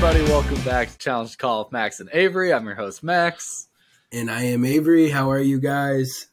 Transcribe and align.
everybody. 0.00 0.30
Welcome 0.30 0.62
back 0.62 0.92
to 0.92 0.98
Challenge 0.98 1.36
Call 1.38 1.64
with 1.64 1.72
Max 1.72 1.98
and 1.98 2.08
Avery. 2.12 2.52
I'm 2.52 2.64
your 2.66 2.76
host, 2.76 3.02
Max. 3.02 3.66
And 4.12 4.30
I 4.30 4.44
am 4.44 4.64
Avery. 4.64 5.08
How 5.08 5.28
are 5.32 5.40
you 5.40 5.58
guys? 5.58 6.28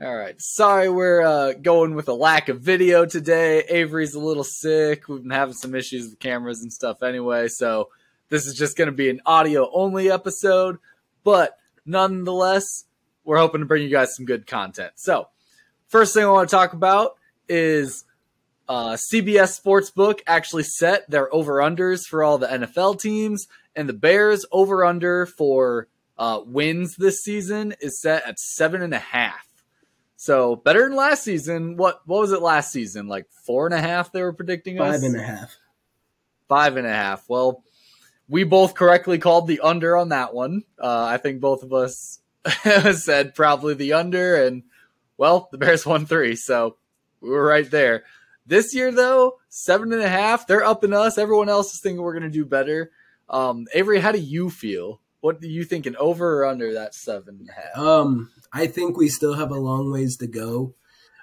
All 0.00 0.14
right. 0.14 0.40
Sorry 0.40 0.88
we're 0.88 1.22
uh, 1.22 1.54
going 1.54 1.96
with 1.96 2.06
a 2.08 2.12
lack 2.12 2.48
of 2.48 2.60
video 2.60 3.04
today. 3.04 3.64
Avery's 3.64 4.14
a 4.14 4.20
little 4.20 4.44
sick. 4.44 5.08
We've 5.08 5.22
been 5.22 5.32
having 5.32 5.54
some 5.54 5.74
issues 5.74 6.10
with 6.10 6.20
cameras 6.20 6.62
and 6.62 6.72
stuff 6.72 7.02
anyway. 7.02 7.48
So 7.48 7.88
this 8.28 8.46
is 8.46 8.54
just 8.54 8.76
going 8.76 8.86
to 8.86 8.92
be 8.92 9.10
an 9.10 9.20
audio 9.26 9.68
only 9.72 10.08
episode. 10.08 10.78
But 11.24 11.58
nonetheless, 11.84 12.84
we're 13.24 13.38
hoping 13.38 13.62
to 13.62 13.66
bring 13.66 13.82
you 13.82 13.90
guys 13.90 14.14
some 14.14 14.26
good 14.26 14.46
content. 14.46 14.92
So, 14.94 15.26
first 15.88 16.14
thing 16.14 16.22
I 16.22 16.28
want 16.28 16.48
to 16.48 16.54
talk 16.54 16.72
about 16.72 17.16
is 17.48 18.04
uh, 18.68 18.92
CBS 18.92 19.60
Sportsbook 19.60 20.20
actually 20.26 20.64
set 20.64 21.08
their 21.10 21.32
over 21.34 21.54
unders 21.54 22.06
for 22.06 22.22
all 22.22 22.38
the 22.38 22.46
NFL 22.46 23.00
teams, 23.00 23.48
and 23.74 23.88
the 23.88 23.94
Bears 23.94 24.44
over 24.52 24.84
under 24.84 25.24
for 25.26 25.88
uh, 26.18 26.40
wins 26.44 26.96
this 26.96 27.22
season 27.22 27.74
is 27.80 28.00
set 28.00 28.26
at 28.26 28.38
seven 28.38 28.82
and 28.82 28.92
a 28.92 28.98
half. 28.98 29.46
So 30.16 30.56
better 30.56 30.82
than 30.82 30.96
last 30.96 31.22
season. 31.22 31.76
What 31.76 32.00
what 32.04 32.20
was 32.20 32.32
it 32.32 32.42
last 32.42 32.72
season? 32.72 33.06
Like 33.06 33.26
four 33.46 33.66
and 33.66 33.74
a 33.74 33.80
half? 33.80 34.10
They 34.12 34.22
were 34.22 34.32
predicting 34.32 34.78
Five 34.78 34.94
us 34.94 35.02
and 35.04 35.16
a 35.16 35.22
half. 35.22 35.56
five 36.48 36.76
and 36.76 36.86
a 36.86 36.92
half. 36.92 37.28
Well, 37.28 37.62
we 38.28 38.42
both 38.44 38.74
correctly 38.74 39.18
called 39.18 39.46
the 39.46 39.60
under 39.60 39.96
on 39.96 40.08
that 40.10 40.34
one. 40.34 40.64
Uh, 40.78 41.04
I 41.04 41.18
think 41.18 41.40
both 41.40 41.62
of 41.62 41.72
us 41.72 42.18
said 42.94 43.34
probably 43.34 43.74
the 43.74 43.92
under, 43.94 44.44
and 44.44 44.64
well, 45.16 45.48
the 45.52 45.58
Bears 45.58 45.86
won 45.86 46.04
three, 46.04 46.34
so 46.34 46.76
we 47.20 47.30
were 47.30 47.46
right 47.46 47.70
there. 47.70 48.04
This 48.48 48.74
year, 48.74 48.90
though, 48.90 49.34
seven 49.50 49.92
and 49.92 50.02
a 50.02 50.08
half, 50.08 50.46
they're 50.46 50.64
upping 50.64 50.94
us. 50.94 51.18
Everyone 51.18 51.50
else 51.50 51.74
is 51.74 51.80
thinking 51.80 52.02
we're 52.02 52.18
going 52.18 52.22
to 52.22 52.30
do 52.30 52.46
better. 52.46 52.90
Um, 53.28 53.66
Avery, 53.74 54.00
how 54.00 54.10
do 54.10 54.18
you 54.18 54.48
feel? 54.48 55.02
What 55.20 55.40
do 55.40 55.48
you 55.48 55.64
think? 55.64 55.86
Over 55.98 56.40
or 56.40 56.46
under 56.46 56.72
that 56.74 56.94
seven 56.94 57.38
and 57.40 57.48
a 57.50 57.52
half? 57.52 57.78
Um, 57.78 58.30
I 58.50 58.66
think 58.66 58.96
we 58.96 59.08
still 59.08 59.34
have 59.34 59.50
a 59.50 59.58
long 59.58 59.92
ways 59.92 60.16
to 60.18 60.26
go. 60.26 60.74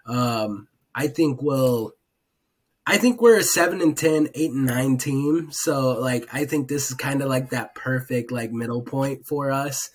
Um, 0.05 0.67
I 0.93 1.07
think 1.07 1.41
we'll. 1.41 1.93
I 2.85 2.99
think 2.99 3.19
we're 3.19 3.39
a 3.39 3.43
seven 3.43 3.81
and 3.81 3.97
10, 3.97 4.29
8 4.35 4.51
and 4.51 4.65
nine 4.65 4.97
team. 4.97 5.49
So 5.51 5.99
like 5.99 6.27
I 6.31 6.45
think 6.45 6.67
this 6.67 6.91
is 6.91 6.95
kind 6.95 7.23
of 7.23 7.27
like 7.27 7.49
that 7.49 7.73
perfect 7.73 8.31
like 8.31 8.51
middle 8.51 8.83
point 8.83 9.25
for 9.25 9.51
us. 9.51 9.89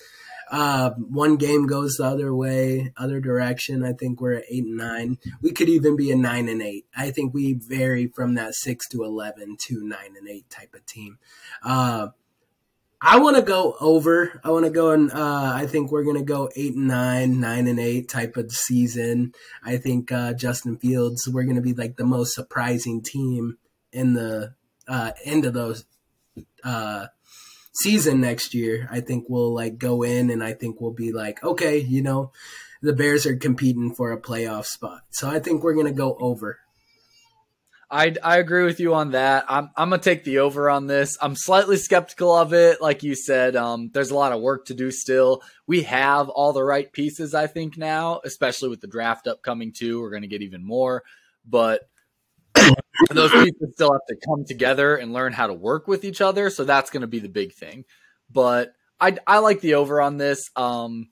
Uh, 0.50 0.90
one 0.90 1.36
game 1.36 1.66
goes 1.66 1.96
the 1.96 2.04
other 2.04 2.34
way, 2.34 2.92
other 2.96 3.20
direction. 3.20 3.84
I 3.84 3.92
think 3.92 4.20
we're 4.20 4.34
at 4.34 4.44
eight 4.50 4.64
and 4.64 4.76
nine. 4.76 5.18
We 5.40 5.52
could 5.52 5.68
even 5.68 5.96
be 5.96 6.10
a 6.10 6.16
nine 6.16 6.48
and 6.48 6.60
eight. 6.60 6.86
I 6.96 7.10
think 7.12 7.32
we 7.32 7.52
vary 7.52 8.08
from 8.08 8.34
that 8.34 8.54
six 8.54 8.88
to 8.88 9.04
eleven 9.04 9.56
to 9.66 9.84
nine 9.84 10.16
and 10.18 10.28
eight 10.28 10.50
type 10.50 10.74
of 10.74 10.84
team. 10.86 11.18
Uh, 11.62 12.08
I 13.02 13.18
want 13.18 13.36
to 13.36 13.42
go 13.42 13.76
over. 13.80 14.40
I 14.44 14.50
want 14.50 14.66
to 14.66 14.70
go 14.70 14.90
and 14.90 15.10
uh, 15.10 15.52
I 15.54 15.66
think 15.66 15.90
we're 15.90 16.04
gonna 16.04 16.22
go 16.22 16.50
eight 16.54 16.74
and 16.74 16.88
nine, 16.88 17.40
nine 17.40 17.66
and 17.66 17.80
eight 17.80 18.08
type 18.08 18.36
of 18.36 18.52
season. 18.52 19.32
I 19.64 19.78
think 19.78 20.12
uh, 20.12 20.34
Justin 20.34 20.76
Fields. 20.76 21.26
We're 21.26 21.44
gonna 21.44 21.62
be 21.62 21.72
like 21.72 21.96
the 21.96 22.04
most 22.04 22.34
surprising 22.34 23.02
team 23.02 23.56
in 23.92 24.14
the 24.14 24.54
uh, 24.86 25.12
end 25.24 25.46
of 25.46 25.54
those 25.54 25.86
uh, 26.62 27.06
season 27.80 28.20
next 28.20 28.54
year. 28.54 28.88
I 28.90 29.00
think 29.00 29.26
we'll 29.28 29.54
like 29.54 29.78
go 29.78 30.02
in 30.02 30.30
and 30.30 30.42
I 30.42 30.52
think 30.52 30.80
we'll 30.80 30.92
be 30.92 31.12
like, 31.12 31.42
okay, 31.42 31.78
you 31.78 32.02
know, 32.02 32.32
the 32.82 32.92
Bears 32.92 33.26
are 33.26 33.36
competing 33.36 33.94
for 33.94 34.12
a 34.12 34.20
playoff 34.20 34.66
spot. 34.66 35.02
So 35.10 35.28
I 35.28 35.38
think 35.38 35.62
we're 35.62 35.74
gonna 35.74 35.92
go 35.92 36.16
over. 36.20 36.58
I, 37.92 38.14
I 38.22 38.38
agree 38.38 38.64
with 38.64 38.78
you 38.78 38.94
on 38.94 39.10
that. 39.12 39.44
I'm 39.48 39.70
I'm 39.76 39.90
gonna 39.90 40.00
take 40.00 40.22
the 40.22 40.38
over 40.38 40.70
on 40.70 40.86
this. 40.86 41.18
I'm 41.20 41.34
slightly 41.34 41.76
skeptical 41.76 42.32
of 42.32 42.52
it, 42.52 42.80
like 42.80 43.02
you 43.02 43.16
said. 43.16 43.56
Um, 43.56 43.90
there's 43.92 44.12
a 44.12 44.16
lot 44.16 44.32
of 44.32 44.40
work 44.40 44.66
to 44.66 44.74
do 44.74 44.92
still. 44.92 45.42
We 45.66 45.82
have 45.82 46.28
all 46.28 46.52
the 46.52 46.62
right 46.62 46.90
pieces, 46.92 47.34
I 47.34 47.48
think 47.48 47.76
now, 47.76 48.20
especially 48.24 48.68
with 48.68 48.80
the 48.80 48.86
draft 48.86 49.26
upcoming 49.26 49.72
too. 49.72 50.00
We're 50.00 50.12
gonna 50.12 50.28
get 50.28 50.42
even 50.42 50.64
more, 50.64 51.02
but 51.44 51.89
those 53.08 53.32
people 53.32 53.68
still 53.72 53.92
have 53.92 54.06
to 54.08 54.16
come 54.26 54.44
together 54.44 54.96
and 54.96 55.12
learn 55.12 55.32
how 55.32 55.46
to 55.46 55.54
work 55.54 55.88
with 55.88 56.04
each 56.04 56.20
other. 56.20 56.50
So 56.50 56.64
that's 56.64 56.90
gonna 56.90 57.06
be 57.06 57.20
the 57.20 57.28
big 57.28 57.52
thing. 57.52 57.84
But 58.30 58.72
I 59.00 59.16
I 59.26 59.38
like 59.38 59.60
the 59.60 59.74
over 59.74 60.00
on 60.00 60.16
this. 60.18 60.50
Um, 60.56 61.10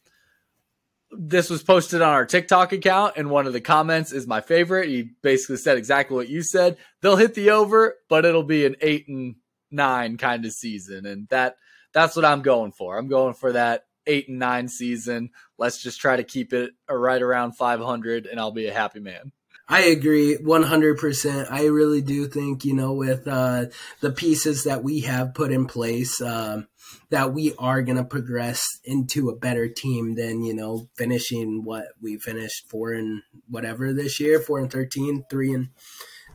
this 1.11 1.49
was 1.49 1.63
posted 1.63 2.03
on 2.03 2.11
our 2.11 2.27
TikTok 2.27 2.73
account, 2.73 3.15
and 3.17 3.31
one 3.31 3.47
of 3.47 3.53
the 3.53 3.61
comments 3.61 4.13
is 4.13 4.27
my 4.27 4.41
favorite. 4.41 4.89
He 4.89 5.11
basically 5.23 5.57
said 5.57 5.79
exactly 5.79 6.15
what 6.15 6.29
you 6.29 6.43
said. 6.43 6.77
They'll 7.01 7.17
hit 7.17 7.35
the 7.35 7.51
over, 7.51 7.95
but 8.09 8.25
it'll 8.25 8.43
be 8.43 8.67
an 8.67 8.77
eight 8.81 9.09
and 9.09 9.37
nine 9.71 10.19
kind 10.19 10.45
of 10.45 10.53
season, 10.53 11.07
and 11.07 11.29
that 11.29 11.57
that's 11.93 12.15
what 12.15 12.25
I'm 12.25 12.43
going 12.43 12.73
for. 12.73 12.99
I'm 12.99 13.09
going 13.09 13.35
for 13.35 13.53
that 13.53 13.85
eight 14.07 14.29
and 14.29 14.39
nine 14.39 14.69
season. 14.69 15.31
Let's 15.57 15.83
just 15.83 16.01
try 16.01 16.17
to 16.17 16.25
keep 16.25 16.53
it 16.53 16.73
right 16.89 17.23
around 17.23 17.53
500, 17.53 18.27
and 18.27 18.39
I'll 18.39 18.51
be 18.51 18.67
a 18.67 18.75
happy 18.75 19.01
man. 19.01 19.33
I 19.69 19.83
agree 19.83 20.39
100%. 20.39 21.47
I 21.51 21.67
really 21.67 22.01
do 22.01 22.27
think, 22.27 22.65
you 22.65 22.75
know, 22.75 22.95
with 22.95 23.29
uh, 23.29 23.67
the 24.01 24.11
pieces 24.11 24.65
that 24.65 24.83
we 24.83 25.01
have 25.01 25.35
put 25.35 25.53
in 25.53 25.67
place, 25.67 26.23
um, 26.23 26.69
that 27.11 27.35
we 27.35 27.55
are 27.59 27.83
going 27.83 27.99
to 27.99 28.05
progress 28.05 28.65
into 28.85 29.29
a 29.29 29.37
better 29.37 29.69
team 29.69 30.15
than, 30.15 30.43
you 30.43 30.55
know, 30.55 30.89
finishing 30.97 31.65
what 31.65 31.89
we 32.01 32.17
finished 32.17 32.69
four 32.71 32.93
and 32.93 33.23
whatever 33.47 33.93
this 33.93 34.19
year, 34.19 34.41
four 34.41 34.59
and 34.59 34.73
13, 34.73 35.25
three 35.31 35.53
and 35.53 35.69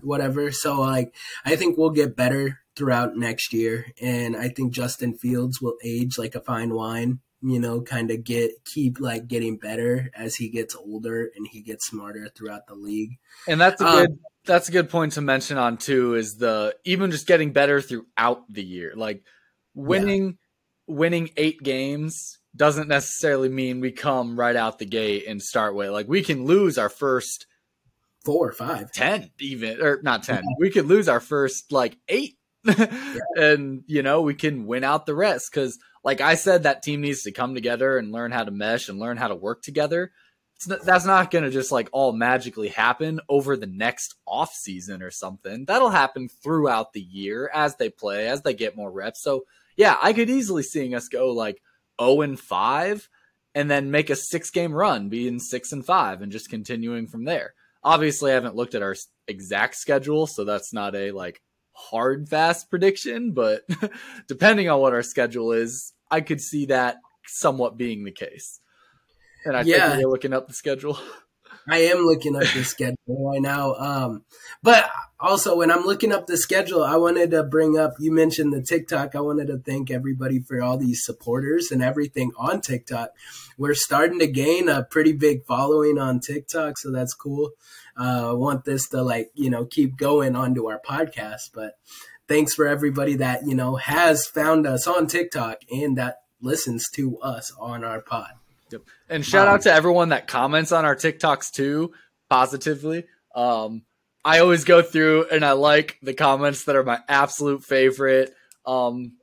whatever. 0.04 0.52
So, 0.52 0.80
like, 0.80 1.16
I 1.44 1.56
think 1.56 1.76
we'll 1.76 1.90
get 1.90 2.16
better 2.16 2.60
throughout 2.76 3.16
next 3.16 3.52
year. 3.52 3.88
And 4.00 4.38
I 4.38 4.50
think 4.50 4.74
Justin 4.74 5.18
Fields 5.18 5.60
will 5.60 5.78
age 5.84 6.20
like 6.20 6.36
a 6.36 6.42
fine 6.42 6.74
wine 6.76 7.20
you 7.44 7.60
know, 7.60 7.82
kind 7.82 8.10
of 8.10 8.24
get 8.24 8.52
keep 8.64 9.02
like 9.02 9.28
getting 9.28 9.58
better 9.58 10.10
as 10.16 10.36
he 10.36 10.48
gets 10.48 10.76
older 10.76 11.30
and 11.36 11.46
he 11.52 11.62
gets 11.62 11.86
smarter 11.88 12.30
throughout 12.30 12.68
the 12.68 12.74
league. 12.74 13.20
And 13.50 13.60
that's 13.60 13.82
a 13.82 13.84
good 13.84 14.10
um, 14.12 14.20
that's 14.46 14.70
a 14.70 14.72
good 14.72 14.90
point 14.90 15.14
to 15.14 15.22
mention 15.22 15.58
on 15.58 15.76
too 15.76 16.16
is 16.16 16.38
the 16.38 16.74
even 16.86 17.12
just 17.12 17.28
getting 17.28 17.52
better 17.52 17.82
throughout 17.82 18.44
the 18.50 18.64
year. 18.64 18.94
Like 18.96 19.24
winning 19.76 20.38
yeah. 20.88 20.96
winning 20.96 21.32
8 21.36 21.62
games 21.62 22.40
doesn't 22.56 22.88
necessarily 22.88 23.50
mean 23.50 23.82
we 23.82 23.92
come 23.92 24.40
right 24.40 24.56
out 24.56 24.80
the 24.80 24.86
gate 24.86 25.26
and 25.28 25.42
start 25.42 25.76
with 25.76 25.90
like 25.90 26.08
we 26.08 26.24
can 26.24 26.46
lose 26.46 26.78
our 26.78 26.90
first 26.90 27.46
four 28.24 28.48
or 28.48 28.54
five, 28.54 28.90
ten, 28.94 29.32
even 29.42 29.82
or 29.82 30.00
not 30.02 30.24
10. 30.24 30.44
We 30.60 30.70
could 30.70 30.86
lose 30.86 31.10
our 31.10 31.20
first 31.20 31.74
like 31.74 31.98
8 32.08 32.38
yeah. 32.64 33.18
and 33.36 33.84
you 33.88 34.02
know, 34.02 34.22
we 34.22 34.34
can 34.34 34.66
win 34.66 34.86
out 34.86 35.06
the 35.06 35.16
rest 35.16 35.52
cuz 35.52 35.78
like 36.04 36.22
I 36.22 36.36
said, 36.36 36.64
that 36.64 36.84
team 36.84 37.02
needs 37.02 37.24
to 37.24 37.32
come 37.32 37.54
together 37.54 37.98
and 37.98 38.12
learn 38.12 38.32
how 38.32 38.44
to 38.44 38.52
mesh 38.52 38.90
and 38.90 39.00
learn 39.00 39.18
how 39.18 39.30
to 39.30 39.36
work 39.36 39.62
together. 39.62 40.12
Not, 40.68 40.84
that's 40.84 41.06
not 41.06 41.32
going 41.32 41.44
to 41.44 41.50
just 41.50 41.72
like 41.72 41.90
all 41.92 42.14
magically 42.14 42.70
happen 42.70 43.20
over 43.28 43.58
the 43.58 43.68
next 43.68 44.16
off 44.28 44.54
season 44.54 45.02
or 45.02 45.12
something. 45.12 45.66
That'll 45.66 45.90
happen 45.90 46.30
throughout 46.30 46.94
the 46.94 47.02
year 47.02 47.50
as 47.54 47.76
they 47.76 47.90
play, 47.90 48.28
as 48.28 48.42
they 48.42 48.54
get 48.54 48.78
more 48.78 48.92
reps. 48.92 49.22
So 49.22 49.46
yeah, 49.76 49.98
I 50.02 50.14
could 50.14 50.30
easily 50.30 50.64
seeing 50.64 50.94
us 50.94 51.08
go 51.08 51.32
like 51.32 51.62
0 52.00 52.22
and 52.22 52.40
5 52.40 53.10
and 53.56 53.70
then 53.70 53.92
make 53.92 54.10
a 54.10 54.16
six 54.16 54.50
game 54.50 54.74
run, 54.74 55.10
being 55.10 55.40
six 55.40 55.72
and 55.72 55.86
five 55.86 56.22
and 56.22 56.32
just 56.32 56.50
continuing 56.50 57.08
from 57.08 57.26
there. 57.26 57.54
Obviously, 57.84 58.32
I 58.32 58.36
haven't 58.36 58.56
looked 58.56 58.76
at 58.76 58.82
our 58.82 58.96
exact 59.28 59.76
schedule, 59.76 60.28
so 60.28 60.44
that's 60.44 60.74
not 60.74 60.96
a 60.96 61.12
like 61.12 61.42
hard 61.74 62.30
fast 62.30 62.70
prediction, 62.70 63.34
but 63.34 63.64
depending 64.28 64.70
on 64.70 64.80
what 64.80 64.94
our 64.94 65.04
schedule 65.04 65.52
is, 65.52 65.93
I 66.14 66.22
could 66.22 66.42
see 66.42 66.68
that 66.68 66.98
somewhat 67.26 67.76
being 67.76 68.04
the 68.04 68.12
case. 68.12 68.60
And 69.46 69.58
I 69.58 69.62
yeah. 69.64 69.90
think 69.90 70.02
you're 70.02 70.12
looking 70.12 70.32
up 70.32 70.48
the 70.48 70.54
schedule. 70.54 71.00
I 71.68 71.80
am 71.80 72.06
looking 72.06 72.36
up 72.36 72.44
the 72.54 72.64
schedule 72.64 73.32
right 73.32 73.42
now. 73.42 73.74
Um, 73.74 74.24
but 74.62 74.92
also, 75.20 75.58
when 75.58 75.72
I'm 75.72 75.86
looking 75.86 76.12
up 76.12 76.28
the 76.28 76.38
schedule, 76.38 76.84
I 76.84 76.98
wanted 76.98 77.32
to 77.32 77.42
bring 77.44 77.80
up. 77.80 77.94
You 78.00 78.12
mentioned 78.12 78.54
the 78.54 78.62
TikTok. 78.62 79.16
I 79.16 79.22
wanted 79.22 79.48
to 79.48 79.58
thank 79.58 79.90
everybody 79.90 80.40
for 80.40 80.62
all 80.62 80.78
these 80.78 81.04
supporters 81.04 81.72
and 81.72 81.82
everything 81.82 82.32
on 82.38 82.62
TikTok. 82.62 83.10
We're 83.58 83.74
starting 83.74 84.20
to 84.20 84.28
gain 84.28 84.70
a 84.70 84.84
pretty 84.84 85.14
big 85.14 85.46
following 85.46 85.98
on 85.98 86.20
TikTok, 86.20 86.78
so 86.78 86.92
that's 86.92 87.16
cool. 87.16 87.54
Uh, 88.00 88.32
I 88.32 88.34
want 88.34 88.66
this 88.66 88.88
to 88.90 89.02
like 89.02 89.32
you 89.34 89.50
know 89.50 89.66
keep 89.66 89.98
going 89.98 90.36
onto 90.36 90.70
our 90.70 90.80
podcast, 90.80 91.50
but 91.56 91.74
thanks 92.28 92.54
for 92.54 92.68
everybody 92.68 93.16
that 93.16 93.46
you 93.46 93.56
know 93.56 93.76
has 93.76 94.26
found 94.26 94.66
us 94.68 94.88
on 94.88 95.08
TikTok 95.08 95.60
and 95.72 95.98
that 95.98 96.18
listens 96.42 96.90
to 96.94 97.18
us 97.20 97.52
on 97.60 97.84
our 97.84 98.02
pod. 98.02 98.32
Yep. 98.72 98.82
And 99.10 99.26
shout 99.26 99.48
um, 99.48 99.56
out 99.56 99.62
to 99.62 99.74
everyone 99.74 100.10
that 100.10 100.28
comments 100.28 100.72
on 100.72 100.86
our 100.86 100.96
TikToks 100.96 101.52
too, 101.52 101.94
positively. 102.30 103.06
Um, 103.36 103.84
I 104.26 104.40
always 104.40 104.64
go 104.64 104.82
through 104.82 105.28
and 105.32 105.46
I 105.46 105.52
like 105.52 105.98
the 106.02 106.14
comments 106.14 106.66
that 106.66 106.76
are 106.76 106.84
my 106.84 107.00
absolute 107.08 107.64
favorite. 107.64 108.34
Um, 108.66 109.14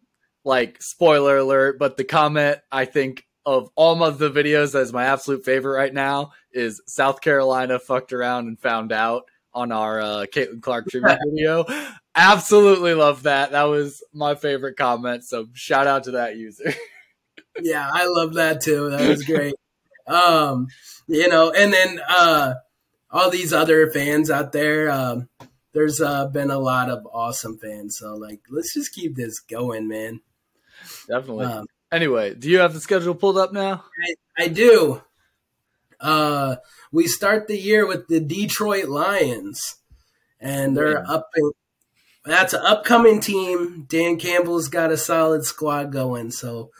like 0.44 0.80
spoiler 0.80 1.38
alert, 1.38 1.78
but 1.78 1.96
the 1.96 2.04
comment 2.04 2.58
I 2.72 2.84
think 2.84 3.26
of 3.44 3.70
all 3.74 4.02
of 4.02 4.18
the 4.18 4.30
videos 4.30 4.72
that 4.72 4.80
is 4.80 4.92
my 4.92 5.04
absolute 5.04 5.44
favorite 5.44 5.76
right 5.76 5.92
now 5.92 6.32
is 6.52 6.82
South 6.86 7.20
Carolina 7.20 7.78
fucked 7.78 8.12
around 8.12 8.46
and 8.48 8.58
found 8.58 8.92
out. 8.92 9.24
On 9.52 9.72
our 9.72 10.00
uh, 10.00 10.26
Caitlin 10.32 10.62
Clark 10.62 10.88
tribute 10.88 11.18
video. 11.30 11.64
Absolutely 12.14 12.94
love 12.94 13.24
that. 13.24 13.52
That 13.52 13.64
was 13.64 14.02
my 14.12 14.34
favorite 14.34 14.76
comment. 14.76 15.24
So 15.24 15.46
shout 15.54 15.86
out 15.86 16.04
to 16.04 16.12
that 16.12 16.36
user. 16.36 16.72
yeah, 17.62 17.88
I 17.92 18.06
love 18.06 18.34
that 18.34 18.60
too. 18.60 18.90
That 18.90 19.08
was 19.08 19.24
great. 19.24 19.54
um, 20.06 20.68
you 21.06 21.28
know, 21.28 21.50
and 21.50 21.72
then 21.72 22.00
uh, 22.08 22.54
all 23.10 23.30
these 23.30 23.52
other 23.52 23.90
fans 23.90 24.30
out 24.30 24.52
there. 24.52 24.90
Um, 24.90 25.28
there's 25.72 26.00
uh, 26.00 26.26
been 26.26 26.50
a 26.50 26.58
lot 26.58 26.90
of 26.90 27.06
awesome 27.12 27.58
fans. 27.58 27.98
So 27.98 28.14
like, 28.14 28.40
let's 28.50 28.74
just 28.74 28.92
keep 28.92 29.14
this 29.14 29.40
going, 29.40 29.88
man. 29.88 30.20
Definitely. 31.08 31.46
Um, 31.46 31.66
anyway, 31.92 32.34
do 32.34 32.50
you 32.50 32.58
have 32.58 32.74
the 32.74 32.80
schedule 32.80 33.14
pulled 33.14 33.38
up 33.38 33.52
now? 33.52 33.84
I, 34.38 34.44
I 34.44 34.48
do. 34.48 35.02
Uh, 36.00 36.56
we 36.92 37.06
start 37.06 37.46
the 37.46 37.58
year 37.58 37.86
with 37.86 38.08
the 38.08 38.20
Detroit 38.20 38.88
Lions, 38.88 39.76
and 40.40 40.76
they're 40.76 41.04
up. 41.08 41.26
In, 41.36 41.50
that's 42.24 42.52
an 42.52 42.62
upcoming 42.64 43.20
team. 43.20 43.86
Dan 43.88 44.18
Campbell's 44.18 44.68
got 44.68 44.92
a 44.92 44.96
solid 44.96 45.44
squad 45.44 45.92
going, 45.92 46.30
so 46.30 46.70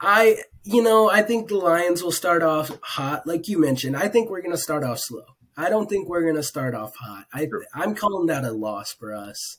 I, 0.00 0.38
you 0.64 0.82
know, 0.82 1.10
I 1.10 1.22
think 1.22 1.48
the 1.48 1.56
Lions 1.56 2.02
will 2.02 2.12
start 2.12 2.42
off 2.42 2.70
hot, 2.82 3.26
like 3.26 3.48
you 3.48 3.60
mentioned. 3.60 3.96
I 3.96 4.08
think 4.08 4.30
we're 4.30 4.42
going 4.42 4.54
to 4.54 4.58
start 4.58 4.84
off 4.84 5.00
slow. 5.00 5.24
I 5.56 5.70
don't 5.70 5.88
think 5.88 6.08
we're 6.08 6.22
going 6.22 6.36
to 6.36 6.42
start 6.42 6.74
off 6.74 6.94
hot. 6.96 7.26
I, 7.32 7.48
I'm 7.74 7.94
calling 7.94 8.26
that 8.26 8.44
a 8.44 8.52
loss 8.52 8.92
for 8.92 9.12
us. 9.12 9.58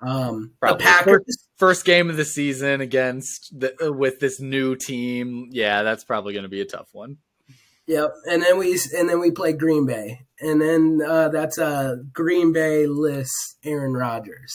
Um, 0.00 0.52
the 0.62 0.76
Packers 0.76 1.24
first, 1.26 1.48
first, 1.56 1.84
game 1.84 2.08
of 2.08 2.16
the 2.16 2.24
season 2.24 2.80
against 2.80 3.58
the, 3.58 3.74
with 3.92 4.20
this 4.20 4.40
new 4.40 4.76
team. 4.76 5.48
Yeah, 5.50 5.82
that's 5.82 6.04
probably 6.04 6.32
going 6.32 6.44
to 6.44 6.48
be 6.48 6.60
a 6.60 6.66
tough 6.66 6.88
one. 6.92 7.18
Yep, 7.88 8.14
and 8.26 8.42
then 8.42 8.58
we 8.58 8.78
and 8.96 9.08
then 9.08 9.18
we 9.18 9.30
play 9.30 9.54
Green 9.54 9.86
Bay, 9.86 10.26
and 10.40 10.60
then 10.60 11.00
uh, 11.04 11.30
that's 11.30 11.56
a 11.56 11.96
Green 12.12 12.52
Bay 12.52 12.86
list 12.86 13.32
Aaron 13.64 13.94
Rodgers. 13.94 14.54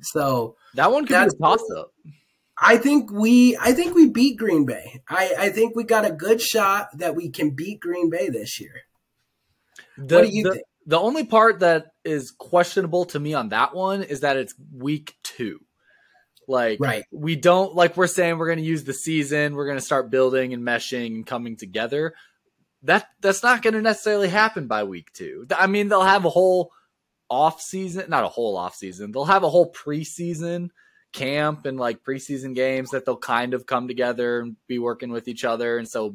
So 0.00 0.56
that 0.74 0.90
one 0.90 1.04
could 1.04 1.28
be 1.28 1.36
a 1.36 1.38
toss 1.38 1.60
up. 1.76 1.92
I 2.58 2.78
think 2.78 3.12
we 3.12 3.58
I 3.58 3.72
think 3.72 3.94
we 3.94 4.08
beat 4.08 4.38
Green 4.38 4.64
Bay. 4.64 5.02
I, 5.06 5.34
I 5.38 5.48
think 5.50 5.76
we 5.76 5.84
got 5.84 6.06
a 6.06 6.12
good 6.12 6.40
shot 6.40 6.88
that 6.96 7.14
we 7.14 7.28
can 7.28 7.50
beat 7.50 7.80
Green 7.80 8.08
Bay 8.08 8.30
this 8.30 8.58
year. 8.58 8.80
The, 9.98 10.14
what 10.16 10.22
do 10.22 10.34
you 10.34 10.44
the, 10.44 10.52
think? 10.52 10.64
The 10.86 10.98
only 10.98 11.26
part 11.26 11.60
that 11.60 11.88
is 12.06 12.30
questionable 12.30 13.04
to 13.06 13.20
me 13.20 13.34
on 13.34 13.50
that 13.50 13.74
one 13.74 14.02
is 14.02 14.20
that 14.20 14.38
it's 14.38 14.54
week 14.74 15.14
two. 15.22 15.60
Like 16.48 16.78
right. 16.80 17.04
we 17.12 17.36
don't 17.36 17.74
like 17.74 17.98
we're 17.98 18.06
saying 18.06 18.38
we're 18.38 18.48
gonna 18.48 18.62
use 18.62 18.84
the 18.84 18.94
season, 18.94 19.56
we're 19.56 19.66
gonna 19.66 19.82
start 19.82 20.10
building 20.10 20.54
and 20.54 20.62
meshing 20.62 21.08
and 21.08 21.26
coming 21.26 21.58
together 21.58 22.14
that 22.82 23.06
that's 23.20 23.42
not 23.42 23.62
going 23.62 23.74
to 23.74 23.82
necessarily 23.82 24.28
happen 24.28 24.66
by 24.66 24.84
week 24.84 25.12
two. 25.12 25.46
I 25.56 25.66
mean, 25.66 25.88
they'll 25.88 26.02
have 26.02 26.24
a 26.24 26.30
whole 26.30 26.72
off 27.30 27.60
season, 27.60 28.06
not 28.08 28.24
a 28.24 28.28
whole 28.28 28.56
off 28.56 28.74
season. 28.74 29.12
They'll 29.12 29.24
have 29.24 29.44
a 29.44 29.50
whole 29.50 29.72
preseason 29.72 30.70
camp 31.12 31.66
and 31.66 31.78
like 31.78 32.04
preseason 32.04 32.54
games 32.54 32.90
that 32.90 33.04
they'll 33.04 33.16
kind 33.16 33.54
of 33.54 33.66
come 33.66 33.88
together 33.88 34.40
and 34.40 34.56
be 34.66 34.78
working 34.78 35.10
with 35.10 35.28
each 35.28 35.44
other. 35.44 35.78
And 35.78 35.88
so 35.88 36.14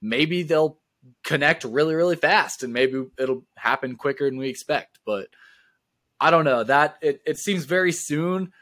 maybe 0.00 0.42
they'll 0.42 0.78
connect 1.24 1.64
really, 1.64 1.94
really 1.94 2.16
fast 2.16 2.62
and 2.62 2.72
maybe 2.72 3.04
it'll 3.18 3.44
happen 3.56 3.96
quicker 3.96 4.28
than 4.28 4.38
we 4.38 4.48
expect. 4.48 4.98
But 5.04 5.28
I 6.20 6.30
don't 6.30 6.44
know 6.44 6.64
that 6.64 6.96
it, 7.02 7.20
it 7.26 7.38
seems 7.38 7.64
very 7.64 7.92
soon. 7.92 8.52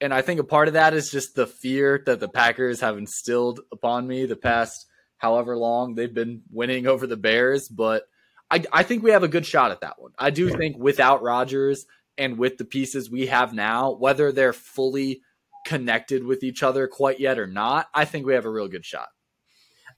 And 0.00 0.14
I 0.14 0.22
think 0.22 0.38
a 0.38 0.44
part 0.44 0.68
of 0.68 0.74
that 0.74 0.94
is 0.94 1.10
just 1.10 1.34
the 1.34 1.46
fear 1.46 2.02
that 2.06 2.20
the 2.20 2.28
Packers 2.28 2.80
have 2.80 2.98
instilled 2.98 3.60
upon 3.72 4.06
me 4.06 4.26
the 4.26 4.36
past 4.36 4.86
however 5.18 5.56
long 5.56 5.94
they've 5.94 6.14
been 6.14 6.42
winning 6.50 6.86
over 6.86 7.06
the 7.06 7.16
Bears. 7.16 7.68
But 7.68 8.04
I, 8.50 8.64
I 8.72 8.82
think 8.82 9.02
we 9.02 9.10
have 9.10 9.22
a 9.22 9.28
good 9.28 9.46
shot 9.46 9.70
at 9.70 9.82
that 9.82 10.00
one. 10.00 10.12
I 10.18 10.30
do 10.30 10.48
think 10.50 10.78
without 10.78 11.22
Rodgers 11.22 11.86
and 12.16 12.38
with 12.38 12.56
the 12.56 12.64
pieces 12.64 13.10
we 13.10 13.26
have 13.26 13.52
now, 13.52 13.92
whether 13.92 14.32
they're 14.32 14.52
fully 14.52 15.22
connected 15.66 16.24
with 16.24 16.42
each 16.42 16.62
other 16.62 16.88
quite 16.88 17.20
yet 17.20 17.38
or 17.38 17.46
not, 17.46 17.88
I 17.92 18.04
think 18.04 18.26
we 18.26 18.34
have 18.34 18.46
a 18.46 18.50
real 18.50 18.68
good 18.68 18.86
shot. 18.86 19.08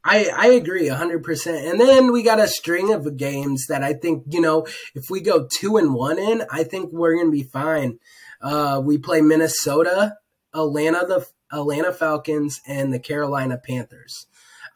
I, 0.03 0.31
I 0.35 0.47
agree 0.49 0.89
100%. 0.89 1.71
And 1.71 1.79
then 1.79 2.11
we 2.11 2.23
got 2.23 2.41
a 2.41 2.49
string 2.49 2.93
of 2.93 3.17
games 3.17 3.67
that 3.67 3.83
I 3.83 3.93
think, 3.93 4.25
you 4.31 4.41
know, 4.41 4.67
if 4.95 5.11
we 5.11 5.21
go 5.21 5.47
two 5.47 5.77
and 5.77 5.95
one 5.95 6.19
in, 6.19 6.43
I 6.51 6.65
think 6.65 6.91
we're 6.91 7.15
going 7.15 7.27
to 7.27 7.33
be 7.33 7.43
fine. 7.43 7.99
Uh, 8.41 8.81
we 8.83 8.97
play 8.97 9.21
Minnesota, 9.21 10.17
Atlanta, 10.55 11.05
the 11.07 11.27
Atlanta 11.53 11.93
Falcons, 11.93 12.61
and 12.67 12.95
the 12.95 12.99
Carolina 12.99 13.59
Panthers. 13.59 14.27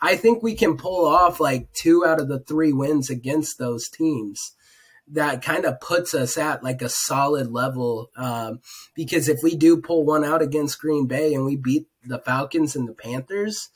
I 0.05 0.17
think 0.17 0.43
we 0.43 0.55
can 0.55 0.77
pull 0.77 1.06
off 1.06 1.41
like 1.41 1.73
two 1.73 2.05
out 2.05 2.21
of 2.21 2.29
the 2.29 2.39
three 2.39 2.75
wins 2.75 3.09
against 3.09 3.56
those 3.56 3.89
teams. 3.89 4.53
That 5.09 5.41
kind 5.41 5.65
of 5.65 5.81
puts 5.81 6.12
us 6.12 6.37
at 6.37 6.62
like 6.62 6.83
a 6.83 6.91
solid 6.91 7.51
level. 7.51 8.11
Um, 8.15 8.61
because 8.95 9.31
if 9.31 9.43
we 9.43 9.56
do 9.56 9.81
pull 9.81 10.05
one 10.05 10.23
out 10.23 10.43
against 10.43 10.79
Green 10.79 11.06
Bay 11.06 11.33
and 11.33 11.47
we 11.47 11.56
beat 11.56 11.87
the 12.06 12.19
Falcons 12.19 12.77
and 12.77 12.87
the 12.87 12.93
Panthers, 12.93 13.71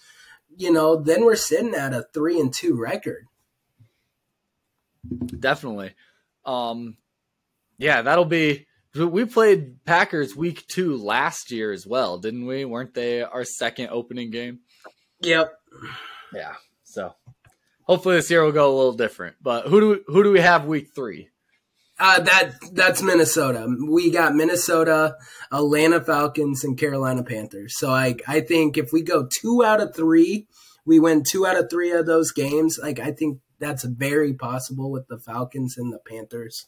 you 0.55 0.71
know, 0.71 0.97
then 0.97 1.25
we're 1.25 1.35
sitting 1.35 1.75
at 1.75 1.95
a 1.95 2.07
three 2.13 2.39
and 2.39 2.53
two 2.53 2.77
record. 2.77 3.25
Definitely. 5.41 5.95
Um, 6.45 6.99
yeah, 7.79 8.03
that'll 8.03 8.27
be. 8.27 8.67
We 8.95 9.25
played 9.25 9.83
Packers 9.87 10.37
week 10.37 10.67
two 10.67 10.99
last 10.99 11.51
year 11.51 11.73
as 11.73 11.87
well, 11.87 12.19
didn't 12.19 12.45
we? 12.45 12.67
Weren't 12.67 12.93
they 12.93 13.23
our 13.23 13.45
second 13.45 13.89
opening 13.93 14.31
game? 14.31 14.59
Yep. 15.23 15.55
Yeah. 16.33 16.55
So 16.85 17.15
hopefully 17.83 18.17
this 18.17 18.31
year 18.31 18.45
will 18.45 18.53
go 18.53 18.73
a 18.73 18.77
little 18.77 18.93
different. 18.93 19.37
But 19.41 19.67
who 19.67 19.81
do 19.81 19.89
we, 19.89 19.99
who 20.07 20.23
do 20.23 20.33
we 20.33 20.41
have 20.41 20.67
week 20.67 20.89
three? 20.95 21.29
Uh, 22.01 22.21
that 22.21 22.55
that's 22.75 23.03
Minnesota. 23.03 23.67
We 23.89 24.11
got 24.11 24.35
Minnesota, 24.35 25.17
Atlanta 25.51 26.01
Falcons, 26.01 26.63
and 26.63 26.79
Carolina 26.79 27.25
Panthers. 27.25 27.75
So 27.77 27.91
I 27.91 28.15
I 28.29 28.41
think 28.41 28.79
if 28.79 28.93
we 28.93 29.03
go 29.03 29.27
two 29.27 29.65
out 29.65 29.81
of 29.81 29.97
three, 29.97 30.47
we 30.87 31.01
win 31.01 31.25
two 31.29 31.45
out 31.45 31.57
of 31.57 31.69
three 31.69 31.91
of 31.91 32.07
those 32.07 32.31
games. 32.31 32.79
Like 32.81 33.01
I 33.01 33.11
think 33.11 33.41
that's 33.59 33.83
very 33.83 34.33
possible 34.33 34.93
with 34.93 35.09
the 35.09 35.19
Falcons 35.19 35.77
and 35.77 35.93
the 35.93 35.99
Panthers. 35.99 36.67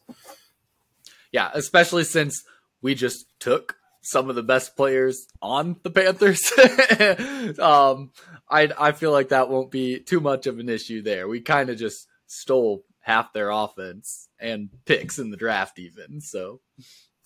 Yeah, 1.30 1.50
especially 1.54 2.02
since 2.02 2.42
we 2.82 2.96
just 2.96 3.26
took 3.38 3.76
some 4.02 4.30
of 4.30 4.36
the 4.36 4.42
best 4.42 4.76
players 4.76 5.26
on 5.42 5.76
the 5.82 5.90
Panthers. 5.90 6.52
um, 7.58 8.12
I 8.48 8.70
I 8.78 8.92
feel 8.92 9.12
like 9.12 9.28
that 9.30 9.48
won't 9.48 9.70
be 9.70 10.00
too 10.00 10.20
much 10.20 10.46
of 10.46 10.58
an 10.58 10.68
issue 10.68 11.02
there. 11.02 11.28
We 11.28 11.40
kind 11.40 11.70
of 11.70 11.78
just 11.78 12.06
stole 12.26 12.84
half 13.00 13.32
their 13.32 13.50
offense 13.50 14.28
and 14.38 14.70
picks 14.84 15.18
in 15.18 15.30
the 15.30 15.36
draft, 15.36 15.78
even 15.78 16.20
so. 16.20 16.60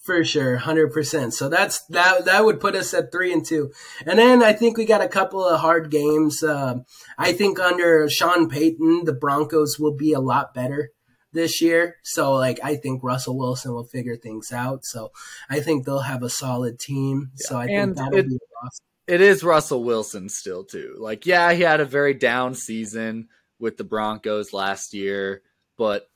For 0.04 0.22
sure, 0.22 0.58
hundred 0.58 0.92
percent. 0.92 1.32
So 1.32 1.48
that's 1.48 1.82
that. 1.86 2.26
That 2.26 2.44
would 2.44 2.60
put 2.60 2.74
us 2.74 2.92
at 2.92 3.10
three 3.10 3.32
and 3.32 3.44
two, 3.44 3.72
and 4.04 4.18
then 4.18 4.42
I 4.42 4.52
think 4.52 4.76
we 4.76 4.84
got 4.84 5.00
a 5.00 5.08
couple 5.08 5.42
of 5.42 5.60
hard 5.60 5.90
games. 5.90 6.42
Uh, 6.42 6.80
I 7.16 7.32
think 7.32 7.58
under 7.58 8.06
Sean 8.10 8.50
Payton, 8.50 9.04
the 9.04 9.14
Broncos 9.14 9.78
will 9.78 9.96
be 9.96 10.12
a 10.12 10.20
lot 10.20 10.52
better 10.52 10.90
this 11.34 11.60
year. 11.60 11.96
So 12.02 12.32
like 12.32 12.58
I 12.64 12.76
think 12.76 13.04
Russell 13.04 13.36
Wilson 13.36 13.74
will 13.74 13.84
figure 13.84 14.16
things 14.16 14.52
out. 14.52 14.84
So 14.84 15.12
I 15.50 15.60
think 15.60 15.84
they'll 15.84 15.98
have 16.00 16.22
a 16.22 16.30
solid 16.30 16.78
team. 16.78 17.32
Yeah. 17.36 17.46
So 17.46 17.56
I 17.58 17.66
and 17.66 17.94
think 17.94 17.96
that'll 17.96 18.18
it, 18.18 18.28
be 18.28 18.38
awesome 18.62 18.84
it 19.06 19.20
is 19.20 19.44
Russell 19.44 19.84
Wilson 19.84 20.28
still 20.28 20.64
too. 20.64 20.96
Like, 20.98 21.26
yeah, 21.26 21.52
he 21.52 21.62
had 21.62 21.80
a 21.80 21.84
very 21.84 22.14
down 22.14 22.54
season 22.54 23.28
with 23.58 23.76
the 23.76 23.84
Broncos 23.84 24.52
last 24.52 24.94
year, 24.94 25.42
but 25.76 26.08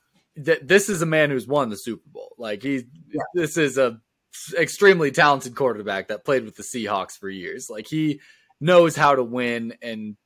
th- 0.42 0.62
this 0.62 0.88
is 0.88 1.02
a 1.02 1.06
man 1.06 1.30
who's 1.30 1.46
won 1.46 1.68
the 1.68 1.76
Super 1.76 2.08
Bowl. 2.10 2.34
Like, 2.38 2.62
he, 2.62 2.86
yeah. 3.10 3.22
this 3.34 3.56
is 3.56 3.78
a 3.78 4.00
extremely 4.56 5.10
talented 5.10 5.54
quarterback 5.54 6.08
that 6.08 6.24
played 6.24 6.44
with 6.44 6.56
the 6.56 6.62
Seahawks 6.62 7.18
for 7.18 7.28
years. 7.28 7.68
Like, 7.68 7.86
he 7.86 8.20
knows 8.60 8.96
how 8.96 9.14
to 9.14 9.22
win, 9.22 9.74
and 9.82 10.16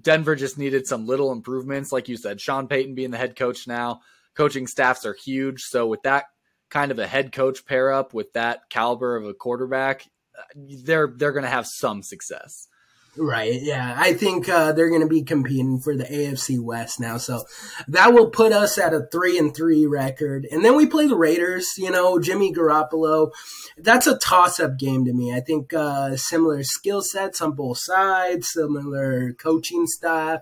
Denver 0.00 0.36
just 0.36 0.56
needed 0.56 0.86
some 0.86 1.06
little 1.06 1.32
improvements. 1.32 1.90
Like 1.90 2.08
you 2.08 2.16
said, 2.16 2.40
Sean 2.40 2.68
Payton 2.68 2.94
being 2.94 3.10
the 3.10 3.18
head 3.18 3.34
coach 3.34 3.66
now, 3.66 4.00
coaching 4.34 4.66
staffs 4.66 5.06
are 5.06 5.14
huge. 5.14 5.62
So 5.62 5.86
with 5.86 6.02
that 6.02 6.24
kind 6.70 6.90
of 6.90 6.98
a 6.98 7.06
head 7.06 7.32
coach 7.32 7.64
pair 7.66 7.92
up 7.92 8.14
with 8.14 8.32
that 8.32 8.68
caliber 8.70 9.16
of 9.16 9.24
a 9.24 9.34
quarterback, 9.34 10.06
they're 10.54 11.12
they're 11.16 11.32
going 11.32 11.44
to 11.44 11.50
have 11.50 11.66
some 11.66 12.02
success. 12.02 12.68
Right. 13.16 13.62
Yeah. 13.62 13.94
I 13.96 14.12
think 14.12 14.48
uh, 14.48 14.72
they're 14.72 14.88
going 14.88 15.02
to 15.02 15.06
be 15.06 15.22
competing 15.22 15.78
for 15.78 15.96
the 15.96 16.04
AFC 16.04 16.60
West 16.60 16.98
now. 16.98 17.16
So 17.16 17.44
that 17.86 18.12
will 18.12 18.28
put 18.28 18.52
us 18.52 18.76
at 18.76 18.92
a 18.92 19.06
three 19.12 19.38
and 19.38 19.54
three 19.54 19.86
record. 19.86 20.48
And 20.50 20.64
then 20.64 20.74
we 20.74 20.86
play 20.86 21.06
the 21.06 21.16
Raiders, 21.16 21.68
you 21.78 21.90
know, 21.90 22.18
Jimmy 22.18 22.52
Garoppolo. 22.52 23.30
That's 23.78 24.08
a 24.08 24.18
toss 24.18 24.58
up 24.58 24.78
game 24.78 25.04
to 25.04 25.12
me. 25.12 25.32
I 25.32 25.40
think 25.40 25.72
uh, 25.72 26.16
similar 26.16 26.64
skill 26.64 27.02
sets 27.02 27.40
on 27.40 27.52
both 27.52 27.78
sides, 27.78 28.48
similar 28.52 29.32
coaching 29.34 29.86
staff. 29.86 30.40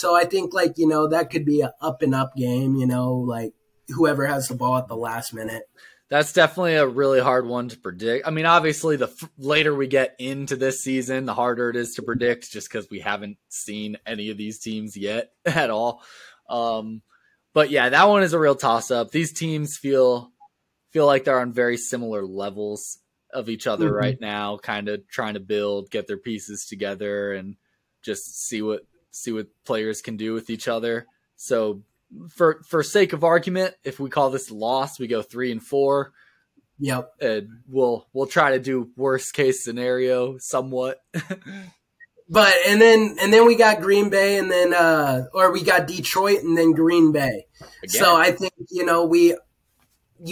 So 0.00 0.16
I 0.16 0.24
think, 0.24 0.54
like, 0.54 0.78
you 0.78 0.88
know, 0.88 1.08
that 1.08 1.30
could 1.30 1.44
be 1.44 1.60
a 1.60 1.72
up 1.80 2.02
and 2.02 2.14
up 2.14 2.34
game, 2.34 2.76
you 2.76 2.86
know, 2.86 3.14
like 3.14 3.52
whoever 3.88 4.26
has 4.26 4.48
the 4.48 4.54
ball 4.54 4.78
at 4.78 4.88
the 4.88 4.96
last 4.96 5.34
minute 5.34 5.68
that's 6.10 6.32
definitely 6.32 6.74
a 6.74 6.86
really 6.86 7.20
hard 7.20 7.46
one 7.46 7.68
to 7.68 7.78
predict. 7.78 8.26
I 8.26 8.30
mean, 8.30 8.44
obviously, 8.44 8.96
the 8.96 9.06
f- 9.06 9.30
later 9.38 9.72
we 9.72 9.86
get 9.86 10.16
into 10.18 10.56
this 10.56 10.80
season, 10.80 11.24
the 11.24 11.34
harder 11.34 11.70
it 11.70 11.76
is 11.76 11.94
to 11.94 12.02
predict, 12.02 12.50
just 12.50 12.68
because 12.68 12.90
we 12.90 12.98
haven't 12.98 13.38
seen 13.48 13.96
any 14.04 14.30
of 14.30 14.36
these 14.36 14.58
teams 14.58 14.96
yet 14.96 15.30
at 15.44 15.70
all. 15.70 16.02
Um, 16.48 17.02
but 17.54 17.70
yeah, 17.70 17.88
that 17.88 18.08
one 18.08 18.24
is 18.24 18.32
a 18.32 18.40
real 18.40 18.56
toss 18.56 18.90
up. 18.90 19.12
These 19.12 19.32
teams 19.32 19.76
feel 19.76 20.32
feel 20.90 21.06
like 21.06 21.22
they're 21.22 21.40
on 21.40 21.52
very 21.52 21.76
similar 21.76 22.26
levels 22.26 22.98
of 23.32 23.48
each 23.48 23.68
other 23.68 23.86
mm-hmm. 23.86 23.94
right 23.94 24.20
now, 24.20 24.58
kind 24.58 24.88
of 24.88 25.06
trying 25.06 25.34
to 25.34 25.40
build, 25.40 25.92
get 25.92 26.08
their 26.08 26.18
pieces 26.18 26.66
together, 26.68 27.32
and 27.34 27.54
just 28.02 28.48
see 28.48 28.62
what 28.62 28.82
see 29.10 29.32
what 29.32 29.48
players 29.64 30.02
can 30.02 30.16
do 30.16 30.32
with 30.32 30.50
each 30.50 30.68
other. 30.68 31.06
So, 31.36 31.82
for 32.28 32.62
for 32.66 32.82
sake 32.82 33.12
of 33.12 33.24
argument, 33.24 33.74
if 33.84 34.00
we 34.00 34.10
call 34.10 34.30
this 34.30 34.50
loss, 34.50 34.98
we 34.98 35.06
go 35.06 35.22
three 35.22 35.52
and 35.52 35.62
four. 35.62 36.12
Yep, 36.78 37.12
and 37.20 37.48
we'll 37.68 38.08
we'll 38.12 38.26
try 38.26 38.52
to 38.52 38.58
do 38.58 38.90
worst 38.96 39.34
case 39.34 39.62
scenario 39.62 40.38
somewhat. 40.38 41.02
but 42.28 42.54
and 42.66 42.80
then 42.80 43.16
and 43.20 43.32
then 43.32 43.46
we 43.46 43.54
got 43.54 43.80
Green 43.80 44.08
Bay 44.08 44.38
and 44.38 44.50
then 44.50 44.72
uh 44.72 45.26
or 45.34 45.52
we 45.52 45.62
got 45.62 45.86
Detroit 45.86 46.42
and 46.42 46.56
then 46.56 46.72
Green 46.72 47.12
Bay. 47.12 47.46
Again. 47.82 48.00
So 48.00 48.16
I 48.16 48.32
think 48.32 48.52
you 48.70 48.84
know 48.84 49.04
we 49.04 49.36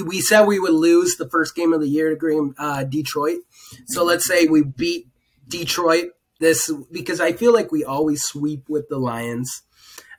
we 0.04 0.20
said 0.20 0.44
we 0.44 0.58
would 0.58 0.72
lose 0.72 1.16
the 1.16 1.28
first 1.28 1.54
game 1.54 1.72
of 1.72 1.80
the 1.80 1.88
year 1.88 2.10
to 2.10 2.16
Green 2.16 2.54
uh, 2.58 2.84
Detroit. 2.84 3.38
So 3.86 4.04
let's 4.04 4.26
say 4.26 4.46
we 4.46 4.62
beat 4.62 5.08
Detroit 5.46 6.10
this 6.38 6.70
because 6.90 7.20
I 7.20 7.32
feel 7.32 7.52
like 7.52 7.72
we 7.72 7.84
always 7.84 8.22
sweep 8.22 8.68
with 8.68 8.88
the 8.88 8.98
Lions. 8.98 9.62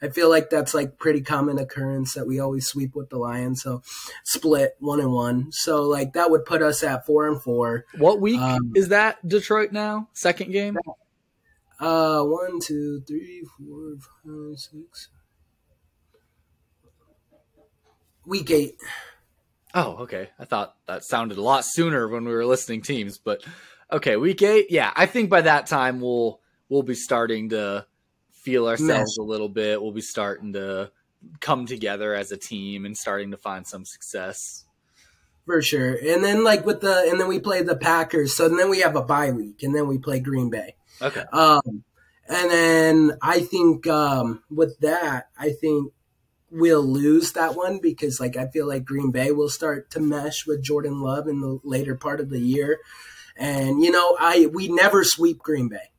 I 0.01 0.07
feel 0.09 0.29
like 0.29 0.49
that's 0.49 0.73
like 0.73 0.97
pretty 0.97 1.21
common 1.21 1.59
occurrence 1.59 2.13
that 2.13 2.25
we 2.25 2.39
always 2.39 2.67
sweep 2.67 2.95
with 2.95 3.09
the 3.09 3.17
Lions. 3.17 3.61
So 3.63 3.81
split 4.23 4.75
one 4.79 4.99
and 4.99 5.11
one. 5.11 5.51
So 5.51 5.83
like 5.83 6.13
that 6.13 6.31
would 6.31 6.45
put 6.45 6.61
us 6.61 6.83
at 6.83 7.05
four 7.05 7.27
and 7.27 7.41
four. 7.41 7.85
What 7.97 8.21
week 8.21 8.39
um, 8.39 8.73
is 8.75 8.89
that? 8.89 9.25
Detroit 9.27 9.71
now 9.71 10.09
second 10.13 10.51
game. 10.51 10.77
Uh, 11.79 12.23
one, 12.23 12.59
two, 12.59 13.01
three, 13.07 13.45
four, 13.57 13.95
five, 14.23 14.57
six. 14.57 15.09
Week 18.25 18.51
eight. 18.51 18.77
Oh, 19.73 19.97
okay. 20.01 20.29
I 20.38 20.45
thought 20.45 20.75
that 20.88 21.03
sounded 21.03 21.38
a 21.38 21.41
lot 21.41 21.63
sooner 21.65 22.07
when 22.07 22.25
we 22.25 22.33
were 22.33 22.45
listing 22.45 22.81
teams, 22.81 23.17
but 23.17 23.43
okay, 23.91 24.17
week 24.17 24.41
eight. 24.41 24.67
Yeah, 24.69 24.91
I 24.96 25.05
think 25.05 25.29
by 25.29 25.41
that 25.41 25.67
time 25.67 26.01
we'll 26.01 26.39
we'll 26.69 26.84
be 26.84 26.96
starting 26.96 27.50
to 27.50 27.86
feel 28.31 28.67
ourselves 28.67 29.17
a 29.17 29.24
little 29.24 29.50
bit. 29.50 29.81
We'll 29.81 29.91
be 29.91 30.01
starting 30.01 30.53
to 30.53 30.91
come 31.39 31.65
together 31.65 32.13
as 32.13 32.31
a 32.31 32.38
team 32.38 32.86
and 32.86 32.98
starting 32.98 33.31
to 33.31 33.38
find 33.38 33.67
some 33.67 33.86
success. 33.86 34.65
For 35.46 35.62
sure. 35.62 35.96
And 35.96 36.24
then 36.24 36.43
like 36.43 36.65
with 36.65 36.81
the 36.81 37.08
and 37.10 37.19
then 37.19 37.27
we 37.27 37.39
play 37.39 37.63
the 37.63 37.75
Packers. 37.75 38.36
So 38.36 38.48
then 38.48 38.69
we 38.69 38.81
have 38.81 38.96
a 38.96 39.01
bye 39.01 39.31
week 39.31 39.63
and 39.63 39.75
then 39.75 39.88
we 39.88 39.98
play 39.98 40.19
Green 40.19 40.50
Bay. 40.50 40.75
Okay. 41.01 41.24
Um 41.34 41.84
and 42.27 42.51
then 42.51 43.17
I 43.22 43.39
think 43.39 43.88
um 43.88 44.43
with 44.50 44.79
that, 44.79 45.29
I 45.38 45.50
think 45.50 45.91
we'll 46.51 46.86
lose 46.86 47.31
that 47.34 47.55
one 47.55 47.79
because 47.81 48.19
like 48.19 48.38
I 48.38 48.48
feel 48.48 48.67
like 48.67 48.86
Green 48.86 49.12
Bay 49.12 49.31
will 49.31 49.50
start 49.50 49.89
to 49.91 50.00
mesh 50.00 50.46
with 50.46 50.63
Jordan 50.63 51.01
Love 51.01 51.27
in 51.27 51.41
the 51.41 51.60
later 51.63 51.96
part 51.96 52.19
of 52.19 52.29
the 52.29 52.39
year. 52.39 52.79
And 53.39 53.81
you 53.81 53.89
know, 53.89 54.17
I 54.19 54.48
we 54.53 54.67
never 54.67 55.03
sweep 55.03 55.39
Green 55.39 55.69
Bay. 55.69 55.89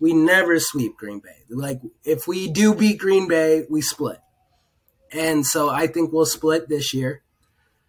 We 0.00 0.14
never 0.14 0.58
sweep 0.60 0.96
Green 0.96 1.18
Bay. 1.18 1.44
Like 1.50 1.80
if 2.04 2.26
we 2.26 2.48
do 2.48 2.74
beat 2.74 2.98
Green 2.98 3.28
Bay, 3.28 3.66
we 3.68 3.82
split. 3.82 4.18
And 5.12 5.44
so 5.44 5.68
I 5.68 5.86
think 5.86 6.12
we'll 6.12 6.24
split 6.24 6.68
this 6.68 6.94
year. 6.94 7.22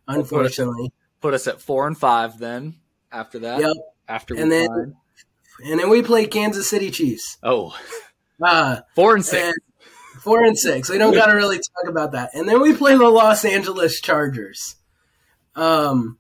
Unfortunately. 0.08 0.92
Put 1.22 1.34
us, 1.34 1.46
put 1.46 1.52
us 1.52 1.56
at 1.56 1.62
4 1.62 1.88
and 1.88 1.98
5 1.98 2.40
then 2.40 2.76
after 3.12 3.40
that. 3.40 3.62
Yep. 3.62 3.72
After 4.08 4.36
and 4.36 4.52
then 4.52 4.96
and 5.64 5.80
then 5.80 5.90
we 5.90 6.02
play 6.02 6.28
Kansas 6.28 6.70
City 6.70 6.92
Chiefs. 6.92 7.38
Oh. 7.42 7.78
Uh, 8.44 8.82
4 8.96 9.16
and 9.16 9.26
6. 9.26 9.44
And, 9.44 9.56
Four 10.26 10.44
and 10.44 10.58
six. 10.58 10.90
We 10.90 10.98
don't 10.98 11.14
got 11.16 11.28
to 11.28 11.34
really 11.34 11.58
talk 11.58 11.88
about 11.88 12.14
that. 12.14 12.32
And 12.34 12.50
then 12.50 12.60
we 12.60 12.74
play 12.74 12.96
the 12.96 13.08
Los 13.08 13.46
Angeles 13.46 14.02
Chargers. 14.02 14.76
Um, 15.56 16.18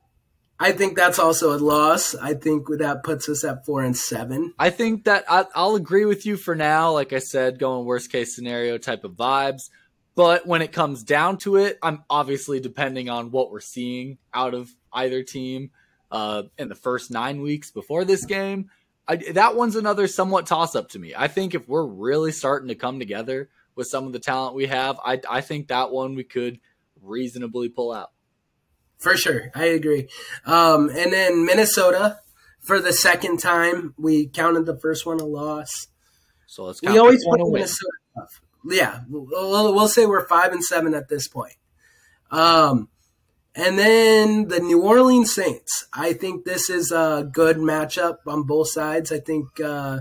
I 0.66 0.72
think 0.72 0.98
that's 0.98 1.20
also 1.20 1.56
a 1.56 1.60
loss. 1.60 2.16
I 2.16 2.34
think 2.34 2.68
that 2.80 3.04
puts 3.04 3.30
us 3.30 3.44
at 3.44 3.68
four 3.68 3.84
and 3.84 3.96
seven. 3.96 4.54
I 4.58 4.72
think 4.72 5.04
that 5.04 5.24
I, 5.30 5.46
will 5.56 5.76
agree 5.76 6.06
with 6.06 6.26
you 6.26 6.38
for 6.38 6.56
now. 6.56 6.92
Like 6.92 7.14
I 7.14 7.20
said, 7.20 7.60
going 7.60 7.86
worst 7.86 8.12
case 8.12 8.36
scenario 8.36 8.80
type 8.80 9.04
of 9.04 9.12
vibes. 9.12 9.70
But 10.16 10.48
when 10.48 10.64
it 10.64 10.72
comes 10.72 11.04
down 11.04 11.38
to 11.40 11.58
it, 11.58 11.78
I'm 11.84 12.04
obviously 12.10 12.60
depending 12.60 13.10
on 13.10 13.30
what 13.30 13.52
we're 13.52 13.60
seeing 13.60 14.18
out 14.34 14.56
of 14.56 14.72
either 14.92 15.22
team 15.22 15.70
uh, 16.10 16.44
in 16.58 16.68
the 16.70 16.76
first 16.76 17.12
nine 17.12 17.42
weeks 17.42 17.70
before 17.70 18.04
this 18.04 18.26
game. 18.26 18.72
I, 19.08 19.18
that 19.18 19.56
one's 19.56 19.76
another 19.76 20.08
somewhat 20.08 20.48
toss 20.48 20.76
up 20.76 20.90
to 20.90 21.00
me. 21.00 21.14
I 21.16 21.28
think 21.28 21.54
if 21.54 21.68
we're 21.68 21.86
really 21.86 22.32
starting 22.32 22.70
to 22.70 22.76
come 22.76 22.98
together, 22.98 23.50
with 23.76 23.88
some 23.88 24.08
of 24.08 24.14
the 24.14 24.20
talent 24.20 24.56
we 24.56 24.68
have, 24.68 25.00
I 25.04 25.20
I 25.30 25.42
think 25.42 25.68
that 25.68 25.92
one 25.92 26.16
we 26.16 26.24
could 26.24 26.60
reasonably 27.02 27.70
pull 27.70 27.92
out. 27.92 28.12
For 28.98 29.18
sure, 29.18 29.52
I 29.54 29.66
agree. 29.66 30.08
Um, 30.46 30.90
and 30.90 31.12
then 31.12 31.46
Minnesota 31.46 32.20
for 32.66 32.80
the 32.80 32.94
second 32.94 33.38
time, 33.38 33.94
we 33.98 34.28
counted 34.28 34.66
the 34.66 34.78
first 34.78 35.06
one 35.06 35.20
a 35.20 35.26
loss. 35.26 35.88
So 36.48 36.66
let's. 36.66 36.82
we 36.82 36.98
always 36.98 37.24
put 37.24 37.40
Minnesota 37.40 37.92
tough. 38.18 38.42
Yeah, 38.68 39.02
we'll, 39.08 39.74
we'll 39.74 39.88
say 39.88 40.08
we're 40.08 40.28
five 40.28 40.52
and 40.52 40.64
seven 40.64 40.96
at 40.96 41.08
this 41.08 41.28
point. 41.28 41.54
Um, 42.32 42.90
and 43.56 43.78
then 43.78 44.48
the 44.48 44.60
New 44.60 44.82
Orleans 44.82 45.32
Saints. 45.32 45.88
I 45.94 46.14
think 46.14 46.44
this 46.44 46.70
is 46.70 46.92
a 46.92 47.30
good 47.32 47.58
matchup 47.58 48.18
on 48.26 48.44
both 48.44 48.70
sides. 48.70 49.12
I 49.12 49.20
think 49.20 49.60
uh, 49.62 50.00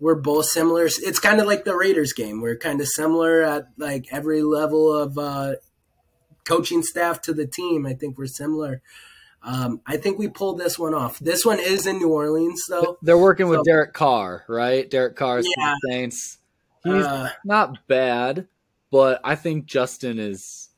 we're 0.00 0.16
both 0.16 0.46
similar. 0.46 0.86
It's 0.86 1.20
kind 1.20 1.40
of 1.40 1.46
like 1.46 1.64
the 1.64 1.76
Raiders 1.76 2.12
game. 2.12 2.40
We're 2.40 2.58
kind 2.58 2.80
of 2.80 2.88
similar 2.88 3.42
at 3.42 3.68
like 3.78 4.06
every 4.10 4.42
level 4.42 4.92
of 4.92 5.16
uh, 5.16 5.54
coaching 6.44 6.82
staff 6.82 7.20
to 7.22 7.34
the 7.34 7.46
team. 7.46 7.86
I 7.86 7.94
think 7.94 8.18
we're 8.18 8.26
similar. 8.26 8.82
Um, 9.42 9.80
I 9.86 9.96
think 9.96 10.18
we 10.18 10.28
pulled 10.28 10.58
this 10.58 10.78
one 10.78 10.94
off. 10.94 11.18
This 11.18 11.44
one 11.44 11.58
is 11.58 11.86
in 11.86 11.98
New 11.98 12.10
Orleans, 12.10 12.62
though. 12.68 12.98
They're 13.02 13.16
working 13.16 13.46
so, 13.46 13.50
with 13.50 13.64
Derek 13.64 13.94
Carr, 13.94 14.44
right? 14.48 14.88
Derek 14.88 15.16
Carr 15.16 15.38
is 15.38 15.48
yeah. 15.56 15.74
the 15.82 15.92
Saints. 15.92 16.38
He's 16.84 17.04
uh, 17.04 17.30
not 17.44 17.86
bad, 17.86 18.48
but 18.90 19.20
I 19.24 19.34
think 19.34 19.66
Justin 19.66 20.18
is. 20.18 20.68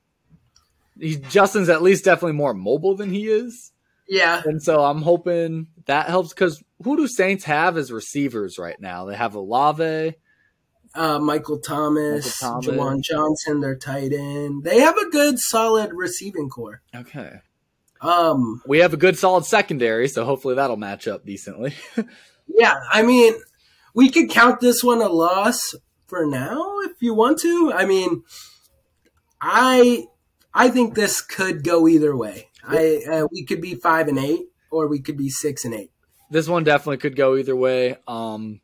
He, 0.99 1.16
Justin's 1.16 1.69
at 1.69 1.83
least 1.83 2.04
definitely 2.04 2.37
more 2.37 2.54
mobile 2.54 2.95
than 2.95 3.11
he 3.11 3.28
is. 3.28 3.73
Yeah. 4.09 4.42
And 4.45 4.62
so 4.62 4.85
I'm 4.85 5.02
hoping 5.02 5.69
that 5.87 6.09
helps 6.09 6.31
because 6.31 6.62
who 6.85 6.97
do 6.97 7.09
Saints 7.09 7.45
have 7.45 7.76
as 7.76 7.90
receivers 7.90 8.59
right 8.59 8.78
now? 8.81 9.07
They 9.07 9.16
have 9.16 9.35
Olave, 9.35 10.14
uh, 10.94 11.18
Michael 11.18 11.58
Thomas, 11.58 12.42
Michael 12.42 12.62
Thomas. 12.62 12.78
Juwan 12.78 13.02
Johnson, 13.02 13.61
their 13.61 13.76
tight 13.76 14.12
end. 14.12 14.64
They 14.64 14.80
have 14.80 14.96
a 14.96 15.08
good, 15.11 15.38
solid 15.38 15.92
receiving 15.92 16.49
core. 16.49 16.82
Okay. 16.94 17.40
Um, 18.00 18.62
we 18.66 18.78
have 18.80 18.92
a 18.92 18.96
good, 18.96 19.16
solid 19.16 19.44
secondary, 19.44 20.08
so 20.08 20.25
hopefully 20.25 20.56
that'll 20.56 20.76
match 20.76 21.06
up 21.06 21.25
decently. 21.25 21.75
yeah, 22.46 22.75
I 22.90 23.02
mean, 23.02 23.34
we 23.94 24.11
could 24.11 24.28
count 24.28 24.61
this 24.61 24.82
one 24.82 25.00
a 25.00 25.08
loss 25.08 25.75
for 26.06 26.26
now 26.26 26.80
if 26.80 27.00
you 27.00 27.14
want 27.14 27.38
to. 27.40 27.72
I 27.72 27.87
mean, 27.87 28.25
I 29.40 30.06
I 30.52 30.68
think 30.68 30.94
this 30.94 31.20
could 31.20 31.64
go 31.64 31.87
either 31.87 32.16
way. 32.16 32.49
I 32.66 33.02
uh, 33.11 33.26
we 33.30 33.44
could 33.44 33.61
be 33.61 33.76
five 33.76 34.08
and 34.08 34.18
eight, 34.18 34.46
or 34.70 34.88
we 34.88 35.00
could 35.00 35.16
be 35.16 35.30
six 35.30 35.64
and 35.64 35.75
eight. 35.75 35.92
This 36.30 36.49
one 36.49 36.64
definitely 36.64 36.99
could 36.99 37.16
go 37.16 37.37
either 37.37 37.54
way. 37.54 37.96
Um, 38.08 38.61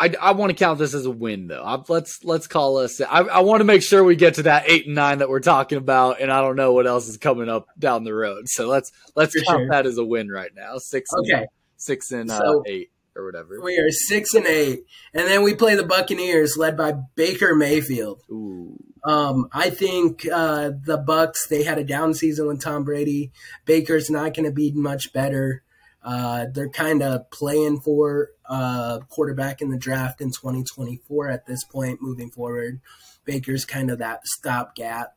I, 0.00 0.14
I 0.20 0.32
want 0.32 0.50
to 0.50 0.56
count 0.56 0.78
this 0.78 0.94
as 0.94 1.06
a 1.06 1.10
win 1.10 1.48
though. 1.48 1.62
I, 1.62 1.82
let's 1.88 2.22
let's 2.22 2.46
call 2.46 2.78
us. 2.78 3.00
I, 3.00 3.20
I 3.20 3.40
want 3.40 3.60
to 3.60 3.64
make 3.64 3.82
sure 3.82 4.04
we 4.04 4.14
get 4.14 4.34
to 4.34 4.44
that 4.44 4.64
eight 4.66 4.86
and 4.86 4.94
nine 4.94 5.18
that 5.18 5.28
we're 5.28 5.40
talking 5.40 5.78
about, 5.78 6.20
and 6.20 6.30
I 6.30 6.40
don't 6.40 6.56
know 6.56 6.72
what 6.72 6.86
else 6.86 7.08
is 7.08 7.16
coming 7.16 7.48
up 7.48 7.66
down 7.78 8.04
the 8.04 8.14
road. 8.14 8.48
So 8.48 8.68
let's 8.68 8.92
let's 9.16 9.34
For 9.34 9.44
count 9.44 9.60
sure. 9.60 9.68
that 9.70 9.86
as 9.86 9.98
a 9.98 10.04
win 10.04 10.28
right 10.28 10.50
now. 10.54 10.78
Six 10.78 11.10
okay. 11.20 11.32
and, 11.32 11.46
six 11.76 12.12
and 12.12 12.30
uh, 12.30 12.60
eight 12.66 12.92
or 13.16 13.26
whatever. 13.26 13.60
We 13.60 13.78
are 13.78 13.90
six 13.90 14.34
and 14.34 14.46
eight, 14.46 14.84
and 15.12 15.26
then 15.26 15.42
we 15.42 15.54
play 15.54 15.74
the 15.74 15.84
Buccaneers, 15.84 16.56
led 16.56 16.76
by 16.76 16.92
Baker 17.16 17.56
Mayfield. 17.56 18.22
Ooh. 18.30 18.76
Um, 19.04 19.48
I 19.52 19.70
think 19.70 20.26
uh, 20.32 20.70
the 20.80 20.98
Bucks 20.98 21.46
they 21.46 21.64
had 21.64 21.78
a 21.78 21.84
down 21.84 22.14
season 22.14 22.46
with 22.46 22.62
Tom 22.62 22.84
Brady. 22.84 23.32
Baker's 23.64 24.10
not 24.10 24.34
going 24.34 24.46
to 24.46 24.52
be 24.52 24.70
much 24.70 25.12
better. 25.12 25.64
Uh, 26.02 26.46
they're 26.52 26.70
kind 26.70 27.02
of 27.02 27.28
playing 27.30 27.80
for 27.80 28.30
uh, 28.48 29.00
quarterback 29.08 29.60
in 29.60 29.70
the 29.70 29.76
draft 29.76 30.20
in 30.20 30.28
2024 30.28 31.28
at 31.28 31.46
this 31.46 31.64
point. 31.64 32.02
Moving 32.02 32.30
forward, 32.30 32.80
Baker's 33.24 33.64
kind 33.64 33.90
of 33.90 33.98
that 33.98 34.26
stopgap. 34.26 35.16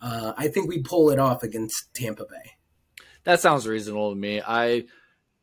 Uh, 0.00 0.32
I 0.36 0.48
think 0.48 0.68
we 0.68 0.80
pull 0.80 1.10
it 1.10 1.18
off 1.18 1.42
against 1.42 1.92
Tampa 1.94 2.24
Bay. 2.24 2.52
That 3.24 3.40
sounds 3.40 3.66
reasonable 3.66 4.10
to 4.10 4.16
me. 4.16 4.40
I 4.40 4.84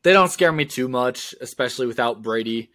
they 0.02 0.12
don't 0.12 0.30
scare 0.30 0.52
me 0.52 0.64
too 0.64 0.88
much, 0.88 1.34
especially 1.40 1.86
without 1.86 2.22
Brady. 2.22 2.70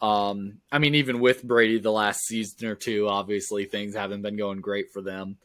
Um, 0.00 0.58
I 0.70 0.78
mean, 0.78 0.94
even 0.94 1.20
with 1.20 1.42
Brady 1.42 1.78
the 1.78 1.92
last 1.92 2.20
season 2.20 2.68
or 2.68 2.74
two, 2.74 3.08
obviously 3.08 3.64
things 3.64 3.94
haven't 3.94 4.22
been 4.22 4.36
going 4.36 4.60
great 4.60 4.92
for 4.92 5.02
them. 5.02 5.36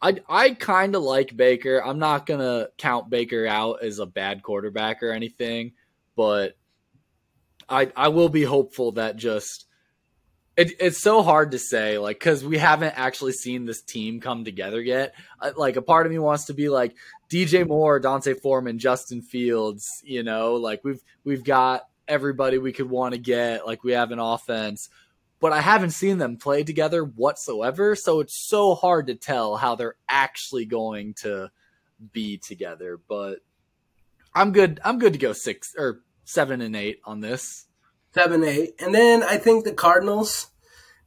I 0.00 0.20
I 0.28 0.50
kind 0.50 0.94
of 0.94 1.02
like 1.02 1.36
Baker. 1.36 1.82
I'm 1.82 1.98
not 1.98 2.26
gonna 2.26 2.68
count 2.76 3.10
Baker 3.10 3.46
out 3.46 3.82
as 3.82 3.98
a 3.98 4.06
bad 4.06 4.42
quarterback 4.42 5.02
or 5.02 5.10
anything, 5.10 5.72
but 6.14 6.56
I 7.68 7.90
I 7.96 8.08
will 8.08 8.28
be 8.28 8.44
hopeful 8.44 8.92
that 8.92 9.16
just 9.16 9.66
It, 10.56 10.72
it's 10.78 10.98
so 11.02 11.22
hard 11.22 11.50
to 11.50 11.58
say, 11.58 11.98
like, 11.98 12.18
because 12.18 12.44
we 12.44 12.58
haven't 12.58 12.94
actually 12.96 13.32
seen 13.32 13.64
this 13.64 13.82
team 13.82 14.20
come 14.20 14.44
together 14.44 14.80
yet. 14.80 15.14
Uh, 15.40 15.50
like, 15.56 15.76
a 15.76 15.82
part 15.82 16.06
of 16.06 16.12
me 16.12 16.18
wants 16.18 16.44
to 16.44 16.54
be 16.54 16.68
like 16.68 16.94
DJ 17.28 17.66
Moore, 17.66 17.98
D'Onta 17.98 18.40
Foreman, 18.40 18.78
Justin 18.78 19.20
Fields. 19.22 19.88
You 20.04 20.22
know, 20.22 20.54
like 20.54 20.84
we've 20.84 21.02
we've 21.24 21.42
got 21.44 21.88
everybody 22.06 22.58
we 22.58 22.72
could 22.72 22.88
want 22.88 23.14
to 23.14 23.20
get. 23.20 23.66
Like, 23.66 23.82
we 23.82 23.92
have 23.92 24.12
an 24.12 24.20
offense, 24.20 24.88
but 25.40 25.52
I 25.52 25.60
haven't 25.60 25.90
seen 25.90 26.18
them 26.18 26.36
play 26.36 26.62
together 26.62 27.02
whatsoever. 27.04 27.96
So 27.96 28.20
it's 28.20 28.36
so 28.36 28.74
hard 28.74 29.08
to 29.08 29.14
tell 29.16 29.56
how 29.56 29.74
they're 29.74 29.96
actually 30.08 30.66
going 30.66 31.14
to 31.22 31.50
be 32.12 32.38
together. 32.38 33.00
But 33.08 33.38
I'm 34.34 34.52
good. 34.52 34.80
I'm 34.84 34.98
good 35.00 35.14
to 35.14 35.18
go 35.18 35.32
six 35.32 35.74
or 35.76 36.02
seven 36.24 36.60
and 36.60 36.74
eight 36.74 37.00
on 37.04 37.20
this 37.20 37.66
seven, 38.14 38.44
eight. 38.44 38.74
And 38.78 38.94
then 38.94 39.22
I 39.22 39.36
think 39.36 39.64
the 39.64 39.72
Cardinals, 39.72 40.48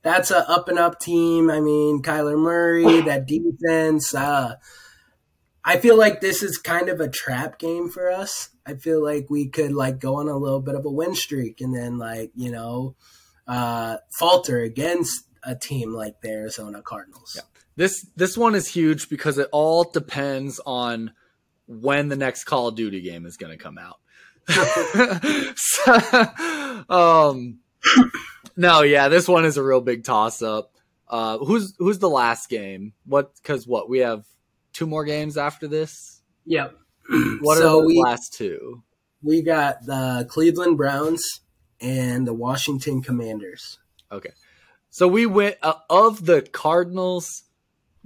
that's 0.03 0.29
a 0.29 0.47
up 0.49 0.67
and 0.67 0.77
up 0.77 0.99
team. 0.99 1.49
I 1.49 1.59
mean, 1.59 2.01
Kyler 2.03 2.37
Murray, 2.37 3.01
that 3.05 3.25
defense. 3.25 4.13
Uh, 4.13 4.55
I 5.63 5.77
feel 5.77 5.97
like 5.97 6.21
this 6.21 6.43
is 6.43 6.57
kind 6.57 6.89
of 6.89 6.99
a 6.99 7.09
trap 7.09 7.57
game 7.57 7.89
for 7.89 8.11
us. 8.11 8.49
I 8.65 8.75
feel 8.75 9.03
like 9.03 9.29
we 9.29 9.47
could 9.47 9.71
like 9.73 9.99
go 9.99 10.15
on 10.15 10.27
a 10.27 10.37
little 10.37 10.61
bit 10.61 10.75
of 10.75 10.85
a 10.85 10.91
win 10.91 11.15
streak 11.15 11.61
and 11.61 11.73
then 11.73 11.97
like, 11.97 12.31
you 12.35 12.51
know, 12.51 12.95
uh, 13.47 13.97
falter 14.19 14.61
against 14.61 15.25
a 15.43 15.55
team 15.55 15.93
like 15.93 16.21
the 16.21 16.29
Arizona 16.29 16.81
Cardinals. 16.81 17.33
Yeah. 17.35 17.43
This 17.75 18.07
this 18.15 18.37
one 18.37 18.55
is 18.55 18.67
huge 18.67 19.07
because 19.07 19.37
it 19.37 19.49
all 19.51 19.83
depends 19.83 20.59
on 20.65 21.11
when 21.67 22.07
the 22.09 22.15
next 22.15 22.45
Call 22.45 22.69
of 22.69 22.75
Duty 22.75 23.01
game 23.01 23.25
is 23.25 23.37
going 23.37 23.55
to 23.55 23.63
come 23.63 23.77
out. 23.77 23.97
so, 25.55 25.93
um, 26.89 27.59
no, 28.55 28.81
yeah, 28.81 29.07
this 29.09 29.27
one 29.27 29.45
is 29.45 29.57
a 29.57 29.63
real 29.63 29.81
big 29.81 30.03
toss 30.03 30.41
up. 30.41 30.73
Uh, 31.07 31.37
who's 31.37 31.73
who's 31.77 31.99
the 31.99 32.09
last 32.09 32.49
game? 32.49 32.93
What? 33.05 33.33
Because 33.35 33.65
what 33.67 33.89
we 33.89 33.99
have 33.99 34.25
two 34.73 34.87
more 34.87 35.05
games 35.05 35.37
after 35.37 35.67
this. 35.67 36.21
Yep. 36.45 36.75
What 37.41 37.57
so 37.57 37.79
are 37.79 37.81
the 37.81 37.87
we, 37.87 38.01
last 38.01 38.33
two? 38.33 38.83
We 39.23 39.41
got 39.41 39.85
the 39.85 40.27
Cleveland 40.29 40.77
Browns 40.77 41.41
and 41.79 42.27
the 42.27 42.33
Washington 42.33 43.01
Commanders. 43.01 43.79
Okay, 44.11 44.31
so 44.89 45.07
we 45.07 45.25
went 45.25 45.57
uh, 45.61 45.75
of 45.89 46.25
the 46.25 46.41
Cardinals, 46.41 47.43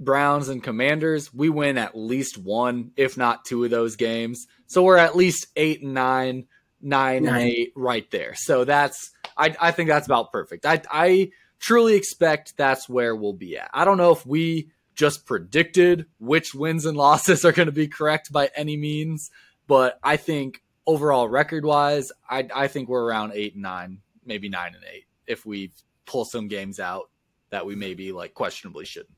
Browns, 0.04 0.48
and 0.48 0.62
Commanders. 0.62 1.32
We 1.32 1.48
win 1.48 1.78
at 1.78 1.96
least 1.96 2.38
one, 2.38 2.92
if 2.96 3.16
not 3.16 3.44
two 3.44 3.64
of 3.64 3.70
those 3.70 3.96
games. 3.96 4.46
So 4.66 4.82
we're 4.82 4.96
at 4.96 5.16
least 5.16 5.46
eight 5.56 5.82
and 5.82 5.94
nine, 5.94 6.46
nine, 6.80 7.24
nine. 7.24 7.34
and 7.34 7.50
eight 7.50 7.72
right 7.76 8.10
there. 8.10 8.34
So 8.34 8.64
that's 8.64 9.10
I, 9.36 9.54
I 9.60 9.70
think 9.70 9.88
that's 9.88 10.06
about 10.06 10.32
perfect. 10.32 10.66
I 10.66 10.82
I 10.90 11.30
truly 11.58 11.94
expect 11.94 12.56
that's 12.56 12.88
where 12.88 13.14
we'll 13.14 13.32
be 13.32 13.56
at. 13.56 13.70
I 13.72 13.84
don't 13.84 13.98
know 13.98 14.12
if 14.12 14.26
we 14.26 14.70
just 14.94 15.24
predicted 15.24 16.06
which 16.18 16.54
wins 16.54 16.84
and 16.84 16.96
losses 16.96 17.44
are 17.44 17.52
going 17.52 17.66
to 17.66 17.72
be 17.72 17.88
correct 17.88 18.32
by 18.32 18.50
any 18.54 18.76
means, 18.76 19.30
but 19.66 19.98
I 20.02 20.16
think 20.16 20.62
overall 20.86 21.28
record 21.28 21.64
wise, 21.64 22.12
I 22.28 22.48
I 22.54 22.68
think 22.68 22.88
we're 22.88 23.04
around 23.04 23.32
eight 23.34 23.54
and 23.54 23.62
nine, 23.62 23.98
maybe 24.24 24.48
nine 24.48 24.74
and 24.74 24.84
eight 24.92 25.06
if 25.26 25.46
we 25.46 25.72
pull 26.04 26.24
some 26.24 26.48
games 26.48 26.80
out 26.80 27.08
that 27.50 27.66
we 27.66 27.76
maybe 27.76 28.12
like 28.12 28.34
questionably 28.34 28.84
shouldn't. 28.84 29.16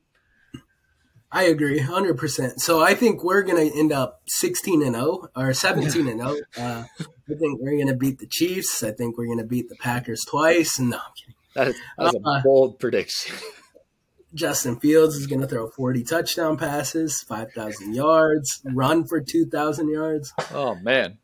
I 1.31 1.43
agree, 1.43 1.79
hundred 1.79 2.17
percent. 2.17 2.61
So 2.61 2.81
I 2.81 2.95
think 2.95 3.23
we're 3.23 3.41
gonna 3.41 3.69
end 3.75 3.91
up 3.91 4.21
sixteen 4.27 4.81
and 4.81 4.95
zero 4.95 5.27
or 5.35 5.53
seventeen 5.53 6.07
and 6.07 6.21
zero. 6.21 6.35
Oh. 6.57 6.61
Uh, 6.61 6.85
I 6.99 7.33
think 7.33 7.59
we're 7.59 7.77
gonna 7.77 7.95
beat 7.97 8.19
the 8.19 8.27
Chiefs. 8.27 8.83
I 8.83 8.91
think 8.91 9.17
we're 9.17 9.27
gonna 9.27 9.43
beat 9.45 9.67
the 9.67 9.75
Packers 9.75 10.23
twice. 10.25 10.79
No, 10.79 10.97
I'm 10.97 11.03
kidding. 11.17 11.35
That 11.55 11.67
is, 11.69 11.75
that 11.97 12.07
is 12.07 12.15
a 12.15 12.29
uh, 12.29 12.41
bold 12.43 12.79
prediction. 12.79 13.35
Justin 14.33 14.79
Fields 14.79 15.15
is 15.15 15.27
gonna 15.27 15.47
throw 15.47 15.69
forty 15.69 16.03
touchdown 16.03 16.57
passes, 16.57 17.21
five 17.21 17.51
thousand 17.53 17.95
yards, 17.95 18.61
run 18.63 19.05
for 19.05 19.19
two 19.19 19.45
thousand 19.45 19.89
yards. 19.89 20.33
Oh 20.53 20.75
man, 20.75 21.17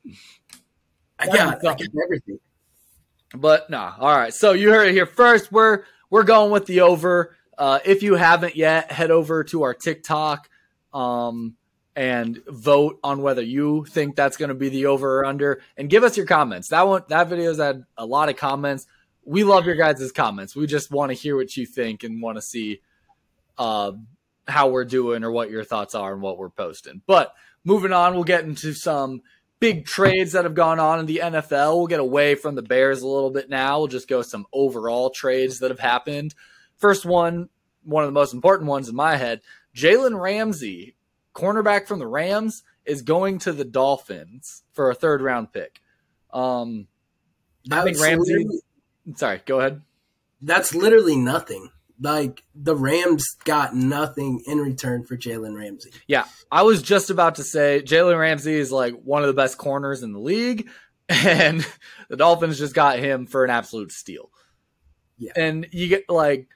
I 1.20 1.28
got, 1.28 1.58
I 1.58 1.62
got 1.62 1.82
everything. 2.04 2.40
But 3.36 3.70
no, 3.70 3.78
nah, 3.78 3.96
all 4.00 4.18
right. 4.18 4.34
So 4.34 4.54
you 4.54 4.72
heard 4.72 4.90
it 4.90 4.94
here 4.94 5.06
first. 5.06 5.52
We're 5.52 5.84
we're 6.10 6.24
going 6.24 6.52
with 6.52 6.66
the 6.66 6.82
over. 6.82 7.36
Uh, 7.62 7.78
if 7.86 8.02
you 8.02 8.16
haven't 8.16 8.56
yet, 8.56 8.92
head 8.92 9.12
over 9.12 9.44
to 9.44 9.62
our 9.62 9.76
TikTok 9.76 10.50
um, 10.96 11.56
and 11.96 12.42
vote 12.48 13.00
on 13.04 13.22
whether 13.22 13.44
you 13.44 13.86
think 13.86 14.16
that's 14.16 14.36
going 14.36 14.50
to 14.50 14.56
be 14.56 14.70
the 14.70 14.88
over 14.88 15.20
or 15.20 15.26
under, 15.26 15.62
and 15.78 15.88
give 15.88 16.04
us 16.04 16.18
your 16.18 16.26
comments. 16.26 16.70
That 16.70 16.88
one, 16.88 17.04
that 17.10 17.28
video's 17.28 17.60
had 17.60 17.84
a 17.96 18.04
lot 18.04 18.30
of 18.30 18.36
comments. 18.36 18.88
We 19.26 19.44
love 19.44 19.68
your 19.68 19.76
guys' 19.76 20.12
comments. 20.12 20.56
We 20.56 20.66
just 20.66 20.90
want 20.90 21.12
to 21.12 21.14
hear 21.14 21.36
what 21.36 21.56
you 21.56 21.68
think 21.68 22.04
and 22.04 22.20
want 22.20 22.40
to 22.40 22.42
see 22.42 22.82
uh, 23.60 23.92
how 24.48 24.70
we're 24.70 24.84
doing 24.84 25.24
or 25.24 25.30
what 25.30 25.52
your 25.52 25.64
thoughts 25.64 25.94
are 25.94 26.14
and 26.14 26.22
what 26.24 26.40
we're 26.40 26.50
posting. 26.50 27.04
But 27.06 27.32
moving 27.64 27.94
on, 27.94 28.16
we'll 28.16 28.24
get 28.24 28.44
into 28.44 28.74
some 28.74 29.22
big 29.60 29.86
trades 29.86 30.32
that 30.32 30.46
have 30.46 30.56
gone 30.56 30.80
on 30.80 31.00
in 31.00 31.06
the 31.06 31.22
NFL. 31.24 31.78
We'll 31.78 31.86
get 31.86 32.00
away 32.00 32.34
from 32.34 32.56
the 32.56 32.64
Bears 32.64 33.04
a 33.04 33.08
little 33.08 33.30
bit 33.30 33.52
now. 33.52 33.78
We'll 33.78 33.88
just 33.88 34.08
go 34.08 34.24
some 34.24 34.48
overall 34.52 35.12
trades 35.12 35.60
that 35.60 35.70
have 35.70 35.80
happened. 35.80 36.34
First 36.82 37.06
one, 37.06 37.50
one 37.84 38.04
of 38.04 38.08
the 38.08 38.20
most 38.20 38.34
important 38.34 38.68
ones 38.68 38.90
in 38.90 38.96
my 38.96 39.16
head, 39.16 39.42
Jalen 39.76 40.20
Ramsey, 40.20 40.96
cornerback 41.34 41.88
from 41.88 42.00
the 42.00 42.08
Rams, 42.08 42.64
is 42.86 43.04
going 43.04 43.38
to 43.40 43.54
the 43.54 43.64
Dolphins 43.64 44.64
for 44.74 44.90
a 44.90 44.96
third 44.96 45.22
round 45.22 45.54
pick. 45.54 45.80
Um, 46.34 46.88
I 47.72 47.84
think 47.84 48.00
Ramsey. 48.00 48.46
Sorry, 49.16 49.42
go 49.46 49.60
ahead. 49.60 49.82
That's 50.42 50.74
literally 50.74 51.16
nothing. 51.16 51.70
Like 52.00 52.44
the 52.56 52.76
Rams 52.76 53.24
got 53.44 53.76
nothing 53.76 54.42
in 54.48 54.58
return 54.58 55.06
for 55.06 55.16
Jalen 55.16 55.56
Ramsey. 55.56 55.92
Yeah, 56.08 56.26
I 56.52 56.64
was 56.64 56.82
just 56.82 57.12
about 57.12 57.36
to 57.36 57.44
say 57.44 57.84
Jalen 57.86 58.20
Ramsey 58.20 58.56
is 58.56 58.72
like 58.72 58.96
one 59.04 59.22
of 59.22 59.28
the 59.28 59.34
best 59.34 59.60
corners 59.60 60.02
in 60.02 60.14
the 60.14 60.20
league, 60.20 60.68
and 61.10 61.66
the 62.10 62.18
Dolphins 62.18 62.58
just 62.58 62.74
got 62.74 62.98
him 62.98 63.28
for 63.28 63.44
an 63.44 63.52
absolute 63.52 63.92
steal. 63.92 64.32
Yeah, 65.20 65.34
and 65.36 65.68
you 65.72 65.88
get 65.88 66.10
like 66.10 66.48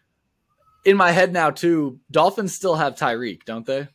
in 0.85 0.95
my 0.95 1.11
head 1.11 1.33
now 1.33 1.49
too. 1.49 1.99
Dolphins 2.09 2.53
still 2.53 2.75
have 2.75 2.95
Tyreek, 2.95 3.43
don't 3.43 3.65
they? 3.65 3.87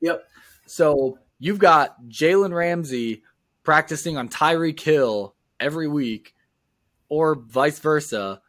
Yep. 0.00 0.24
So 0.66 1.18
you've 1.38 1.60
got 1.60 2.04
Jalen 2.08 2.52
Ramsey 2.52 3.22
practicing 3.62 4.18
on 4.18 4.28
Tyreek 4.28 4.80
Hill 4.80 5.34
every 5.58 5.88
week, 5.88 6.34
or 7.08 7.36
vice 7.36 7.78
versa. 7.78 8.42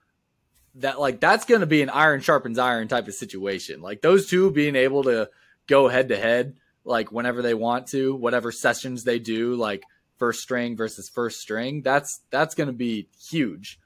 That 0.76 1.00
like 1.00 1.20
that's 1.20 1.46
going 1.46 1.62
to 1.62 1.68
be 1.68 1.84
an 1.84 1.92
iron 1.92 2.22
sharpens 2.22 2.58
iron 2.58 2.88
type 2.88 3.08
of 3.08 3.14
situation. 3.14 3.82
Like 3.82 4.02
those 4.02 4.28
two 4.28 4.50
being 4.50 4.76
able 4.76 5.04
to 5.04 5.30
go 5.68 5.88
head 5.88 6.10
to 6.10 6.18
head, 6.18 6.56
like 6.84 7.12
whenever 7.12 7.44
they 7.44 7.54
want 7.54 7.88
to, 7.88 8.16
whatever 8.16 8.52
sessions 8.52 9.04
they 9.04 9.20
do, 9.20 9.56
like 9.56 9.84
first 10.18 10.42
string 10.42 10.76
versus 10.76 11.10
first 11.10 11.40
string. 11.40 11.84
That's 11.84 12.22
that's 12.32 12.56
going 12.56 12.68
to 12.68 12.74
be 12.74 13.10
huge 13.30 13.80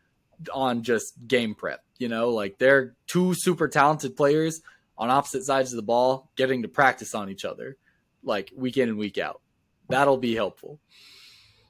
on 0.54 0.84
just 0.84 1.28
game 1.28 1.56
prep. 1.56 1.84
You 2.00 2.10
know, 2.10 2.30
like 2.30 2.58
they're 2.58 2.96
two 3.08 3.34
super 3.34 3.68
talented 3.68 4.16
players 4.16 4.62
on 4.98 5.10
opposite 5.10 5.44
sides 5.44 5.72
of 5.72 5.78
the 5.78 5.84
ball 5.84 6.32
getting 6.36 6.64
to 6.64 6.68
practice 6.68 7.14
on 7.14 7.30
each 7.30 7.46
other 7.46 7.78
like 8.24 8.52
week 8.56 8.78
in 8.78 8.90
and 8.90 8.98
week 8.98 9.18
out. 9.18 9.42
That'll 9.90 10.18
be 10.18 10.36
helpful. 10.36 10.80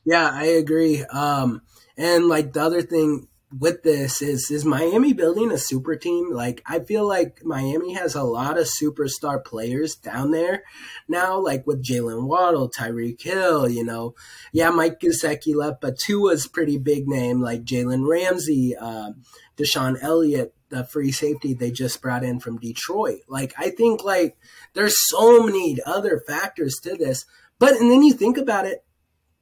Yeah, 0.05 0.29
I 0.31 0.45
agree. 0.45 1.03
Um, 1.03 1.61
and 1.97 2.27
like 2.27 2.53
the 2.53 2.61
other 2.61 2.81
thing 2.81 3.27
with 3.51 3.83
this 3.83 4.21
is 4.21 4.51
is 4.51 4.65
Miami 4.65 5.13
building 5.13 5.51
a 5.51 5.57
super 5.57 5.95
team? 5.95 6.33
Like 6.33 6.61
I 6.65 6.79
feel 6.79 7.07
like 7.07 7.43
Miami 7.45 7.93
has 7.93 8.15
a 8.15 8.23
lot 8.23 8.57
of 8.57 8.67
superstar 8.67 9.43
players 9.43 9.95
down 9.95 10.31
there 10.31 10.63
now, 11.07 11.39
like 11.39 11.65
with 11.65 11.83
Jaylen 11.83 12.27
Waddle, 12.27 12.69
Tyreek 12.69 13.21
Hill, 13.21 13.69
you 13.69 13.83
know. 13.83 14.15
Yeah, 14.51 14.69
Mike 14.69 14.99
Gesicki 14.99 15.55
left, 15.55 15.81
but 15.81 15.97
Tua's 15.97 16.47
pretty 16.47 16.77
big 16.77 17.07
name, 17.07 17.41
like 17.41 17.63
Jalen 17.63 18.07
Ramsey, 18.07 18.75
uh, 18.75 19.11
DeShon 19.55 19.97
Elliott, 20.01 20.53
the 20.69 20.83
free 20.83 21.11
safety 21.11 21.53
they 21.53 21.71
just 21.71 22.01
brought 22.01 22.23
in 22.23 22.39
from 22.39 22.57
Detroit. 22.57 23.21
Like 23.27 23.53
I 23.57 23.69
think 23.69 24.03
like 24.03 24.37
there's 24.73 24.95
so 25.07 25.43
many 25.43 25.77
other 25.85 26.21
factors 26.27 26.75
to 26.83 26.95
this. 26.95 27.25
But 27.59 27.73
and 27.73 27.89
then 27.89 28.03
you 28.03 28.13
think 28.13 28.37
about 28.37 28.65
it, 28.65 28.83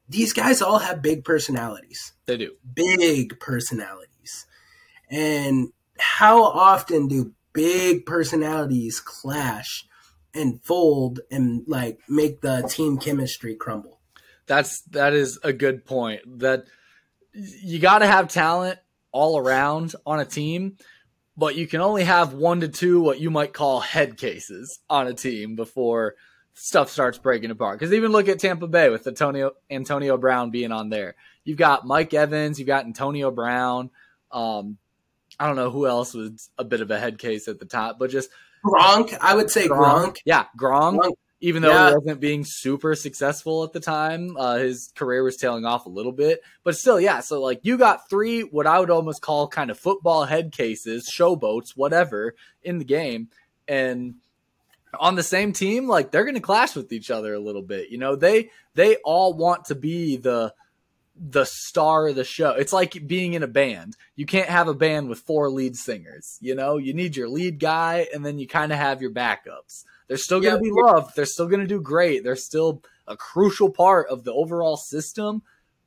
these 0.07 0.33
guys 0.33 0.61
all 0.61 0.79
have 0.79 1.01
big 1.01 1.23
personalities. 1.23 2.13
They 2.25 2.37
do. 2.37 2.55
Big 2.73 3.39
personalities. 3.39 4.45
And 5.09 5.69
how 5.97 6.43
often 6.43 7.07
do 7.07 7.33
big 7.53 8.05
personalities 8.05 8.99
clash 8.99 9.87
and 10.33 10.63
fold 10.63 11.21
and 11.31 11.63
like 11.67 11.99
make 12.09 12.41
the 12.41 12.67
team 12.69 12.97
chemistry 12.97 13.55
crumble? 13.55 13.99
That's 14.47 14.81
that 14.91 15.13
is 15.13 15.39
a 15.43 15.53
good 15.53 15.85
point. 15.85 16.39
That 16.39 16.65
you 17.33 17.79
got 17.79 17.99
to 17.99 18.07
have 18.07 18.27
talent 18.27 18.79
all 19.11 19.37
around 19.37 19.95
on 20.05 20.19
a 20.19 20.25
team, 20.25 20.77
but 21.35 21.55
you 21.55 21.67
can 21.67 21.81
only 21.81 22.03
have 22.03 22.33
one 22.33 22.59
to 22.61 22.67
two 22.67 23.01
what 23.01 23.19
you 23.19 23.31
might 23.31 23.53
call 23.53 23.79
head 23.79 24.17
cases 24.17 24.79
on 24.89 25.07
a 25.07 25.13
team 25.13 25.55
before 25.55 26.15
stuff 26.55 26.89
starts 26.89 27.17
breaking 27.19 27.51
apart. 27.51 27.77
Because 27.77 27.93
even 27.93 28.11
look 28.11 28.27
at 28.27 28.39
Tampa 28.39 28.67
Bay 28.67 28.89
with 28.89 29.05
Antonio 29.05 29.51
Antonio 29.69 30.17
Brown 30.17 30.49
being 30.49 30.71
on 30.71 30.89
there. 30.89 31.15
You've 31.43 31.59
got 31.59 31.85
Mike 31.85 32.13
Evans, 32.13 32.57
you've 32.57 32.67
got 32.67 32.85
Antonio 32.85 33.29
Brown. 33.29 33.91
Um, 34.31 34.77
I 35.39 35.47
don't 35.47 35.57
know 35.57 35.69
who 35.69 35.85
else 35.85 36.13
was 36.13 36.49
a 36.57 36.63
bit 36.63 36.81
of 36.81 36.89
a 36.89 36.99
head 36.99 37.19
case 37.19 37.47
at 37.47 37.59
the 37.59 37.65
top, 37.65 37.99
but 37.99 38.09
just 38.09 38.29
Gronk. 38.65 39.15
I 39.21 39.35
would 39.35 39.51
say 39.51 39.67
Gronk. 39.67 39.77
Gronk. 39.77 40.17
Yeah, 40.25 40.45
Gronk. 40.57 40.99
Gronk. 40.99 41.13
Even 41.41 41.61
though 41.61 41.69
yeah. 41.69 41.89
he 41.89 41.95
wasn't 41.97 42.21
being 42.21 42.45
super 42.45 42.95
successful 42.95 43.65
at 43.65 43.73
the 43.73 43.79
time, 43.79 44.35
uh, 44.37 44.55
his 44.55 44.91
career 44.95 45.21
was 45.21 45.35
tailing 45.35 45.65
off 45.65 45.85
a 45.85 45.89
little 45.89 46.13
bit. 46.13 46.41
But 46.63 46.77
still, 46.77 46.99
yeah. 46.99 47.19
So 47.19 47.41
like, 47.41 47.59
you 47.63 47.77
got 47.77 48.09
three 48.09 48.41
what 48.41 48.65
I 48.65 48.79
would 48.79 48.89
almost 48.89 49.21
call 49.21 49.47
kind 49.47 49.69
of 49.69 49.77
football 49.77 50.23
head 50.23 50.53
cases, 50.53 51.07
showboats, 51.07 51.71
whatever, 51.71 52.35
in 52.63 52.79
the 52.79 52.85
game, 52.85 53.27
and 53.67 54.15
on 54.99 55.15
the 55.15 55.23
same 55.23 55.53
team, 55.53 55.87
like 55.87 56.11
they're 56.11 56.23
going 56.23 56.35
to 56.35 56.41
clash 56.41 56.75
with 56.75 56.91
each 56.91 57.11
other 57.11 57.33
a 57.33 57.39
little 57.39 57.61
bit. 57.61 57.89
You 57.89 57.97
know, 57.97 58.15
they 58.15 58.49
they 58.73 58.97
all 58.97 59.33
want 59.33 59.65
to 59.65 59.75
be 59.75 60.17
the 60.17 60.53
the 61.15 61.45
star 61.45 62.07
of 62.07 62.15
the 62.15 62.23
show. 62.23 62.51
It's 62.51 62.73
like 62.73 63.07
being 63.07 63.33
in 63.33 63.43
a 63.43 63.47
band. 63.47 63.95
You 64.15 64.25
can't 64.25 64.49
have 64.49 64.67
a 64.67 64.73
band 64.73 65.07
with 65.07 65.19
four 65.19 65.49
lead 65.49 65.75
singers. 65.75 66.37
You 66.41 66.55
know, 66.55 66.77
you 66.77 66.93
need 66.93 67.15
your 67.15 67.29
lead 67.29 67.59
guy, 67.59 68.07
and 68.13 68.25
then 68.25 68.37
you 68.37 68.47
kind 68.47 68.71
of 68.71 68.77
have 68.77 69.01
your 69.01 69.11
backups. 69.11 69.85
They're 70.07 70.17
still 70.17 70.41
going 70.41 70.59
to 70.59 70.65
yeah, 70.65 70.71
be 70.71 70.81
loved. 70.93 71.15
They're 71.15 71.25
still 71.25 71.47
going 71.47 71.61
to 71.61 71.67
do 71.67 71.81
great. 71.81 72.23
They're 72.23 72.35
still 72.35 72.83
a 73.07 73.15
crucial 73.15 73.69
part 73.69 74.07
of 74.09 74.23
the 74.23 74.33
overall 74.33 74.77
system, 74.77 75.41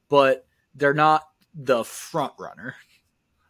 but 0.08 0.46
they're 0.74 0.94
not 0.94 1.28
the 1.54 1.84
front 1.84 2.32
runner. 2.38 2.74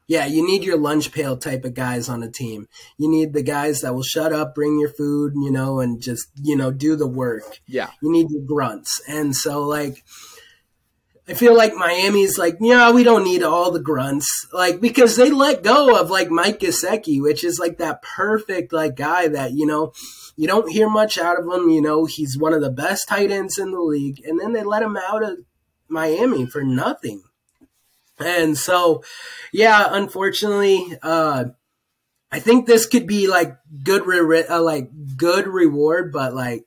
Yeah, 0.09 0.25
you 0.25 0.44
need 0.44 0.64
your 0.64 0.79
lunch 0.79 1.12
pail 1.12 1.37
type 1.37 1.64
of 1.64 1.75
guys 1.75 2.09
on 2.09 2.23
a 2.23 2.31
team. 2.31 2.66
You 2.97 3.11
need 3.11 3.35
the 3.35 3.42
guys 3.42 3.83
that 3.83 3.94
will 3.94 4.03
shut 4.03 4.33
up, 4.33 4.55
bring 4.55 4.81
your 4.81 4.88
food, 4.88 5.35
you 5.37 5.51
know, 5.51 5.81
and 5.81 6.01
just, 6.01 6.29
you 6.42 6.57
know, 6.57 6.73
do 6.73 6.97
the 6.97 7.07
work. 7.07 7.61
Yeah. 7.66 7.90
You 8.03 8.11
need 8.11 8.31
your 8.31 8.42
grunts. 8.42 9.03
And 9.07 9.37
so, 9.37 9.62
like, 9.62 10.03
I 11.29 11.35
feel 11.35 11.55
like 11.55 11.75
Miami's 11.75 12.38
like, 12.38 12.57
yeah, 12.59 12.90
we 12.90 13.05
don't 13.05 13.23
need 13.23 13.42
all 13.42 13.71
the 13.71 13.83
grunts, 13.83 14.47
like 14.51 14.81
because 14.81 15.16
they 15.16 15.31
let 15.31 15.62
go 15.62 16.01
of 16.01 16.09
like 16.09 16.31
Mike 16.31 16.61
Gesicki, 16.61 17.21
which 17.21 17.44
is 17.44 17.59
like 17.59 17.77
that 17.79 18.01
perfect 18.01 18.73
like 18.73 18.97
guy 18.97 19.29
that 19.29 19.53
you 19.53 19.66
know 19.66 19.92
you 20.37 20.47
don't 20.47 20.73
hear 20.73 20.88
much 20.88 21.18
out 21.18 21.38
of 21.38 21.44
him. 21.44 21.68
You 21.68 21.83
know, 21.83 22.07
he's 22.07 22.38
one 22.38 22.55
of 22.55 22.62
the 22.62 22.71
best 22.71 23.09
tight 23.09 23.31
ends 23.31 23.59
in 23.59 23.73
the 23.73 23.81
league, 23.81 24.23
and 24.25 24.40
then 24.40 24.55
they 24.55 24.62
let 24.62 24.83
him 24.83 24.97
out 24.97 25.23
of 25.23 25.40
Miami 25.87 26.47
for 26.47 26.64
nothing. 26.64 27.23
And 28.18 28.57
so, 28.57 29.04
yeah, 29.52 29.88
unfortunately, 29.90 30.98
uh, 31.02 31.44
I 32.31 32.40
think 32.40 32.66
this 32.66 32.87
could 32.87 33.07
be 33.07 33.26
like 33.26 33.57
good, 33.85 34.07
re- 34.07 34.46
uh, 34.46 34.62
like 34.62 34.90
good 35.16 35.46
reward, 35.46 36.12
but 36.12 36.35
like 36.35 36.64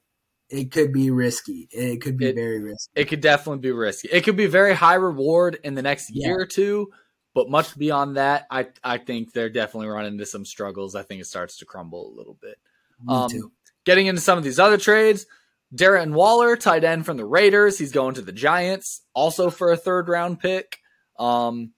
it 0.50 0.72
could 0.72 0.92
be 0.92 1.10
risky. 1.10 1.68
It 1.72 2.02
could 2.02 2.18
be 2.18 2.28
it, 2.28 2.36
very 2.36 2.60
risky. 2.60 2.92
It 2.96 3.06
could 3.06 3.22
definitely 3.22 3.60
be 3.60 3.72
risky. 3.72 4.10
It 4.12 4.24
could 4.24 4.36
be 4.36 4.48
very 4.48 4.74
high 4.74 4.96
reward 4.96 5.60
in 5.64 5.76
the 5.76 5.82
next 5.82 6.12
yeah. 6.14 6.28
year 6.28 6.42
or 6.42 6.46
two, 6.46 6.92
but 7.34 7.50
much 7.50 7.78
beyond 7.78 8.18
that, 8.18 8.48
I 8.52 8.68
I 8.84 8.98
think 8.98 9.32
they're 9.32 9.50
definitely 9.50 9.88
running 9.88 10.14
into 10.14 10.26
some 10.26 10.46
struggles. 10.46 10.96
I 10.96 11.04
think 11.04 11.22
it 11.22 11.26
starts 11.26 11.58
to 11.58 11.66
crumble 11.66 12.12
a 12.14 12.18
little 12.18 12.38
bit. 12.42 12.58
Me 13.04 13.16
um, 13.16 13.30
too. 13.30 13.52
Getting 13.86 14.08
into 14.08 14.22
some 14.22 14.38
of 14.38 14.44
these 14.44 14.60
other 14.60 14.78
trades, 14.78 15.26
Darren 15.74 16.14
Waller, 16.14 16.56
tight 16.56 16.84
end 16.84 17.06
from 17.06 17.18
the 17.18 17.26
Raiders, 17.26 17.80
he's 17.80 17.92
going 17.92 18.16
to 18.16 18.22
the 18.22 18.34
Giants, 18.34 19.02
also 19.16 19.50
for 19.50 19.72
a 19.72 19.78
third 19.78 20.10
round 20.10 20.40
pick. 20.40 20.80
Um, 21.22 21.74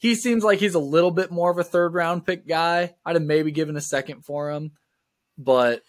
he 0.00 0.14
seems 0.14 0.44
like 0.44 0.58
he's 0.58 0.74
a 0.74 0.80
little 0.80 1.10
bit 1.10 1.30
more 1.30 1.50
of 1.50 1.58
a 1.58 1.64
third 1.64 1.94
round 1.94 2.26
pick 2.26 2.46
guy. 2.46 2.94
I'd 3.06 3.16
have 3.16 3.22
maybe 3.22 3.52
given 3.52 3.76
a 3.76 3.80
second 3.80 4.24
for 4.24 4.50
him, 4.50 4.72
but 5.38 5.82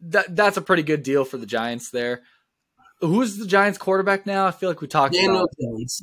that 0.00 0.34
that's 0.34 0.56
a 0.56 0.62
pretty 0.62 0.82
good 0.82 1.02
deal 1.02 1.24
for 1.24 1.36
the 1.36 1.46
Giants 1.46 1.90
there. 1.90 2.22
Who's 3.00 3.36
the 3.36 3.46
Giants 3.46 3.78
quarterback 3.78 4.26
now? 4.26 4.46
I 4.46 4.50
feel 4.50 4.68
like 4.68 4.80
we 4.80 4.88
talked 4.88 5.14
Daniel 5.14 5.36
about 5.36 5.48
Jones. 5.60 6.02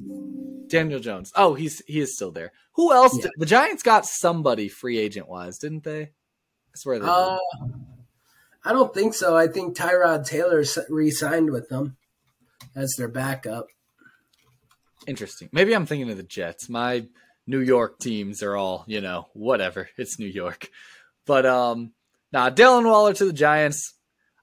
Daniel 0.67 0.99
Jones. 0.99 1.31
Oh, 1.35 1.53
he's 1.53 1.81
he 1.85 1.99
is 1.99 2.15
still 2.15 2.31
there. 2.31 2.51
Who 2.73 2.93
else? 2.93 3.15
Yeah. 3.15 3.23
Did, 3.23 3.31
the 3.37 3.45
Giants 3.45 3.83
got 3.83 4.05
somebody 4.05 4.67
free 4.69 4.97
agent 4.97 5.27
wise, 5.27 5.57
didn't 5.57 5.83
they? 5.83 6.01
I 6.01 6.75
swear 6.75 6.99
they 6.99 7.05
uh, 7.07 7.37
I 8.63 8.73
don't 8.73 8.93
think 8.93 9.13
so. 9.13 9.35
I 9.37 9.47
think 9.47 9.77
Tyrod 9.77 10.25
Taylor 10.25 10.63
re-signed 10.89 11.51
with 11.51 11.69
them 11.69 11.97
as 12.75 12.93
their 12.97 13.07
backup. 13.07 13.67
Interesting. 15.09 15.49
Maybe 15.51 15.73
I'm 15.73 15.85
thinking 15.85 16.09
of 16.09 16.17
the 16.17 16.23
Jets. 16.23 16.69
My 16.69 17.05
New 17.47 17.59
York 17.59 17.99
teams 17.99 18.43
are 18.43 18.55
all, 18.55 18.85
you 18.87 19.01
know, 19.01 19.27
whatever. 19.33 19.89
It's 19.97 20.19
New 20.19 20.27
York. 20.27 20.69
But 21.25 21.45
um 21.45 21.93
now, 22.31 22.49
Darren 22.49 22.85
Waller 22.85 23.13
to 23.13 23.25
the 23.25 23.33
Giants. 23.33 23.95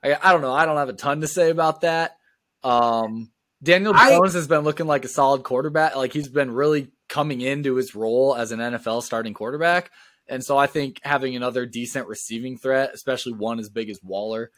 I, 0.03 0.17
I 0.21 0.33
don't 0.33 0.43
know. 0.43 0.53
I 0.53 0.67
don't 0.67 0.77
have 0.77 0.89
a 0.89 0.95
ton 0.95 1.21
to 1.21 1.29
say 1.29 1.51
about 1.51 1.83
that. 1.83 2.17
Um, 2.65 3.31
Daniel 3.63 3.93
Jones 3.93 4.35
I, 4.35 4.39
has 4.39 4.49
been 4.49 4.63
looking 4.63 4.87
like 4.87 5.05
a 5.05 5.09
solid 5.09 5.45
quarterback. 5.45 5.95
Like 5.95 6.13
he's 6.13 6.29
been 6.29 6.51
really 6.51 6.91
coming 7.09 7.41
into 7.41 7.77
his 7.77 7.95
role 7.95 8.35
as 8.35 8.51
an 8.51 8.59
NFL 8.59 9.03
starting 9.03 9.35
quarterback. 9.35 9.91
And 10.29 10.45
so 10.45 10.59
I 10.59 10.67
think 10.67 11.01
having 11.05 11.37
another 11.37 11.67
decent 11.67 12.09
receiving 12.09 12.59
threat, 12.59 12.91
especially 12.93 13.35
one 13.35 13.61
as 13.61 13.69
big 13.69 13.89
as 13.89 14.01
Waller, 14.03 14.51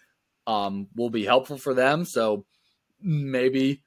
um, 0.46 0.88
will 0.96 1.10
be 1.10 1.24
helpful 1.24 1.58
for 1.58 1.74
them. 1.74 2.06
So 2.06 2.46
maybe 3.02 3.82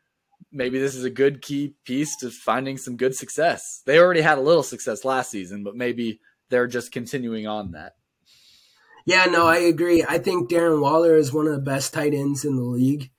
maybe 0.51 0.79
this 0.79 0.95
is 0.95 1.03
a 1.03 1.09
good 1.09 1.41
key 1.41 1.75
piece 1.85 2.15
to 2.17 2.29
finding 2.29 2.77
some 2.77 2.97
good 2.97 3.15
success. 3.15 3.81
They 3.85 3.99
already 3.99 4.21
had 4.21 4.37
a 4.37 4.41
little 4.41 4.63
success 4.63 5.05
last 5.05 5.31
season, 5.31 5.63
but 5.63 5.75
maybe 5.75 6.19
they're 6.49 6.67
just 6.67 6.91
continuing 6.91 7.47
on 7.47 7.71
that. 7.71 7.93
Yeah, 9.05 9.25
no, 9.25 9.47
I 9.47 9.57
agree. 9.57 10.05
I 10.07 10.19
think 10.19 10.49
Darren 10.49 10.81
Waller 10.81 11.15
is 11.15 11.33
one 11.33 11.47
of 11.47 11.53
the 11.53 11.59
best 11.59 11.93
tight 11.93 12.13
ends 12.13 12.45
in 12.45 12.55
the 12.55 12.63
league. 12.63 13.09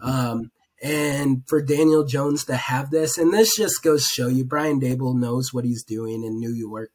Um, 0.00 0.52
and 0.82 1.42
for 1.48 1.62
Daniel 1.62 2.04
Jones 2.04 2.44
to 2.44 2.56
have 2.56 2.90
this, 2.90 3.18
and 3.18 3.32
this 3.32 3.56
just 3.56 3.82
goes 3.82 4.06
show 4.06 4.28
you, 4.28 4.44
Brian 4.44 4.80
Daboll 4.80 5.18
knows 5.18 5.52
what 5.52 5.64
he's 5.64 5.84
doing 5.84 6.24
in 6.24 6.38
New 6.38 6.52
York. 6.52 6.90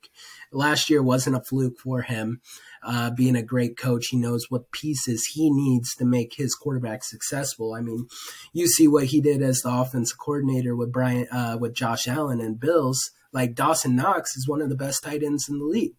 Last 0.52 0.90
year 0.90 1.02
wasn't 1.02 1.36
a 1.36 1.42
fluke 1.42 1.78
for 1.78 2.02
him. 2.02 2.42
Uh, 2.90 3.10
being 3.10 3.36
a 3.36 3.44
great 3.44 3.76
coach, 3.76 4.08
he 4.08 4.18
knows 4.18 4.46
what 4.50 4.72
pieces 4.72 5.32
he 5.34 5.52
needs 5.52 5.94
to 5.94 6.06
make 6.06 6.36
his 6.36 6.56
quarterback 6.56 7.04
successful. 7.04 7.74
I 7.74 7.82
mean, 7.82 8.08
you 8.54 8.66
see 8.68 8.88
what 8.88 9.08
he 9.08 9.20
did 9.20 9.42
as 9.42 9.60
the 9.60 9.70
offensive 9.70 10.18
coordinator 10.18 10.74
with 10.74 10.94
Brian, 10.94 11.28
uh, 11.30 11.58
with 11.60 11.74
Josh 11.74 12.08
Allen 12.08 12.40
and 12.40 12.58
Bills. 12.58 13.12
Like 13.34 13.56
Dawson 13.56 13.98
Knox 13.98 14.38
is 14.38 14.48
one 14.48 14.62
of 14.62 14.70
the 14.70 14.76
best 14.76 15.04
tight 15.04 15.22
ends 15.22 15.50
in 15.50 15.60
the 15.60 15.66
league. 15.66 15.96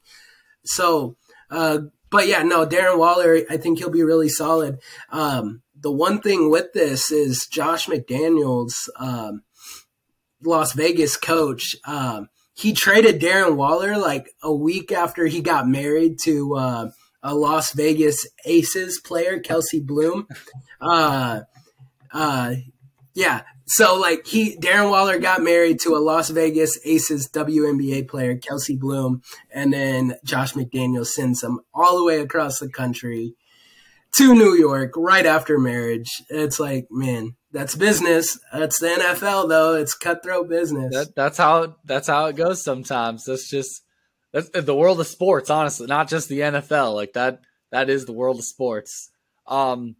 So, 0.64 1.18
uh, 1.50 1.80
but 2.10 2.26
yeah, 2.26 2.42
no, 2.42 2.66
Darren 2.66 2.98
Waller, 2.98 3.40
I 3.50 3.58
think 3.58 3.78
he'll 3.78 3.90
be 3.90 4.02
really 4.02 4.30
solid. 4.30 4.78
Um, 5.10 5.60
the 5.78 5.92
one 5.92 6.22
thing 6.22 6.50
with 6.50 6.72
this 6.72 7.12
is 7.12 7.46
Josh 7.50 7.86
McDaniels, 7.86 8.72
um, 8.98 9.42
Las 10.42 10.72
Vegas 10.72 11.18
coach. 11.18 11.76
Um, 11.84 12.28
he 12.58 12.72
traded 12.72 13.20
Darren 13.20 13.54
Waller 13.54 13.96
like 13.96 14.34
a 14.42 14.52
week 14.52 14.90
after 14.90 15.26
he 15.26 15.40
got 15.40 15.68
married 15.68 16.18
to 16.24 16.56
uh, 16.56 16.90
a 17.22 17.34
Las 17.34 17.72
Vegas 17.72 18.26
Aces 18.44 19.00
player, 19.00 19.38
Kelsey 19.38 19.80
Plum. 19.80 20.26
Uh, 20.80 21.40
uh, 22.12 22.54
yeah, 23.14 23.42
so 23.66 23.98
like 23.98 24.26
he 24.26 24.56
Darren 24.56 24.90
Waller 24.90 25.18
got 25.18 25.40
married 25.40 25.78
to 25.80 25.94
a 25.94 25.98
Las 25.98 26.30
Vegas 26.30 26.78
Aces 26.84 27.28
WNBA 27.28 28.08
player, 28.08 28.36
Kelsey 28.36 28.76
Plum, 28.76 29.22
and 29.52 29.72
then 29.72 30.16
Josh 30.24 30.54
McDaniel 30.54 31.06
sends 31.06 31.42
him 31.42 31.60
all 31.72 31.96
the 31.96 32.04
way 32.04 32.20
across 32.20 32.58
the 32.58 32.68
country 32.68 33.34
to 34.16 34.34
New 34.34 34.54
York 34.54 34.94
right 34.96 35.26
after 35.26 35.58
marriage. 35.58 36.22
It's 36.28 36.58
like, 36.58 36.88
man, 36.90 37.36
that's 37.52 37.74
business. 37.74 38.38
That's 38.52 38.78
the 38.78 38.88
NFL 38.88 39.48
though. 39.48 39.74
It's 39.74 39.94
cutthroat 39.94 40.48
business. 40.48 40.94
That, 40.94 41.14
that's 41.14 41.38
how 41.38 41.76
that's 41.84 42.08
how 42.08 42.26
it 42.26 42.36
goes 42.36 42.62
sometimes. 42.62 43.24
That's 43.24 43.48
just 43.48 43.82
that's 44.32 44.50
the 44.50 44.74
world 44.74 45.00
of 45.00 45.06
sports, 45.06 45.48
honestly, 45.48 45.86
not 45.86 46.08
just 46.08 46.28
the 46.28 46.40
NFL. 46.40 46.94
Like 46.94 47.14
that 47.14 47.40
that 47.70 47.88
is 47.88 48.04
the 48.04 48.12
world 48.12 48.38
of 48.38 48.44
sports. 48.44 49.10
Um 49.46 49.96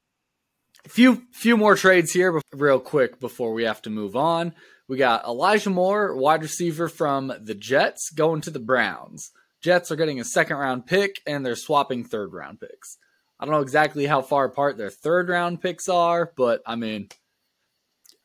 few 0.87 1.23
few 1.33 1.57
more 1.57 1.77
trades 1.77 2.13
here, 2.13 2.41
real 2.53 2.81
quick 2.81 3.19
before 3.19 3.53
we 3.53 3.65
have 3.65 3.83
to 3.83 3.91
move 3.91 4.15
on. 4.15 4.55
We 4.87 4.97
got 4.97 5.25
Elijah 5.25 5.71
Moore, 5.71 6.17
wide 6.17 6.43
receiver 6.43 6.89
from 6.89 7.33
the 7.43 7.55
Jets, 7.55 8.11
going 8.11 8.41
to 8.43 8.51
the 8.51 8.59
Browns. 8.59 9.31
Jets 9.61 9.91
are 9.91 9.97
getting 9.97 10.21
a 10.21 10.25
second 10.25 10.57
round 10.57 10.87
pick 10.87 11.17
and 11.27 11.45
they're 11.45 11.57
swapping 11.57 12.05
third 12.05 12.33
round 12.33 12.61
picks. 12.61 12.99
I 13.41 13.45
don't 13.45 13.55
know 13.55 13.61
exactly 13.61 14.07
how 14.07 14.23
far 14.23 14.47
apart 14.47 14.77
their 14.77 14.91
third 14.91 15.29
round 15.29 15.61
picks 15.61 15.89
are, 15.89 16.33
but 16.37 16.61
I 16.67 16.77
mean, 16.77 17.09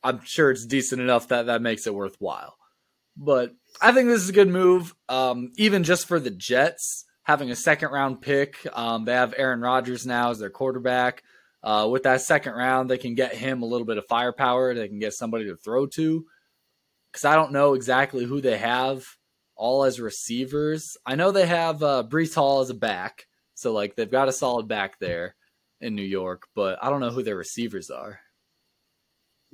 I'm 0.04 0.20
sure 0.24 0.50
it's 0.50 0.66
decent 0.66 1.00
enough 1.00 1.28
that 1.28 1.46
that 1.46 1.62
makes 1.62 1.86
it 1.86 1.94
worthwhile. 1.94 2.56
But 3.16 3.52
I 3.80 3.92
think 3.92 4.08
this 4.08 4.22
is 4.22 4.28
a 4.28 4.34
good 4.34 4.48
move, 4.48 4.94
um, 5.08 5.52
even 5.56 5.82
just 5.82 6.06
for 6.06 6.20
the 6.20 6.30
Jets 6.30 7.04
having 7.22 7.50
a 7.50 7.56
second 7.56 7.90
round 7.90 8.20
pick. 8.20 8.56
Um, 8.72 9.04
they 9.04 9.14
have 9.14 9.34
Aaron 9.36 9.60
Rodgers 9.60 10.06
now 10.06 10.30
as 10.30 10.38
their 10.38 10.50
quarterback. 10.50 11.22
Uh, 11.62 11.88
with 11.90 12.02
that 12.02 12.20
second 12.20 12.52
round, 12.52 12.90
they 12.90 12.98
can 12.98 13.14
get 13.14 13.34
him 13.34 13.62
a 13.62 13.66
little 13.66 13.86
bit 13.86 13.96
of 13.96 14.04
firepower. 14.06 14.74
They 14.74 14.88
can 14.88 14.98
get 14.98 15.14
somebody 15.14 15.46
to 15.46 15.56
throw 15.56 15.86
to. 15.86 16.26
Because 17.10 17.24
I 17.24 17.34
don't 17.34 17.52
know 17.52 17.74
exactly 17.74 18.24
who 18.24 18.40
they 18.40 18.58
have 18.58 19.06
all 19.56 19.84
as 19.84 20.00
receivers. 20.00 20.96
I 21.06 21.14
know 21.14 21.30
they 21.30 21.46
have 21.46 21.82
uh, 21.82 22.04
Breece 22.06 22.34
Hall 22.34 22.60
as 22.60 22.70
a 22.70 22.74
back. 22.74 23.24
So, 23.54 23.72
like, 23.72 23.96
they've 23.96 24.10
got 24.10 24.28
a 24.28 24.32
solid 24.32 24.68
back 24.68 24.98
there 24.98 25.36
in 25.80 25.94
New 25.94 26.02
York, 26.02 26.48
but 26.54 26.78
I 26.82 26.90
don't 26.90 27.00
know 27.00 27.10
who 27.10 27.22
their 27.22 27.36
receivers 27.36 27.88
are. 27.88 28.20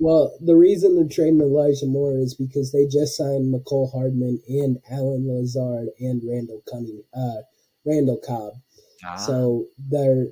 Well, 0.01 0.35
the 0.41 0.55
reason 0.55 0.95
they're 0.95 1.07
trading 1.07 1.41
Elijah 1.41 1.85
Moore 1.85 2.17
is 2.17 2.33
because 2.33 2.71
they 2.71 2.87
just 2.87 3.15
signed 3.15 3.53
Mecole 3.53 3.91
Hardman 3.91 4.41
and 4.49 4.79
Allen 4.89 5.27
Lazard 5.27 5.89
and 5.99 6.23
Randall 6.27 6.63
Cunning, 6.67 7.03
uh, 7.13 7.43
Randall 7.85 8.17
Cobb. 8.17 8.53
Ah. 9.05 9.15
So 9.17 9.67
they're 9.77 10.29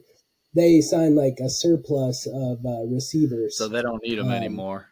they 0.56 0.82
signed 0.82 1.16
like 1.16 1.38
a 1.40 1.52
surplus 1.52 2.26
of 2.26 2.66
uh, 2.66 2.86
receivers. 2.88 3.60
So 3.60 3.68
they 3.68 3.84
don't 3.84 4.02
need 4.04 4.18
them 4.18 4.30
um, 4.30 4.34
anymore. 4.34 4.90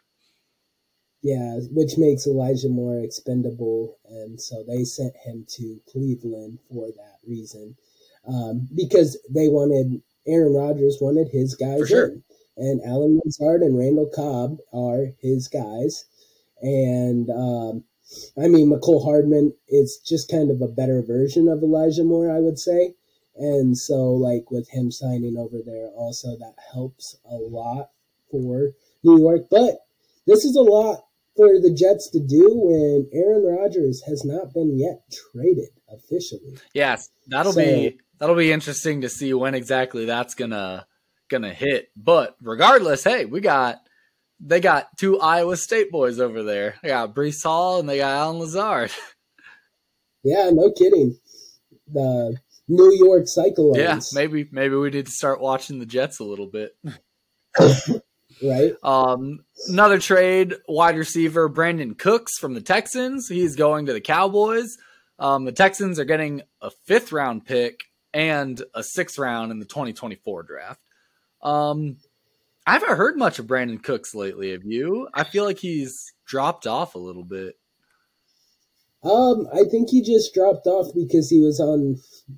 Yeah, 1.23 1.57
which 1.71 1.97
makes 1.97 2.27
Elijah 2.27 2.69
Moore 2.69 2.99
expendable, 2.99 3.97
and 4.07 4.39
so 4.39 4.63
they 4.67 4.83
sent 4.83 5.15
him 5.25 5.47
to 5.57 5.81
Cleveland 5.91 6.59
for 6.69 6.89
that 6.89 7.17
reason, 7.27 7.75
um, 8.27 8.69
because 8.75 9.17
they 9.27 9.47
wanted 9.47 10.03
Aaron 10.27 10.53
Rodgers 10.53 10.99
wanted 11.01 11.29
his 11.29 11.55
guys 11.55 11.87
sure. 11.89 12.09
in, 12.09 12.23
and 12.57 12.81
Allen 12.83 13.21
Lazard 13.23 13.61
and 13.61 13.77
Randall 13.77 14.09
Cobb 14.13 14.57
are 14.73 15.13
his 15.21 15.47
guys, 15.47 16.05
and 16.61 17.29
um, 17.29 17.83
I 18.37 18.47
mean 18.47 18.69
Mecole 18.69 19.03
Hardman 19.03 19.53
is 19.67 19.99
just 20.05 20.29
kind 20.29 20.49
of 20.49 20.61
a 20.61 20.67
better 20.67 21.01
version 21.01 21.47
of 21.47 21.61
Elijah 21.61 22.03
Moore, 22.03 22.31
I 22.31 22.39
would 22.39 22.59
say, 22.59 22.95
and 23.35 23.77
so 23.77 24.11
like 24.11 24.49
with 24.51 24.69
him 24.69 24.91
signing 24.91 25.37
over 25.37 25.57
there, 25.65 25.87
also 25.95 26.37
that 26.37 26.55
helps 26.73 27.17
a 27.29 27.35
lot 27.35 27.91
for 28.31 28.71
New 29.03 29.19
York, 29.19 29.47
but 29.49 29.85
this 30.25 30.43
is 30.43 30.55
a 30.55 30.61
lot 30.61 31.05
for 31.35 31.61
the 31.61 31.71
Jets 31.71 32.09
to 32.09 32.19
do 32.19 32.49
when 32.55 33.07
Aaron 33.13 33.45
Rodgers 33.45 34.01
has 34.07 34.25
not 34.25 34.53
been 34.53 34.77
yet 34.77 35.03
traded 35.31 35.69
officially. 35.87 36.57
Yes, 36.73 37.09
that'll 37.27 37.53
so, 37.53 37.63
be 37.63 37.99
that'll 38.19 38.35
be 38.35 38.51
interesting 38.51 39.01
to 39.01 39.09
see 39.09 39.33
when 39.33 39.53
exactly 39.53 40.05
that's 40.05 40.33
gonna 40.33 40.87
gonna 41.29 41.53
hit. 41.53 41.89
But 41.95 42.35
regardless, 42.41 43.03
hey, 43.03 43.25
we 43.25 43.41
got 43.41 43.79
they 44.39 44.59
got 44.59 44.95
two 44.97 45.19
Iowa 45.19 45.57
State 45.57 45.91
boys 45.91 46.19
over 46.19 46.43
there. 46.43 46.75
They 46.81 46.89
got 46.89 47.15
Breece 47.15 47.43
Hall 47.43 47.79
and 47.79 47.89
they 47.89 47.97
got 47.97 48.15
Allen 48.17 48.39
Lazard. 48.39 48.91
Yeah, 50.23 50.49
no 50.51 50.71
kidding. 50.71 51.17
The 51.89 52.35
New 52.67 52.91
York 52.95 53.27
Cyclones. 53.27 53.77
Yeah, 53.77 54.01
maybe 54.11 54.49
maybe 54.51 54.75
we 54.75 54.89
need 54.89 55.05
to 55.05 55.11
start 55.11 55.39
watching 55.39 55.79
the 55.79 55.85
Jets 55.85 56.19
a 56.19 56.25
little 56.25 56.47
bit. 56.47 56.75
Right. 58.43 58.73
Um, 58.83 59.39
another 59.67 59.99
trade, 59.99 60.53
wide 60.67 60.97
receiver 60.97 61.49
Brandin 61.49 61.97
Cooks 61.97 62.37
from 62.37 62.53
the 62.53 62.61
Texans. 62.61 63.27
He's 63.27 63.55
going 63.55 63.87
to 63.87 63.93
the 63.93 64.01
Cowboys. 64.01 64.77
Um, 65.19 65.45
the 65.45 65.51
Texans 65.51 65.99
are 65.99 66.05
getting 66.05 66.43
a 66.61 66.69
fifth 66.85 67.11
round 67.11 67.45
pick 67.45 67.79
and 68.13 68.61
a 68.75 68.83
sixth 68.83 69.17
round 69.17 69.51
in 69.51 69.59
the 69.59 69.65
2024 69.65 70.43
draft. 70.43 70.79
Um, 71.41 71.97
I 72.65 72.73
haven't 72.73 72.97
heard 72.97 73.17
much 73.17 73.39
of 73.39 73.47
Brandin 73.47 73.81
Cooks 73.81 74.13
lately. 74.13 74.51
Have 74.51 74.65
you? 74.65 75.07
I 75.13 75.23
feel 75.23 75.45
like 75.45 75.59
he's 75.59 76.11
dropped 76.25 76.67
off 76.67 76.95
a 76.95 76.99
little 76.99 77.23
bit. 77.23 77.55
Um, 79.03 79.47
I 79.53 79.63
think 79.69 79.89
he 79.89 80.01
just 80.01 80.33
dropped 80.33 80.67
off 80.67 80.93
because 80.93 81.29
he 81.29 81.39
was 81.39 81.59
on 81.59 81.97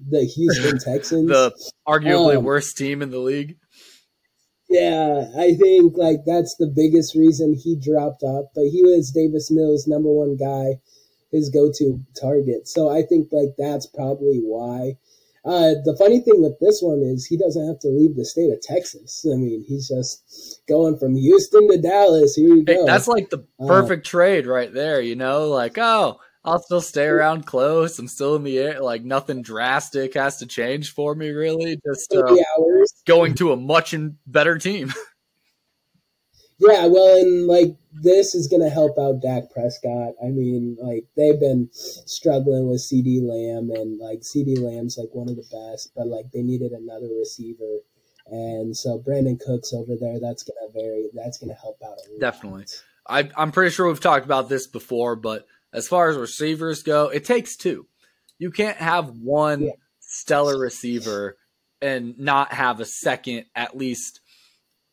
the 0.10 0.24
Houston 0.24 0.78
Texans, 0.86 1.30
the 1.30 1.52
arguably 1.88 2.38
um, 2.38 2.44
worst 2.44 2.78
team 2.78 3.02
in 3.02 3.10
the 3.10 3.20
league. 3.20 3.58
Yeah, 4.70 5.32
I 5.36 5.56
think 5.56 5.98
like 5.98 6.20
that's 6.28 6.56
the 6.60 6.68
biggest 6.68 7.16
reason 7.16 7.56
he 7.56 7.76
dropped 7.76 8.22
off. 8.22 8.46
But 8.54 8.66
he 8.66 8.84
was 8.84 9.12
Davis 9.12 9.50
Mills' 9.50 9.88
number 9.88 10.10
one 10.10 10.36
guy, 10.38 10.80
his 11.32 11.50
go-to 11.50 12.04
target. 12.20 12.68
So 12.68 12.88
I 12.88 13.02
think 13.02 13.30
like 13.32 13.56
that's 13.58 13.88
probably 13.88 14.38
why. 14.38 14.98
Uh, 15.46 15.80
the 15.86 15.96
funny 15.98 16.20
thing 16.20 16.42
with 16.42 16.60
this 16.60 16.82
one 16.82 17.02
is 17.02 17.26
he 17.26 17.38
doesn't 17.38 17.68
have 17.68 17.80
to 17.80 17.88
leave 17.88 18.16
the 18.16 18.26
state 18.26 18.52
of 18.52 18.62
Texas. 18.62 19.26
I 19.26 19.36
mean, 19.36 19.64
he's 19.68 19.88
just 19.88 20.62
going 20.68 20.98
from 20.98 21.16
Houston 21.16 21.70
to 21.70 21.78
Dallas. 21.78 22.36
Here 22.36 22.56
you 22.56 22.64
go. 22.64 22.74
Hey, 22.74 22.86
that's 22.86 23.08
like 23.08 23.30
the 23.30 23.46
uh, 23.60 23.68
perfect 23.68 24.06
uh, 24.08 24.10
trade 24.10 24.48
right 24.48 24.74
there. 24.74 25.02
You 25.02 25.16
know, 25.16 25.48
like 25.48 25.78
oh, 25.78 26.20
I'll 26.44 26.62
still 26.62 26.82
stay 26.82 27.06
around 27.06 27.46
close. 27.46 28.00
I'm 28.00 28.08
still 28.08 28.36
in 28.36 28.44
the 28.44 28.58
air. 28.60 28.82
Like 28.82 29.04
nothing 29.04 29.42
drastic 29.42 30.14
has 30.16 30.38
to 30.38 30.46
change 30.46 30.94
for 30.94 31.16
me, 31.16 31.30
really. 31.30 31.80
Just 31.86 32.14
uh, 32.14 32.36
going 33.06 33.36
to 33.36 33.52
a 33.54 33.58
much 33.58 33.96
better 34.28 34.58
team. 34.58 34.94
yeah, 36.60 36.86
well, 36.88 37.20
and 37.20 37.48
like 37.48 37.76
this 37.94 38.36
is 38.36 38.48
going 38.48 38.62
to 38.62 38.70
help 38.70 38.98
out 39.00 39.22
Dak 39.22 39.52
Prescott. 39.52 40.14
I 40.24 40.28
mean, 40.28 40.78
like 40.82 41.06
they've 41.16 41.40
been 41.40 41.70
struggling 41.72 42.70
with 42.70 42.82
CeeDee 42.82 43.22
Lamb, 43.22 43.72
and 43.72 43.98
like 44.00 44.20
CeeDee 44.20 44.60
Lamb's 44.60 44.98
like 44.98 45.10
one 45.14 45.30
of 45.30 45.36
the 45.36 45.48
best, 45.52 45.92
but 45.96 46.08
like 46.08 46.32
they 46.32 46.42
needed 46.42 46.72
another 46.72 47.08
receiver. 47.18 47.80
And 48.28 48.76
so 48.76 49.00
Brandin 49.00 49.40
Cooks 49.40 49.74
over 49.74 49.96
there, 50.00 50.20
that's 50.20 50.44
gonna 50.44 50.72
vary. 50.74 51.10
That's 51.14 51.38
gonna 51.38 51.56
help 51.56 51.78
out. 51.86 51.98
Definitely. 52.20 52.66
I, 53.08 53.30
I'm 53.36 53.52
pretty 53.52 53.72
sure 53.72 53.88
we've 53.88 54.00
talked 54.00 54.26
about 54.26 54.50
this 54.50 54.68
before, 54.68 55.16
but 55.16 55.48
as 55.74 55.88
far 55.88 56.10
as 56.10 56.18
receivers 56.18 56.84
go, 56.84 57.10
it 57.10 57.26
takes 57.26 57.56
two. 57.56 57.88
You 58.38 58.52
can't 58.52 58.78
have 58.78 59.10
one 59.10 59.64
yeah. 59.64 59.72
stellar 60.00 60.60
receiver 60.60 61.38
and 61.82 62.20
not 62.20 62.54
have 62.54 62.80
a 62.80 62.86
second, 62.86 63.46
at 63.56 63.76
least 63.76 64.20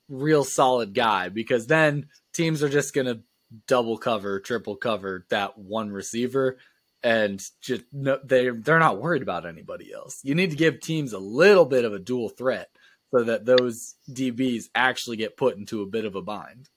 real 0.08 0.44
solid 0.44 0.94
guy, 0.94 1.28
because 1.28 1.66
then 1.66 2.06
teams 2.32 2.62
are 2.62 2.68
just 2.68 2.94
going 2.94 3.06
to 3.06 3.20
double 3.66 3.98
cover, 3.98 4.40
triple 4.40 4.76
cover 4.76 5.26
that 5.30 5.58
one 5.58 5.90
receiver, 5.90 6.58
and 7.02 7.42
just 7.60 7.82
no, 7.92 8.18
they 8.24 8.50
they're 8.50 8.78
not 8.78 9.00
worried 9.00 9.22
about 9.22 9.46
anybody 9.46 9.92
else. 9.92 10.20
You 10.22 10.34
need 10.34 10.50
to 10.50 10.56
give 10.56 10.80
teams 10.80 11.12
a 11.12 11.18
little 11.18 11.64
bit 11.64 11.84
of 11.84 11.92
a 11.92 11.98
dual 11.98 12.28
threat 12.28 12.68
so 13.14 13.24
that 13.24 13.46
those 13.46 13.94
DBs 14.10 14.64
actually 14.74 15.16
get 15.16 15.36
put 15.36 15.56
into 15.56 15.82
a 15.82 15.86
bit 15.86 16.04
of 16.04 16.14
a 16.14 16.22
bind. 16.22 16.68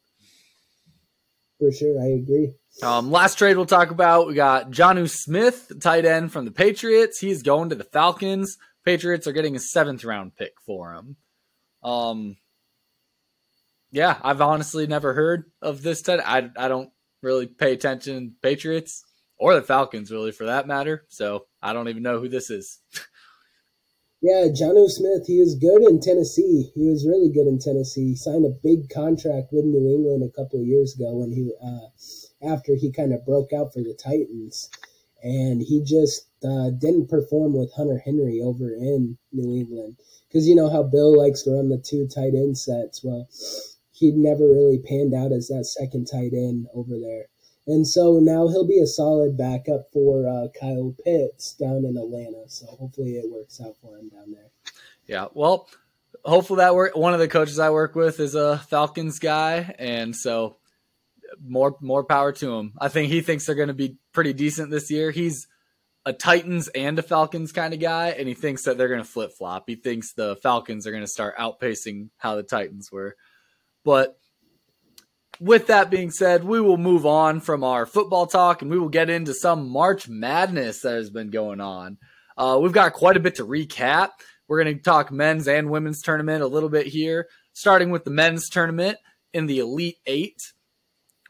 For 1.60 1.72
sure, 1.72 2.02
I 2.02 2.08
agree. 2.08 2.54
Um, 2.82 3.12
last 3.12 3.38
trade 3.38 3.58
we'll 3.58 3.66
talk 3.66 3.92
about 3.92 4.28
we 4.28 4.34
got 4.34 4.72
Jonnu 4.72 5.10
Smith, 5.10 5.72
tight 5.82 6.06
end 6.06 6.32
from 6.32 6.46
the 6.46 6.52
Patriots. 6.52 7.20
He's 7.20 7.44
going 7.44 7.70
to 7.70 7.76
the 7.76 7.84
Falcons. 7.84 8.58
Patriots 8.86 9.28
are 9.28 9.34
getting 9.34 9.56
a 9.56 9.60
seventh 9.60 10.06
round 10.06 10.36
pick 10.36 10.54
for 10.66 10.94
him. 10.94 11.18
Um, 11.84 12.38
yeah, 13.92 14.18
I've 14.22 14.42
honestly 14.42 14.88
never 14.88 15.14
heard 15.14 15.46
of 15.62 15.82
this. 15.82 16.02
Tight. 16.02 16.20
I 16.26 16.50
I 16.58 16.68
don't 16.68 16.90
really 17.22 17.48
pay 17.48 17.74
attention 17.74 18.36
Patriots 18.42 19.04
or 19.38 19.56
the 19.56 19.62
Falcons 19.62 20.12
really 20.12 20.32
for 20.32 20.46
that 20.46 20.68
matter. 20.68 21.06
So 21.10 21.46
I 21.62 21.74
don't 21.74 21.90
even 21.90 22.04
know 22.04 22.20
who 22.20 22.30
this 22.30 22.50
is. 22.50 22.80
Yeah, 24.22 24.48
Jonnu 24.52 24.90
Smith, 24.90 25.28
he 25.28 25.40
was 25.40 25.56
good 25.56 25.82
in 25.82 26.02
Tennessee. 26.02 26.72
He 26.76 26.90
was 26.90 27.08
really 27.08 27.30
good 27.30 27.48
in 27.48 27.58
Tennessee. 27.58 28.10
He 28.10 28.16
signed 28.18 28.46
a 28.46 28.50
big 28.50 28.90
contract 28.90 29.54
with 29.54 29.64
New 29.64 29.88
England 29.88 30.24
a 30.24 30.36
couple 30.36 30.60
of 30.60 30.68
years 30.68 30.94
ago 30.94 31.16
when 31.16 31.32
he 31.32 31.54
uh, 31.64 31.88
after 32.54 32.76
he 32.76 32.92
kind 32.92 33.14
of 33.14 33.26
broke 33.26 33.54
out 33.54 33.72
for 33.72 33.80
the 33.80 33.94
Titans, 33.94 34.70
and 35.24 35.62
he 35.62 35.82
just 35.82 36.28
uh, 36.44 36.70
didn't 36.72 37.08
perform 37.08 37.54
with 37.54 37.72
Hunter 37.74 38.00
Henry 38.04 38.42
over 38.44 38.74
in 38.74 39.18
New 39.32 39.56
England 39.56 39.96
because 40.28 40.50
you 40.50 40.54
know 40.56 40.70
how 40.70 40.84
Bill 40.84 41.18
likes 41.18 41.44
to 41.44 41.52
run 41.52 41.70
the 41.70 41.78
two 41.78 42.06
tight 42.06 42.36
end 42.36 42.58
sets. 42.58 43.02
Well, 43.02 43.30
he 44.00 44.12
never 44.12 44.48
really 44.48 44.80
panned 44.80 45.14
out 45.14 45.32
as 45.32 45.48
that 45.48 45.66
second 45.66 46.06
tight 46.06 46.34
end 46.34 46.68
over 46.74 46.98
there. 47.00 47.26
And 47.68 47.86
so 47.88 48.20
now 48.20 48.48
he'll 48.48 48.68
be 48.68 48.80
a 48.80 48.88
solid 48.88 49.38
backup 49.38 49.92
for 49.94 50.28
uh, 50.28 50.48
Kyle 50.60 50.96
Pitts 51.04 51.54
down 51.54 51.86
in 51.86 51.98
Atlanta. 51.98 52.46
So 52.48 52.66
hopefully 52.66 53.12
it 53.12 53.30
works 53.30 53.62
out 53.62 53.76
for 53.82 53.98
him 53.98 54.10
down 54.10 54.32
there. 54.32 54.50
Yeah. 55.06 55.28
Well, 55.34 55.68
hopefully 56.24 56.58
that 56.58 56.74
work. 56.74 56.96
One 56.96 57.14
of 57.14 57.20
the 57.20 57.28
coaches 57.28 57.60
I 57.60 57.70
work 57.70 57.96
with 57.96 58.20
is 58.20 58.36
a 58.36 58.58
Falcons 58.58 59.20
guy, 59.20 59.76
and 59.78 60.16
so 60.16 60.58
more 61.44 61.76
more 61.82 62.04
power 62.04 62.32
to 62.32 62.56
him. 62.56 62.74
I 62.80 62.88
think 62.88 63.12
he 63.12 63.22
thinks 63.22 63.46
they're 63.46 63.56
going 63.56 63.68
to 63.68 63.74
be 63.74 63.98
pretty 64.14 64.34
decent 64.34 64.72
this 64.72 64.90
year. 64.90 65.12
He's 65.12 65.48
a 66.06 66.14
Titans 66.14 66.70
and 66.70 66.98
a 66.98 67.04
Falcons 67.04 67.52
kind 67.52 67.74
of 67.74 67.80
guy, 67.80 68.10
and 68.10 68.28
he 68.28 68.34
thinks 68.34 68.64
that 68.64 68.78
they're 68.78 68.88
going 68.88 69.02
to 69.02 69.06
flip 69.06 69.32
flop. 69.38 69.66
He 69.68 69.76
thinks 69.76 70.14
the 70.14 70.38
Falcons 70.38 70.88
are 70.88 70.92
going 70.92 71.04
to 71.04 71.08
start 71.08 71.38
outpacing 71.38 72.10
how 72.18 72.36
the 72.36 72.44
Titans 72.44 72.92
were. 72.92 73.16
But 73.90 74.20
with 75.40 75.66
that 75.66 75.90
being 75.90 76.12
said, 76.12 76.44
we 76.44 76.62
will 76.62 76.78
move 76.78 77.08
on 77.08 77.40
from 77.40 77.64
our 77.64 77.88
football 77.88 78.28
talk 78.28 78.62
and 78.62 78.70
we 78.70 78.78
will 78.78 78.90
get 78.90 79.10
into 79.10 79.34
some 79.34 79.68
March 79.68 80.08
Madness 80.08 80.82
that 80.82 80.94
has 80.94 81.10
been 81.10 81.32
going 81.32 81.60
on. 81.60 81.98
Uh, 82.38 82.60
we've 82.62 82.72
got 82.72 82.94
quite 82.94 83.18
a 83.18 83.20
bit 83.20 83.34
to 83.38 83.48
recap. 83.48 84.10
We're 84.48 84.64
going 84.64 84.78
to 84.78 84.84
talk 84.84 85.12
men's 85.12 85.48
and 85.48 85.72
women's 85.72 86.04
tournament 86.04 86.44
a 86.44 86.48
little 86.48 86.70
bit 86.70 86.86
here, 86.86 87.30
starting 87.54 87.90
with 87.90 88.04
the 88.04 88.12
men's 88.12 88.48
tournament 88.48 89.00
in 89.34 89.48
the 89.48 89.58
Elite 89.58 89.98
Eight. 90.06 90.40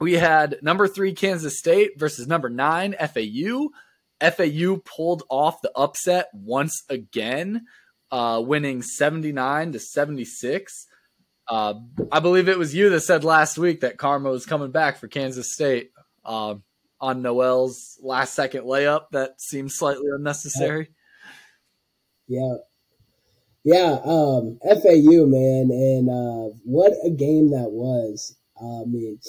We 0.02 0.15
had 0.15 0.58
number 0.62 0.89
three 0.89 1.13
Kansas 1.13 1.58
State 1.58 1.91
versus 1.98 2.28
number 2.28 2.50
nine 2.50 2.93
FAU. 3.00 3.69
FAU 4.19 4.82
pulled 4.84 5.24
off 5.30 5.62
the 5.62 5.72
upset 5.78 6.28
once 6.34 6.84
again, 6.89 7.62
uh, 8.12 8.43
winning 8.45 8.82
79 8.82 9.72
to 9.72 9.80
76. 9.80 10.88
Uh, 11.50 11.74
I 12.12 12.20
believe 12.20 12.48
it 12.48 12.60
was 12.60 12.76
you 12.76 12.90
that 12.90 13.02
said 13.02 13.24
last 13.24 13.58
week 13.58 13.82
that 13.82 13.98
Karma 13.98 14.30
was 14.30 14.46
coming 14.46 14.72
back 14.72 14.98
for 14.98 15.08
Kansas 15.08 15.52
State 15.52 15.92
uh, 16.24 16.56
on 17.02 17.22
Nowell's 17.22 17.98
last 18.02 18.36
second 18.36 18.66
layup. 18.66 19.10
That 19.12 19.42
seems 19.42 19.76
slightly 19.76 20.08
unnecessary. 20.14 20.90
Yeah. 22.28 22.58
Yeah, 23.66 24.00
um, 24.06 24.58
FAU, 24.64 25.26
man, 25.26 25.70
and 25.70 26.10
uh, 26.10 26.56
what 26.64 26.94
a 27.04 27.10
game 27.10 27.52
that 27.52 27.72
was. 27.72 28.38
I 28.58 28.86
mean, 28.86 29.20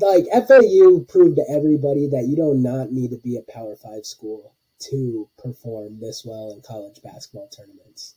like 0.00 0.24
FAU 0.32 1.04
proved 1.08 1.36
to 1.36 1.44
everybody 1.48 2.08
that 2.08 2.26
you 2.28 2.36
do 2.36 2.54
not 2.54 2.92
need 2.92 3.10
to 3.10 3.18
be 3.18 3.36
a 3.36 3.52
Power 3.52 3.76
Five 3.76 4.04
school 4.04 4.54
to 4.90 5.28
perform 5.38 6.00
this 6.00 6.24
well 6.24 6.52
in 6.52 6.60
college 6.62 7.00
basketball 7.02 7.48
tournaments. 7.48 8.14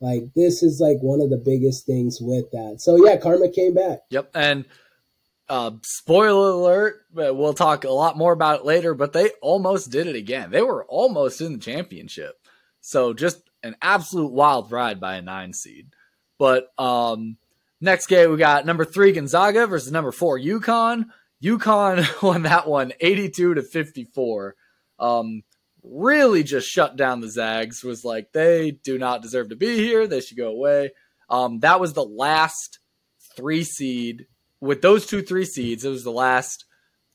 Like 0.00 0.34
this 0.34 0.62
is 0.62 0.80
like 0.80 0.98
one 1.00 1.20
of 1.20 1.30
the 1.30 1.42
biggest 1.42 1.86
things 1.86 2.18
with 2.20 2.50
that. 2.50 2.76
So 2.80 3.04
yeah, 3.04 3.16
Karma 3.16 3.48
came 3.50 3.74
back. 3.74 4.00
Yep, 4.10 4.30
and 4.34 4.64
uh, 5.48 5.72
spoiler 5.82 6.50
alert, 6.50 7.02
we'll 7.12 7.54
talk 7.54 7.84
a 7.84 7.90
lot 7.90 8.16
more 8.16 8.32
about 8.32 8.60
it 8.60 8.66
later, 8.66 8.94
but 8.94 9.12
they 9.12 9.30
almost 9.42 9.90
did 9.90 10.06
it 10.06 10.16
again. 10.16 10.50
They 10.50 10.62
were 10.62 10.84
almost 10.86 11.40
in 11.40 11.52
the 11.52 11.58
championship. 11.58 12.36
So 12.80 13.12
just 13.14 13.42
an 13.62 13.76
absolute 13.80 14.32
wild 14.32 14.70
ride 14.70 15.00
by 15.00 15.16
a 15.16 15.22
nine 15.22 15.52
seed. 15.52 15.88
But 16.38 16.68
um, 16.78 17.36
next 17.80 18.06
game, 18.06 18.30
we 18.30 18.36
got 18.36 18.66
number 18.66 18.84
three 18.84 19.12
Gonzaga 19.12 19.66
versus 19.66 19.92
number 19.92 20.12
four 20.12 20.38
UConn. 20.38 21.06
UConn 21.42 22.22
won 22.22 22.42
that 22.42 22.68
one 22.68 22.92
82 23.00 23.54
to 23.54 23.62
54. 23.62 24.54
Um, 24.98 25.42
really 25.84 26.42
just 26.42 26.68
shut 26.68 26.96
down 26.96 27.20
the 27.20 27.30
Zags, 27.30 27.84
was 27.84 28.04
like, 28.04 28.32
they 28.32 28.72
do 28.72 28.98
not 28.98 29.22
deserve 29.22 29.50
to 29.50 29.56
be 29.56 29.76
here. 29.76 30.06
They 30.06 30.20
should 30.20 30.38
go 30.38 30.48
away. 30.48 30.92
Um, 31.28 31.60
that 31.60 31.80
was 31.80 31.92
the 31.92 32.04
last 32.04 32.78
three 33.36 33.64
seed 33.64 34.26
with 34.64 34.80
those 34.80 35.06
two 35.06 35.22
three 35.22 35.44
seeds, 35.44 35.84
it 35.84 35.90
was 35.90 36.04
the 36.04 36.10
last 36.10 36.64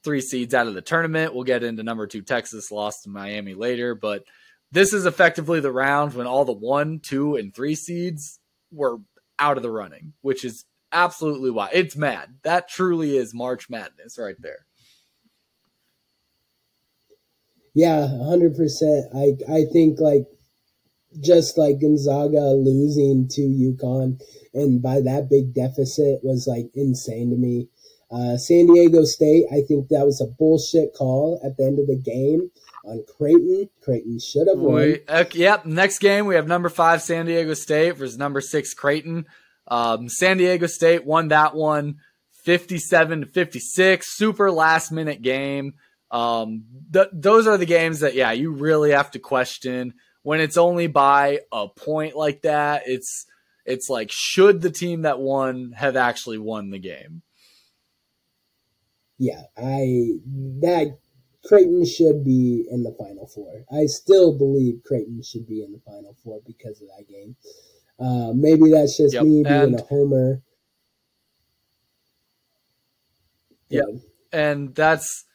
three 0.03 0.21
seeds 0.21 0.53
out 0.53 0.67
of 0.67 0.75
the 0.75 0.81
tournament. 0.81 1.33
We'll 1.33 1.43
get 1.43 1.63
into 1.63 1.83
number 1.83 2.05
two 2.05 2.21
Texas 2.21 2.71
lost 2.71 3.03
to 3.03 3.09
Miami 3.09 3.55
later, 3.55 3.95
but 3.95 4.23
this 4.71 4.93
is 4.93 5.07
effectively 5.07 5.59
the 5.59 5.71
round 5.71 6.13
when 6.13 6.27
all 6.27 6.45
the 6.45 6.53
one, 6.53 6.99
two, 6.99 7.35
and 7.35 7.53
three 7.53 7.73
seeds 7.73 8.39
were 8.71 8.97
out 9.39 9.57
of 9.57 9.63
the 9.63 9.71
running, 9.71 10.13
which 10.21 10.45
is 10.45 10.65
absolutely 10.91 11.49
why 11.49 11.69
it's 11.73 11.95
mad. 11.95 12.35
That 12.43 12.69
truly 12.69 13.17
is 13.17 13.33
March 13.33 13.67
Madness 13.67 14.17
right 14.19 14.35
there. 14.39 14.67
Yeah, 17.79 18.09
hundred 18.09 18.57
percent. 18.57 19.05
I 19.15 19.37
I 19.49 19.63
think 19.71 20.01
like 20.01 20.27
just 21.21 21.57
like 21.57 21.79
Gonzaga 21.79 22.51
losing 22.51 23.29
to 23.29 23.41
UConn 23.41 24.21
and 24.53 24.81
by 24.81 24.99
that 24.99 25.29
big 25.29 25.53
deficit 25.53 26.19
was 26.21 26.45
like 26.45 26.69
insane 26.75 27.29
to 27.29 27.37
me. 27.37 27.69
Uh, 28.11 28.35
San 28.35 28.67
Diego 28.67 29.05
State, 29.05 29.45
I 29.49 29.61
think 29.65 29.87
that 29.87 30.05
was 30.05 30.19
a 30.19 30.27
bullshit 30.27 30.93
call 30.93 31.39
at 31.41 31.55
the 31.55 31.63
end 31.63 31.79
of 31.79 31.87
the 31.87 31.95
game 31.95 32.51
on 32.83 33.05
Creighton. 33.17 33.69
Creighton 33.81 34.19
should 34.19 34.49
have 34.49 34.57
won. 34.57 34.75
We, 34.75 34.99
uh, 35.07 35.23
yep. 35.31 35.65
Next 35.65 35.99
game, 35.99 36.25
we 36.25 36.35
have 36.35 36.47
number 36.47 36.67
five 36.67 37.01
San 37.01 37.27
Diego 37.27 37.53
State 37.53 37.95
versus 37.95 38.17
number 38.17 38.41
six 38.41 38.73
Creighton. 38.73 39.25
Um, 39.69 40.09
San 40.09 40.37
Diego 40.37 40.67
State 40.67 41.05
won 41.05 41.29
that 41.29 41.55
one 41.55 41.95
57 42.43 43.21
to 43.21 43.25
56. 43.27 44.17
Super 44.17 44.51
last 44.51 44.91
minute 44.91 45.21
game. 45.21 45.75
Um, 46.11 46.63
th- 46.91 47.09
those 47.13 47.47
are 47.47 47.57
the 47.57 47.65
games 47.65 47.99
that, 47.99 48.15
yeah, 48.15 48.31
you 48.31 48.51
really 48.51 48.91
have 48.91 49.11
to 49.11 49.19
question 49.19 49.93
when 50.23 50.39
it's 50.41 50.57
only 50.57 50.87
by 50.87 51.39
a 51.51 51.67
point 51.67 52.15
like 52.15 52.41
that. 52.41 52.83
It's 52.85 53.25
it's 53.65 53.89
like, 53.89 54.09
should 54.11 54.61
the 54.61 54.71
team 54.71 55.03
that 55.03 55.19
won 55.19 55.73
have 55.73 55.95
actually 55.95 56.39
won 56.39 56.71
the 56.71 56.79
game? 56.79 57.21
Yeah, 59.19 59.43
I 59.57 60.17
that 60.61 60.97
Creighton 61.45 61.85
should 61.85 62.23
be 62.23 62.65
in 62.71 62.83
the 62.83 62.95
final 62.97 63.27
four. 63.27 63.65
I 63.71 63.85
still 63.85 64.37
believe 64.37 64.81
Creighton 64.85 65.21
should 65.23 65.45
be 65.45 65.63
in 65.63 65.73
the 65.73 65.81
final 65.85 66.15
four 66.23 66.39
because 66.45 66.81
of 66.81 66.87
that 66.87 67.07
game. 67.07 67.35
Uh, 67.99 68.31
maybe 68.33 68.71
that's 68.71 68.97
just 68.97 69.13
yep. 69.13 69.23
me 69.23 69.43
being 69.43 69.45
and, 69.45 69.79
a 69.79 69.83
homer. 69.83 70.41
Yeah, 73.67 73.83
and 74.31 74.73
that's. 74.73 75.25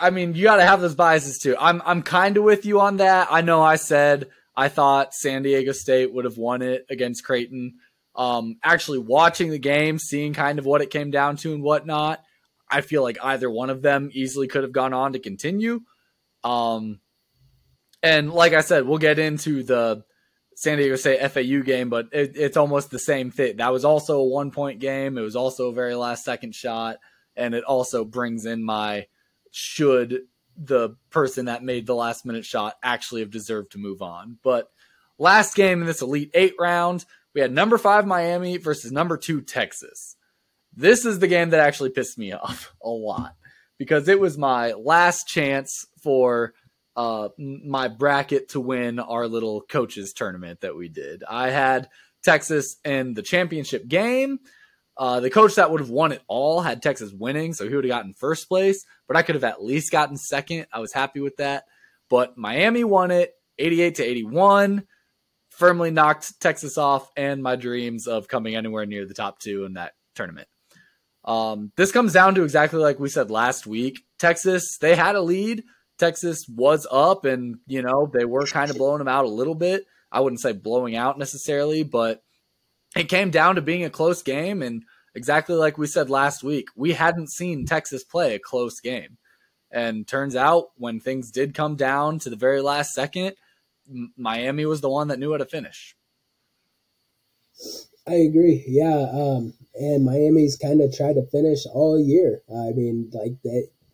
I 0.00 0.10
mean, 0.10 0.34
you 0.34 0.44
got 0.44 0.56
to 0.56 0.66
have 0.66 0.80
those 0.80 0.94
biases 0.94 1.38
too. 1.38 1.56
I'm 1.58 1.82
I'm 1.84 2.02
kind 2.02 2.36
of 2.36 2.44
with 2.44 2.66
you 2.66 2.80
on 2.80 2.96
that. 2.96 3.28
I 3.30 3.42
know 3.42 3.62
I 3.62 3.76
said 3.76 4.28
I 4.56 4.68
thought 4.68 5.14
San 5.14 5.42
Diego 5.42 5.72
State 5.72 6.12
would 6.12 6.24
have 6.24 6.36
won 6.36 6.62
it 6.62 6.84
against 6.90 7.24
Creighton. 7.24 7.74
Um, 8.14 8.56
actually, 8.62 8.98
watching 8.98 9.50
the 9.50 9.58
game, 9.58 9.98
seeing 9.98 10.34
kind 10.34 10.58
of 10.58 10.66
what 10.66 10.82
it 10.82 10.90
came 10.90 11.10
down 11.10 11.36
to 11.38 11.54
and 11.54 11.62
whatnot, 11.62 12.20
I 12.68 12.80
feel 12.80 13.02
like 13.02 13.18
either 13.22 13.50
one 13.50 13.70
of 13.70 13.82
them 13.82 14.10
easily 14.12 14.48
could 14.48 14.64
have 14.64 14.72
gone 14.72 14.92
on 14.92 15.12
to 15.12 15.18
continue. 15.18 15.80
Um, 16.44 17.00
and 18.02 18.32
like 18.32 18.52
I 18.52 18.62
said, 18.62 18.86
we'll 18.86 18.98
get 18.98 19.18
into 19.18 19.62
the 19.62 20.04
San 20.56 20.78
Diego 20.78 20.96
State 20.96 21.20
FAU 21.30 21.62
game, 21.62 21.88
but 21.88 22.08
it, 22.12 22.32
it's 22.34 22.56
almost 22.56 22.90
the 22.90 22.98
same 22.98 23.30
thing. 23.30 23.56
That 23.56 23.72
was 23.72 23.84
also 23.84 24.18
a 24.18 24.24
one 24.24 24.50
point 24.50 24.80
game. 24.80 25.16
It 25.16 25.22
was 25.22 25.36
also 25.36 25.68
a 25.68 25.74
very 25.74 25.94
last 25.94 26.24
second 26.24 26.54
shot. 26.54 26.96
And 27.36 27.54
it 27.54 27.64
also 27.64 28.04
brings 28.04 28.44
in 28.44 28.62
my 28.62 29.06
should 29.52 30.22
the 30.56 30.96
person 31.10 31.46
that 31.46 31.62
made 31.62 31.86
the 31.86 31.94
last 31.94 32.26
minute 32.26 32.44
shot 32.44 32.74
actually 32.82 33.20
have 33.20 33.30
deserved 33.30 33.72
to 33.72 33.78
move 33.78 34.02
on. 34.02 34.38
But 34.42 34.70
last 35.18 35.54
game 35.54 35.80
in 35.80 35.86
this 35.86 36.02
Elite 36.02 36.30
Eight 36.34 36.54
round, 36.58 37.04
we 37.34 37.40
had 37.40 37.52
number 37.52 37.78
five 37.78 38.06
Miami 38.06 38.56
versus 38.56 38.90
number 38.90 39.16
two 39.16 39.40
Texas. 39.40 40.16
This 40.74 41.04
is 41.04 41.18
the 41.18 41.28
game 41.28 41.50
that 41.50 41.60
actually 41.60 41.90
pissed 41.90 42.18
me 42.18 42.32
off 42.32 42.74
a 42.82 42.88
lot 42.88 43.36
because 43.78 44.08
it 44.08 44.18
was 44.18 44.36
my 44.36 44.72
last 44.72 45.28
chance 45.28 45.86
for 46.02 46.54
uh, 46.96 47.28
my 47.38 47.88
bracket 47.88 48.50
to 48.50 48.60
win 48.60 48.98
our 48.98 49.26
little 49.26 49.62
coaches 49.62 50.12
tournament 50.12 50.60
that 50.60 50.76
we 50.76 50.88
did. 50.88 51.24
I 51.28 51.50
had 51.50 51.88
Texas 52.22 52.76
in 52.84 53.14
the 53.14 53.22
championship 53.22 53.88
game. 53.88 54.40
Uh, 54.96 55.20
the 55.20 55.30
coach 55.30 55.54
that 55.54 55.70
would 55.70 55.80
have 55.80 55.90
won 55.90 56.12
it 56.12 56.22
all 56.28 56.60
had 56.60 56.82
Texas 56.82 57.12
winning, 57.12 57.54
so 57.54 57.66
he 57.68 57.74
would 57.74 57.84
have 57.84 57.90
gotten 57.90 58.14
first 58.14 58.48
place, 58.48 58.84
but 59.08 59.16
I 59.16 59.22
could 59.22 59.34
have 59.34 59.44
at 59.44 59.64
least 59.64 59.90
gotten 59.90 60.16
second. 60.16 60.66
I 60.72 60.80
was 60.80 60.92
happy 60.92 61.20
with 61.20 61.36
that. 61.36 61.64
But 62.10 62.36
Miami 62.36 62.84
won 62.84 63.10
it 63.10 63.32
88 63.58 63.94
to 63.96 64.04
81, 64.04 64.86
firmly 65.48 65.90
knocked 65.90 66.40
Texas 66.40 66.76
off 66.76 67.10
and 67.16 67.42
my 67.42 67.56
dreams 67.56 68.06
of 68.06 68.28
coming 68.28 68.54
anywhere 68.54 68.84
near 68.84 69.06
the 69.06 69.14
top 69.14 69.38
two 69.38 69.64
in 69.64 69.74
that 69.74 69.92
tournament. 70.14 70.48
Um, 71.24 71.72
this 71.76 71.92
comes 71.92 72.12
down 72.12 72.34
to 72.34 72.42
exactly 72.42 72.80
like 72.80 72.98
we 72.98 73.08
said 73.08 73.30
last 73.30 73.66
week. 73.66 74.00
Texas, 74.18 74.76
they 74.80 74.96
had 74.96 75.16
a 75.16 75.22
lead. 75.22 75.62
Texas 75.98 76.44
was 76.48 76.86
up, 76.90 77.24
and 77.24 77.56
you 77.66 77.82
know 77.82 78.10
they 78.12 78.24
were 78.24 78.44
kind 78.46 78.70
of 78.70 78.76
blowing 78.76 78.98
them 78.98 79.08
out 79.08 79.24
a 79.24 79.28
little 79.28 79.54
bit. 79.54 79.84
I 80.10 80.20
wouldn't 80.20 80.40
say 80.40 80.52
blowing 80.52 80.96
out 80.96 81.18
necessarily, 81.18 81.84
but 81.84 82.22
it 82.96 83.08
came 83.08 83.30
down 83.30 83.54
to 83.54 83.62
being 83.62 83.84
a 83.84 83.90
close 83.90 84.22
game 84.22 84.62
and 84.62 84.84
exactly 85.14 85.54
like 85.54 85.78
we 85.78 85.86
said 85.86 86.10
last 86.10 86.42
week 86.42 86.68
we 86.76 86.92
hadn't 86.92 87.30
seen 87.30 87.64
texas 87.64 88.04
play 88.04 88.34
a 88.34 88.38
close 88.38 88.80
game. 88.80 89.18
And 89.74 90.06
turns 90.06 90.36
out 90.36 90.66
when 90.76 91.00
things 91.00 91.30
did 91.30 91.54
come 91.54 91.76
down 91.76 92.18
to 92.20 92.30
the 92.30 92.36
very 92.36 92.60
last 92.60 92.92
second 92.92 93.34
miami 94.16 94.66
was 94.66 94.80
the 94.80 94.90
one 94.90 95.08
that 95.08 95.18
knew 95.18 95.32
how 95.32 95.38
to 95.38 95.44
finish. 95.44 95.96
I 98.06 98.14
agree. 98.14 98.64
Yeah 98.66 99.08
um, 99.12 99.54
and 99.74 100.04
miami's 100.04 100.56
kind 100.56 100.80
of 100.80 100.94
tried 100.94 101.14
to 101.14 101.26
finish 101.26 101.66
all 101.72 101.98
year. 101.98 102.42
I 102.50 102.72
mean 102.72 103.10
like 103.12 103.32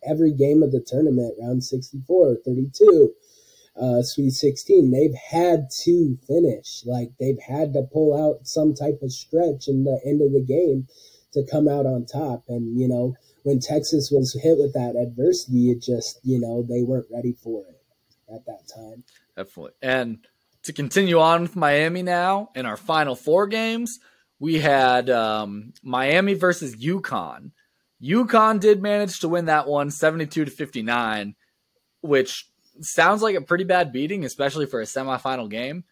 every 0.03 0.33
game 0.33 0.63
of 0.63 0.71
the 0.71 0.81
tournament 0.85 1.35
round 1.39 1.63
64 1.63 2.37
32 2.45 3.13
uh, 3.79 4.01
Sweet 4.01 4.31
16, 4.31 4.91
they've 4.91 5.15
had 5.31 5.69
to 5.83 6.17
finish. 6.27 6.83
Like 6.85 7.11
they've 7.19 7.39
had 7.39 7.73
to 7.73 7.83
pull 7.91 8.13
out 8.13 8.47
some 8.47 8.73
type 8.73 8.99
of 9.01 9.11
stretch 9.11 9.67
in 9.67 9.83
the 9.83 9.99
end 10.05 10.21
of 10.21 10.33
the 10.33 10.45
game 10.45 10.87
to 11.33 11.45
come 11.49 11.67
out 11.67 11.85
on 11.85 12.05
top. 12.05 12.43
And, 12.47 12.79
you 12.79 12.87
know, 12.87 13.15
when 13.43 13.59
Texas 13.59 14.09
was 14.11 14.37
hit 14.41 14.57
with 14.57 14.73
that 14.73 14.95
adversity, 14.95 15.71
it 15.71 15.81
just, 15.81 16.19
you 16.23 16.39
know, 16.39 16.65
they 16.67 16.83
weren't 16.83 17.07
ready 17.11 17.33
for 17.33 17.63
it 17.67 17.81
at 18.33 18.45
that 18.45 18.67
time. 18.73 19.03
Definitely. 19.37 19.73
And 19.81 20.19
to 20.63 20.73
continue 20.73 21.19
on 21.19 21.43
with 21.43 21.55
Miami 21.55 22.03
now 22.03 22.49
in 22.55 22.65
our 22.65 22.77
final 22.77 23.15
four 23.15 23.47
games, 23.47 23.99
we 24.39 24.59
had 24.59 25.09
um, 25.09 25.73
Miami 25.83 26.33
versus 26.33 26.75
UConn. 26.75 27.51
UConn 28.01 28.59
did 28.59 28.81
manage 28.81 29.19
to 29.19 29.29
win 29.29 29.45
that 29.45 29.67
one 29.67 29.91
72 29.91 30.45
to 30.45 30.51
59, 30.51 31.35
which 32.01 32.45
sounds 32.81 33.21
like 33.21 33.35
a 33.35 33.41
pretty 33.41 33.63
bad 33.63 33.91
beating, 33.91 34.25
especially 34.25 34.65
for 34.65 34.81
a 34.81 34.85
semifinal 34.85 35.49
game. 35.49 35.83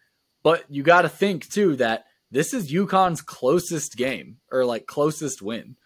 But 0.42 0.64
you 0.68 0.82
got 0.82 1.02
to 1.02 1.08
think 1.08 1.48
too 1.48 1.76
that 1.76 2.04
this 2.30 2.52
is 2.52 2.72
UConn's 2.72 3.22
closest 3.22 3.96
game 3.96 4.38
or 4.52 4.64
like 4.64 4.86
closest 4.86 5.42
win. 5.42 5.76